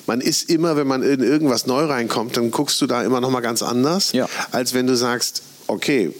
man 0.07 0.21
ist 0.21 0.49
immer, 0.49 0.75
wenn 0.77 0.87
man 0.87 1.03
in 1.03 1.21
irgendwas 1.21 1.65
neu 1.65 1.85
reinkommt, 1.85 2.37
dann 2.37 2.51
guckst 2.51 2.79
du 2.81 2.87
da 2.87 3.03
immer 3.03 3.19
noch 3.19 3.29
mal 3.29 3.41
ganz 3.41 3.61
anders, 3.61 4.13
ja. 4.13 4.29
als 4.51 4.73
wenn 4.73 4.87
du 4.87 4.95
sagst, 4.95 5.41
okay, 5.67 6.13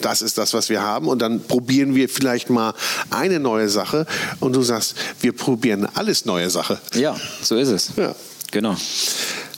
das 0.00 0.22
ist 0.22 0.38
das, 0.38 0.54
was 0.54 0.68
wir 0.68 0.82
haben. 0.82 1.08
Und 1.08 1.20
dann 1.20 1.42
probieren 1.42 1.94
wir 1.94 2.08
vielleicht 2.08 2.50
mal 2.50 2.74
eine 3.10 3.40
neue 3.40 3.68
Sache. 3.68 4.06
Und 4.40 4.54
du 4.54 4.62
sagst, 4.62 4.94
wir 5.20 5.32
probieren 5.32 5.86
alles 5.94 6.24
neue 6.24 6.50
Sache. 6.50 6.78
Ja, 6.94 7.16
so 7.42 7.56
ist 7.56 7.68
es. 7.68 7.92
Ja. 7.96 8.14
Genau. 8.50 8.76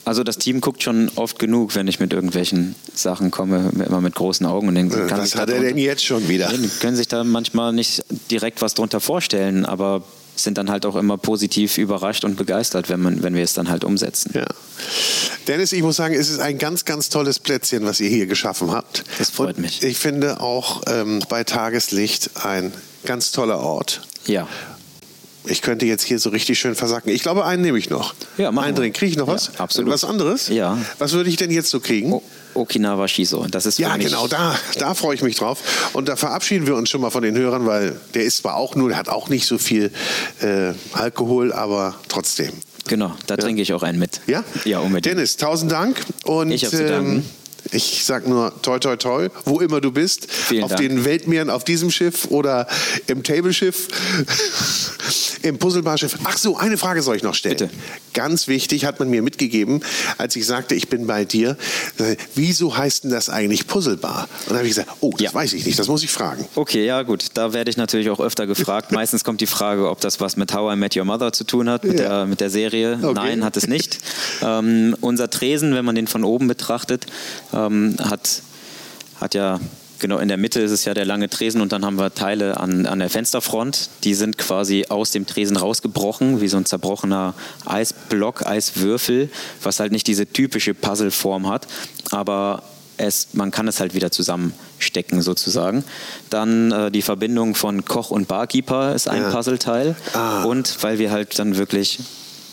Also 0.04 0.24
das 0.24 0.38
Team 0.38 0.60
guckt 0.60 0.82
schon 0.82 1.10
oft 1.14 1.38
genug, 1.38 1.74
wenn 1.74 1.86
ich 1.86 2.00
mit 2.00 2.12
irgendwelchen 2.12 2.74
Sachen 2.94 3.30
komme, 3.30 3.70
immer 3.86 4.00
mit 4.00 4.14
großen 4.14 4.46
Augen. 4.46 4.68
Und 4.68 4.74
denken, 4.74 5.06
kann 5.06 5.20
was 5.20 5.36
hat 5.36 5.50
er 5.50 5.60
denn 5.60 5.78
jetzt 5.78 6.04
schon 6.04 6.28
wieder? 6.28 6.48
Die 6.48 6.68
können 6.80 6.96
sich 6.96 7.06
da 7.06 7.22
manchmal 7.22 7.72
nicht 7.72 8.02
direkt 8.30 8.62
was 8.62 8.74
drunter 8.74 9.00
vorstellen, 9.00 9.66
aber 9.66 10.02
sind 10.42 10.58
dann 10.58 10.70
halt 10.70 10.86
auch 10.86 10.96
immer 10.96 11.18
positiv 11.18 11.78
überrascht 11.78 12.24
und 12.24 12.36
begeistert, 12.36 12.88
wenn, 12.88 13.00
man, 13.00 13.22
wenn 13.22 13.34
wir 13.34 13.44
es 13.44 13.52
dann 13.52 13.68
halt 13.68 13.84
umsetzen. 13.84 14.32
Ja. 14.34 14.46
Dennis, 15.46 15.72
ich 15.72 15.82
muss 15.82 15.96
sagen, 15.96 16.14
es 16.14 16.28
ist 16.28 16.40
ein 16.40 16.58
ganz, 16.58 16.84
ganz 16.84 17.08
tolles 17.08 17.38
Plätzchen, 17.38 17.84
was 17.84 18.00
ihr 18.00 18.08
hier 18.08 18.26
geschaffen 18.26 18.70
habt. 18.70 19.04
Das 19.18 19.30
freut 19.30 19.56
und 19.56 19.62
mich. 19.62 19.82
Ich 19.82 19.98
finde 19.98 20.40
auch 20.40 20.82
ähm, 20.86 21.22
bei 21.28 21.44
Tageslicht 21.44 22.30
ein 22.44 22.72
ganz 23.04 23.32
toller 23.32 23.60
Ort. 23.60 24.02
Ja. 24.26 24.48
Ich 25.44 25.62
könnte 25.62 25.86
jetzt 25.86 26.04
hier 26.04 26.18
so 26.18 26.30
richtig 26.30 26.58
schön 26.58 26.74
versacken. 26.74 27.10
Ich 27.10 27.22
glaube, 27.22 27.46
einen 27.46 27.62
nehme 27.62 27.78
ich 27.78 27.88
noch. 27.88 28.14
Ja, 28.36 28.50
Einen 28.50 28.74
drin. 28.74 28.92
Kriege 28.92 29.10
ich 29.10 29.16
noch 29.16 29.26
was? 29.26 29.52
Ja, 29.54 29.60
absolut. 29.60 29.90
Was 29.90 30.04
anderes? 30.04 30.48
Ja. 30.48 30.76
Was 30.98 31.12
würde 31.12 31.30
ich 31.30 31.36
denn 31.36 31.50
jetzt 31.50 31.70
so 31.70 31.80
kriegen? 31.80 32.12
Oh. 32.12 32.22
Okinawa 32.54 33.08
Shiso. 33.08 33.46
Das 33.50 33.66
ist 33.66 33.78
ja, 33.78 33.96
genau, 33.96 34.26
da, 34.26 34.56
da 34.78 34.94
freue 34.94 35.14
ich 35.14 35.22
mich 35.22 35.36
drauf. 35.36 35.90
Und 35.92 36.08
da 36.08 36.16
verabschieden 36.16 36.66
wir 36.66 36.76
uns 36.76 36.90
schon 36.90 37.00
mal 37.00 37.10
von 37.10 37.22
den 37.22 37.36
Hörern, 37.36 37.66
weil 37.66 37.98
der 38.14 38.24
ist 38.24 38.38
zwar 38.38 38.56
auch 38.56 38.74
nur, 38.74 38.88
der 38.88 38.98
hat 38.98 39.08
auch 39.08 39.28
nicht 39.28 39.46
so 39.46 39.58
viel 39.58 39.90
äh, 40.40 40.72
Alkohol, 40.92 41.52
aber 41.52 41.94
trotzdem. 42.08 42.52
Genau, 42.88 43.14
da 43.26 43.34
ja. 43.34 43.42
trinke 43.42 43.62
ich 43.62 43.72
auch 43.72 43.82
einen 43.82 43.98
mit. 43.98 44.20
Ja? 44.26 44.44
Ja, 44.64 44.80
unbedingt. 44.80 45.16
Dennis, 45.16 45.36
tausend 45.36 45.70
Dank. 45.70 46.00
Und, 46.24 46.50
ich 46.50 46.64
habe 46.64 46.76
zu 46.76 46.86
danken. 46.86 47.16
Ähm, 47.16 47.24
ich 47.72 48.04
sag 48.04 48.26
nur 48.26 48.52
toi 48.62 48.78
toi 48.78 48.96
toi, 48.96 49.28
wo 49.44 49.60
immer 49.60 49.80
du 49.80 49.92
bist, 49.92 50.30
Vielen 50.30 50.64
auf 50.64 50.70
Dank. 50.70 50.80
den 50.80 51.04
Weltmeeren, 51.04 51.50
auf 51.50 51.64
diesem 51.64 51.90
Schiff 51.90 52.26
oder 52.30 52.66
im 53.06 53.22
Tableschiff, 53.22 53.88
im 55.42 55.58
Puzzlebarschiff. 55.58 56.18
Ach 56.24 56.36
so, 56.36 56.56
eine 56.56 56.76
Frage 56.76 57.02
soll 57.02 57.16
ich 57.16 57.22
noch 57.22 57.34
stellen. 57.34 57.56
Bitte. 57.56 57.70
Ganz 58.14 58.48
wichtig 58.48 58.84
hat 58.84 58.98
man 58.98 59.08
mir 59.08 59.22
mitgegeben, 59.22 59.82
als 60.18 60.36
ich 60.36 60.46
sagte, 60.46 60.74
ich 60.74 60.88
bin 60.88 61.06
bei 61.06 61.24
dir. 61.24 61.56
Äh, 61.98 62.16
wieso 62.34 62.76
heißt 62.76 63.04
denn 63.04 63.10
das 63.10 63.28
eigentlich 63.28 63.66
Puzzlebar? 63.66 64.28
Und 64.40 64.50
dann 64.50 64.58
habe 64.58 64.66
ich 64.66 64.74
gesagt, 64.74 64.90
oh, 65.00 65.10
das 65.12 65.20
ja. 65.20 65.34
weiß 65.34 65.52
ich 65.52 65.64
nicht, 65.64 65.78
das 65.78 65.88
muss 65.88 66.02
ich 66.02 66.10
fragen. 66.10 66.46
Okay, 66.54 66.84
ja 66.84 67.02
gut, 67.02 67.26
da 67.34 67.52
werde 67.52 67.70
ich 67.70 67.76
natürlich 67.76 68.10
auch 68.10 68.20
öfter 68.20 68.46
gefragt. 68.46 68.92
Meistens 68.92 69.24
kommt 69.24 69.40
die 69.40 69.46
Frage, 69.46 69.88
ob 69.88 70.00
das 70.00 70.20
was 70.20 70.36
mit 70.36 70.52
How 70.52 70.74
I 70.74 70.76
Met 70.76 70.96
Your 70.96 71.04
Mother 71.04 71.32
zu 71.32 71.44
tun 71.44 71.68
hat, 71.68 71.84
mit, 71.84 71.98
ja. 71.98 72.08
der, 72.08 72.26
mit 72.26 72.40
der 72.40 72.50
Serie. 72.50 72.98
Okay. 73.00 73.12
Nein, 73.14 73.44
hat 73.44 73.56
es 73.56 73.66
nicht. 73.66 73.98
ähm, 74.42 74.96
unser 75.00 75.30
Tresen, 75.30 75.74
wenn 75.74 75.84
man 75.84 75.94
den 75.94 76.06
von 76.06 76.24
oben 76.24 76.48
betrachtet, 76.48 77.06
ähm, 77.66 77.96
hat, 78.00 78.42
hat 79.20 79.34
ja 79.34 79.60
genau 80.00 80.18
in 80.18 80.28
der 80.28 80.36
Mitte 80.36 80.60
ist 80.60 80.70
es 80.70 80.84
ja 80.84 80.94
der 80.94 81.04
lange 81.04 81.28
Tresen 81.28 81.60
und 81.60 81.72
dann 81.72 81.84
haben 81.84 81.98
wir 81.98 82.12
Teile 82.12 82.58
an, 82.58 82.86
an 82.86 82.98
der 82.98 83.10
Fensterfront, 83.10 83.90
die 84.02 84.14
sind 84.14 84.38
quasi 84.38 84.86
aus 84.88 85.12
dem 85.12 85.26
Tresen 85.26 85.56
rausgebrochen, 85.56 86.40
wie 86.40 86.48
so 86.48 86.56
ein 86.56 86.64
zerbrochener 86.64 87.34
Eisblock, 87.66 88.46
Eiswürfel, 88.46 89.30
was 89.62 89.78
halt 89.78 89.92
nicht 89.92 90.06
diese 90.06 90.26
typische 90.26 90.74
Puzzleform 90.74 91.48
hat, 91.48 91.66
aber 92.10 92.62
es, 92.96 93.28
man 93.32 93.50
kann 93.50 93.68
es 93.68 93.80
halt 93.80 93.94
wieder 93.94 94.10
zusammenstecken 94.10 95.22
sozusagen. 95.22 95.84
Dann 96.28 96.70
äh, 96.72 96.90
die 96.90 97.02
Verbindung 97.02 97.54
von 97.54 97.84
Koch 97.84 98.10
und 98.10 98.28
Barkeeper 98.28 98.94
ist 98.94 99.08
ein 99.08 99.22
ja. 99.22 99.30
Puzzleteil 99.30 99.94
ah. 100.12 100.44
und 100.44 100.82
weil 100.82 100.98
wir 100.98 101.10
halt 101.10 101.38
dann 101.38 101.56
wirklich 101.56 102.00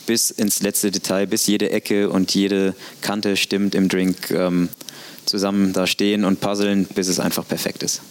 bis 0.05 0.31
ins 0.31 0.61
letzte 0.61 0.89
Detail, 0.89 1.27
bis 1.27 1.47
jede 1.47 1.69
Ecke 1.69 2.09
und 2.09 2.33
jede 2.33 2.75
Kante 3.01 3.35
stimmt 3.35 3.75
im 3.75 3.89
Drink, 3.89 4.31
ähm, 4.31 4.69
zusammen 5.27 5.73
da 5.73 5.85
stehen 5.85 6.25
und 6.25 6.39
puzzeln, 6.39 6.85
bis 6.85 7.07
es 7.07 7.19
einfach 7.19 7.47
perfekt 7.47 7.83
ist. 7.83 8.01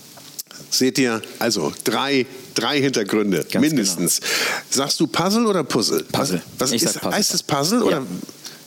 Seht 0.70 0.98
ihr, 0.98 1.22
also 1.38 1.72
drei, 1.84 2.26
drei 2.54 2.80
Hintergründe, 2.80 3.44
Ganz 3.50 3.66
mindestens. 3.66 4.20
Genau. 4.20 4.32
Sagst 4.70 5.00
du 5.00 5.06
Puzzle 5.06 5.46
oder 5.46 5.64
Puzzle? 5.64 6.04
Puzzle. 6.10 6.42
Was 6.58 6.72
ich 6.72 6.82
ist, 6.82 6.94
Puzzle. 6.94 7.12
Heißt 7.12 7.34
es 7.34 7.42
Puzzle 7.42 7.82
oder? 7.82 7.98
Ja. 7.98 8.06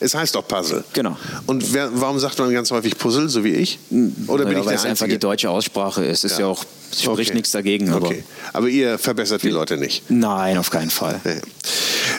Es 0.02 0.16
heißt 0.16 0.34
doch 0.34 0.48
Puzzle. 0.48 0.84
Genau. 0.94 1.18
Und 1.46 1.74
wer, 1.74 1.90
warum 1.94 2.20
sagt 2.20 2.40
man 2.40 2.54
ganz 2.54 2.72
häufig 2.72 2.98
Puzzle, 2.98 3.28
so 3.28 3.44
wie 3.44 3.54
ich? 3.54 3.80
Oder 4.28 4.46
bin 4.46 4.54
ja, 4.54 4.62
ich 4.62 4.66
weil 4.66 4.76
es 4.76 4.86
einfach 4.86 5.08
die 5.08 5.20
deutsche 5.20 5.50
Aussprache 5.50 6.06
ist. 6.06 6.24
Ist 6.24 6.34
ja, 6.34 6.42
ja 6.42 6.46
auch 6.48 6.64
spricht 6.98 7.32
okay. 7.32 7.34
nichts 7.34 7.52
dagegen. 7.52 7.90
Aber, 7.90 8.08
okay. 8.08 8.24
aber 8.54 8.70
ihr 8.70 8.98
verbessert 8.98 9.44
die 9.44 9.50
Leute 9.50 9.76
nicht. 9.76 10.10
Nein, 10.10 10.58
auf 10.58 10.70
keinen 10.70 10.90
Fall. 10.90 11.20
Nee. 11.26 11.42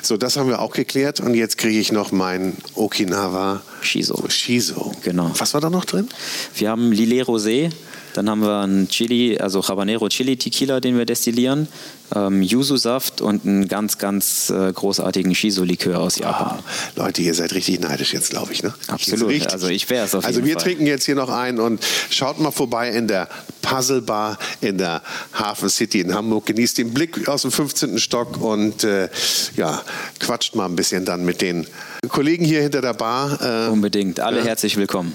So, 0.02 0.18
das 0.18 0.36
haben 0.36 0.48
wir 0.48 0.60
auch 0.60 0.72
geklärt. 0.72 1.20
Und 1.20 1.34
jetzt 1.34 1.56
kriege 1.56 1.78
ich 1.78 1.90
noch 1.90 2.12
mein 2.12 2.56
Okinawa 2.74 3.62
Shiso. 3.82 4.28
Shiso. 4.28 4.92
Genau. 5.02 5.30
Was 5.38 5.54
war 5.54 5.60
da 5.60 5.70
noch 5.70 5.84
drin? 5.84 6.08
Wir 6.54 6.70
haben 6.70 6.92
Lillet 6.92 7.26
Rosé. 7.26 7.70
Dann 8.14 8.28
haben 8.28 8.42
wir 8.42 8.60
einen 8.60 8.88
Chili, 8.88 9.38
also 9.38 9.66
Habanero 9.66 10.08
Chili 10.08 10.36
Tequila, 10.36 10.80
den 10.80 10.98
wir 10.98 11.06
destillieren, 11.06 11.68
ähm, 12.14 12.42
Yuzu-Saft 12.42 13.20
und 13.20 13.44
einen 13.46 13.68
ganz, 13.68 13.98
ganz 13.98 14.50
äh, 14.50 14.72
großartigen 14.72 15.34
Shiso-Likör 15.34 15.98
aus 16.00 16.18
Japan. 16.18 16.58
Oh, 16.58 17.02
Leute, 17.02 17.22
ihr 17.22 17.34
seid 17.34 17.54
richtig 17.54 17.80
neidisch 17.80 18.12
jetzt, 18.12 18.30
glaube 18.30 18.52
ich. 18.52 18.62
Ne? 18.62 18.74
Absolut. 18.88 19.52
Also 19.52 19.68
ich 19.68 19.88
wäre 19.90 20.06
es 20.06 20.14
auf 20.14 20.24
Also 20.24 20.44
wir 20.44 20.54
Fall. 20.54 20.62
trinken 20.62 20.86
jetzt 20.86 21.04
hier 21.04 21.14
noch 21.14 21.28
ein 21.30 21.60
und 21.60 21.80
schaut 22.10 22.40
mal 22.40 22.50
vorbei 22.50 22.90
in 22.90 23.06
der 23.06 23.28
Puzzle 23.62 24.02
Bar 24.02 24.38
in 24.60 24.78
der 24.78 25.02
Hafen 25.32 25.68
City 25.68 26.00
in 26.00 26.14
Hamburg. 26.14 26.46
Genießt 26.46 26.78
den 26.78 26.92
Blick 26.92 27.28
aus 27.28 27.42
dem 27.42 27.52
15. 27.52 27.98
Stock 27.98 28.40
und 28.40 28.84
äh, 28.84 29.08
ja, 29.56 29.82
quatscht 30.18 30.54
mal 30.56 30.66
ein 30.66 30.76
bisschen 30.76 31.04
dann 31.04 31.24
mit 31.24 31.40
den 31.40 31.66
Kollegen 32.08 32.44
hier 32.44 32.62
hinter 32.62 32.80
der 32.80 32.94
Bar. 32.94 33.66
Äh, 33.68 33.70
Unbedingt. 33.70 34.20
Alle 34.20 34.42
herzlich 34.42 34.76
willkommen. 34.76 35.12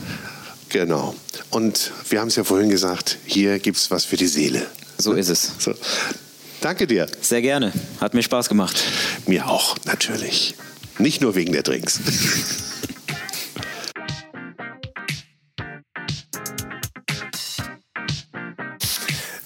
Genau. 0.76 1.16
Und 1.52 1.94
wir 2.10 2.20
haben 2.20 2.28
es 2.28 2.36
ja 2.36 2.44
vorhin 2.44 2.70
gesagt, 2.70 3.18
hier 3.26 3.60
gibt 3.60 3.78
es 3.78 3.92
was 3.92 4.04
für 4.04 4.18
die 4.18 4.28
Seele. 4.28 4.68
So 4.98 5.14
ist 5.14 5.30
es. 5.30 5.54
So. 5.58 5.74
Danke 6.60 6.86
dir. 6.86 7.08
Sehr 7.22 7.42
gerne. 7.42 7.72
Hat 8.02 8.14
mir 8.14 8.22
Spaß 8.22 8.50
gemacht. 8.50 8.84
Mir 9.26 9.48
auch, 9.48 9.78
natürlich. 9.86 10.54
Nicht 11.00 11.22
nur 11.22 11.34
wegen 11.36 11.54
der 11.54 11.64
Drinks. 11.64 12.02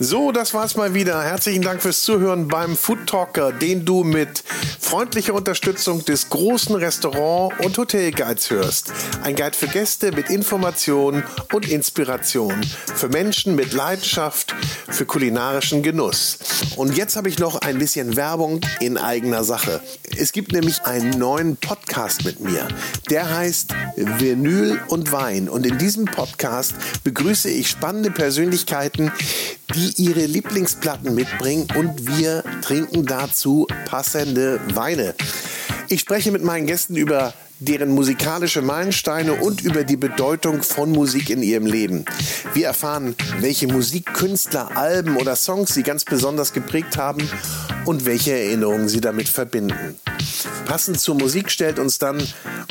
So, 0.09 0.31
das 0.31 0.55
war's 0.55 0.75
mal 0.75 0.95
wieder. 0.95 1.21
Herzlichen 1.21 1.61
Dank 1.61 1.83
fürs 1.83 2.01
Zuhören 2.01 2.47
beim 2.47 2.75
Food 2.75 3.05
Talker, 3.05 3.51
den 3.51 3.85
du 3.85 4.03
mit 4.03 4.43
freundlicher 4.79 5.35
Unterstützung 5.35 6.03
des 6.03 6.29
großen 6.29 6.75
Restaurant- 6.75 7.53
und 7.63 7.77
Hotelguides 7.77 8.49
hörst. 8.49 8.91
Ein 9.21 9.35
Guide 9.35 9.55
für 9.55 9.67
Gäste 9.67 10.11
mit 10.11 10.31
Informationen 10.31 11.23
und 11.53 11.69
Inspiration. 11.69 12.55
Für 12.95 13.07
Menschen 13.07 13.53
mit 13.53 13.71
Leidenschaft 13.71 14.55
für 14.87 15.05
kulinarischen 15.05 15.83
Genuss. 15.83 16.39
Und 16.75 16.97
jetzt 16.97 17.15
habe 17.15 17.29
ich 17.29 17.37
noch 17.37 17.61
ein 17.61 17.77
bisschen 17.77 18.15
Werbung 18.15 18.61
in 18.79 18.97
eigener 18.97 19.43
Sache. 19.43 19.79
Es 20.17 20.31
gibt 20.31 20.53
nämlich 20.53 20.81
einen 20.85 21.19
neuen 21.19 21.55
Podcast 21.57 22.25
mit 22.25 22.39
mir. 22.39 22.67
Der 23.11 23.29
heißt 23.29 23.75
Vinyl 23.95 24.81
und 24.87 25.11
Wein. 25.11 25.49
Und 25.49 25.67
in 25.67 25.77
diesem 25.77 26.05
Podcast 26.05 26.73
begrüße 27.03 27.49
ich 27.51 27.69
spannende 27.69 28.09
Persönlichkeiten, 28.09 29.11
die 29.75 29.98
ihre 29.99 30.25
Lieblingsplatten 30.25 31.13
mitbringen 31.13 31.67
und 31.75 32.17
wir 32.17 32.43
trinken 32.61 33.05
dazu 33.05 33.67
passende 33.85 34.59
Weine. 34.73 35.13
Ich 35.91 36.01
spreche 36.01 36.31
mit 36.31 36.43
meinen 36.43 36.67
Gästen 36.67 36.95
über 36.95 37.33
deren 37.57 37.89
musikalische 37.89 38.61
Meilensteine 38.61 39.33
und 39.33 39.61
über 39.61 39.83
die 39.83 39.97
Bedeutung 39.97 40.61
von 40.61 40.91
Musik 40.91 41.31
in 41.31 41.41
ihrem 41.41 41.65
Leben. 41.65 42.05
Wir 42.53 42.67
erfahren, 42.67 43.15
welche 43.39 43.67
Musikkünstler, 43.67 44.77
Alben 44.77 45.17
oder 45.17 45.35
Songs 45.35 45.73
sie 45.73 45.81
ganz 45.81 46.05
besonders 46.05 46.53
geprägt 46.53 46.97
haben 46.97 47.27
und 47.85 48.05
welche 48.05 48.33
Erinnerungen 48.33 48.87
sie 48.87 49.01
damit 49.01 49.29
verbinden. 49.29 49.99
Passend 50.65 50.99
zur 50.99 51.15
Musik 51.15 51.49
stellt 51.49 51.79
uns 51.79 51.97
dann 51.97 52.21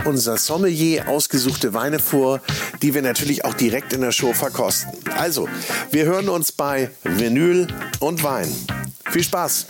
unser 0.04 0.36
Sommelier 0.36 1.08
ausgesuchte 1.08 1.74
Weine 1.74 1.98
vor, 1.98 2.40
die 2.82 2.94
wir 2.94 3.02
natürlich 3.02 3.44
auch 3.44 3.54
direkt 3.54 3.92
in 3.92 4.00
der 4.00 4.12
Show 4.12 4.32
verkosten. 4.32 4.92
Also, 5.16 5.48
wir 5.90 6.04
hören 6.04 6.28
uns 6.28 6.52
bei 6.52 6.90
Vinyl 7.02 7.66
und 7.98 8.22
Wein. 8.22 8.54
Viel 9.10 9.24
Spaß! 9.24 9.66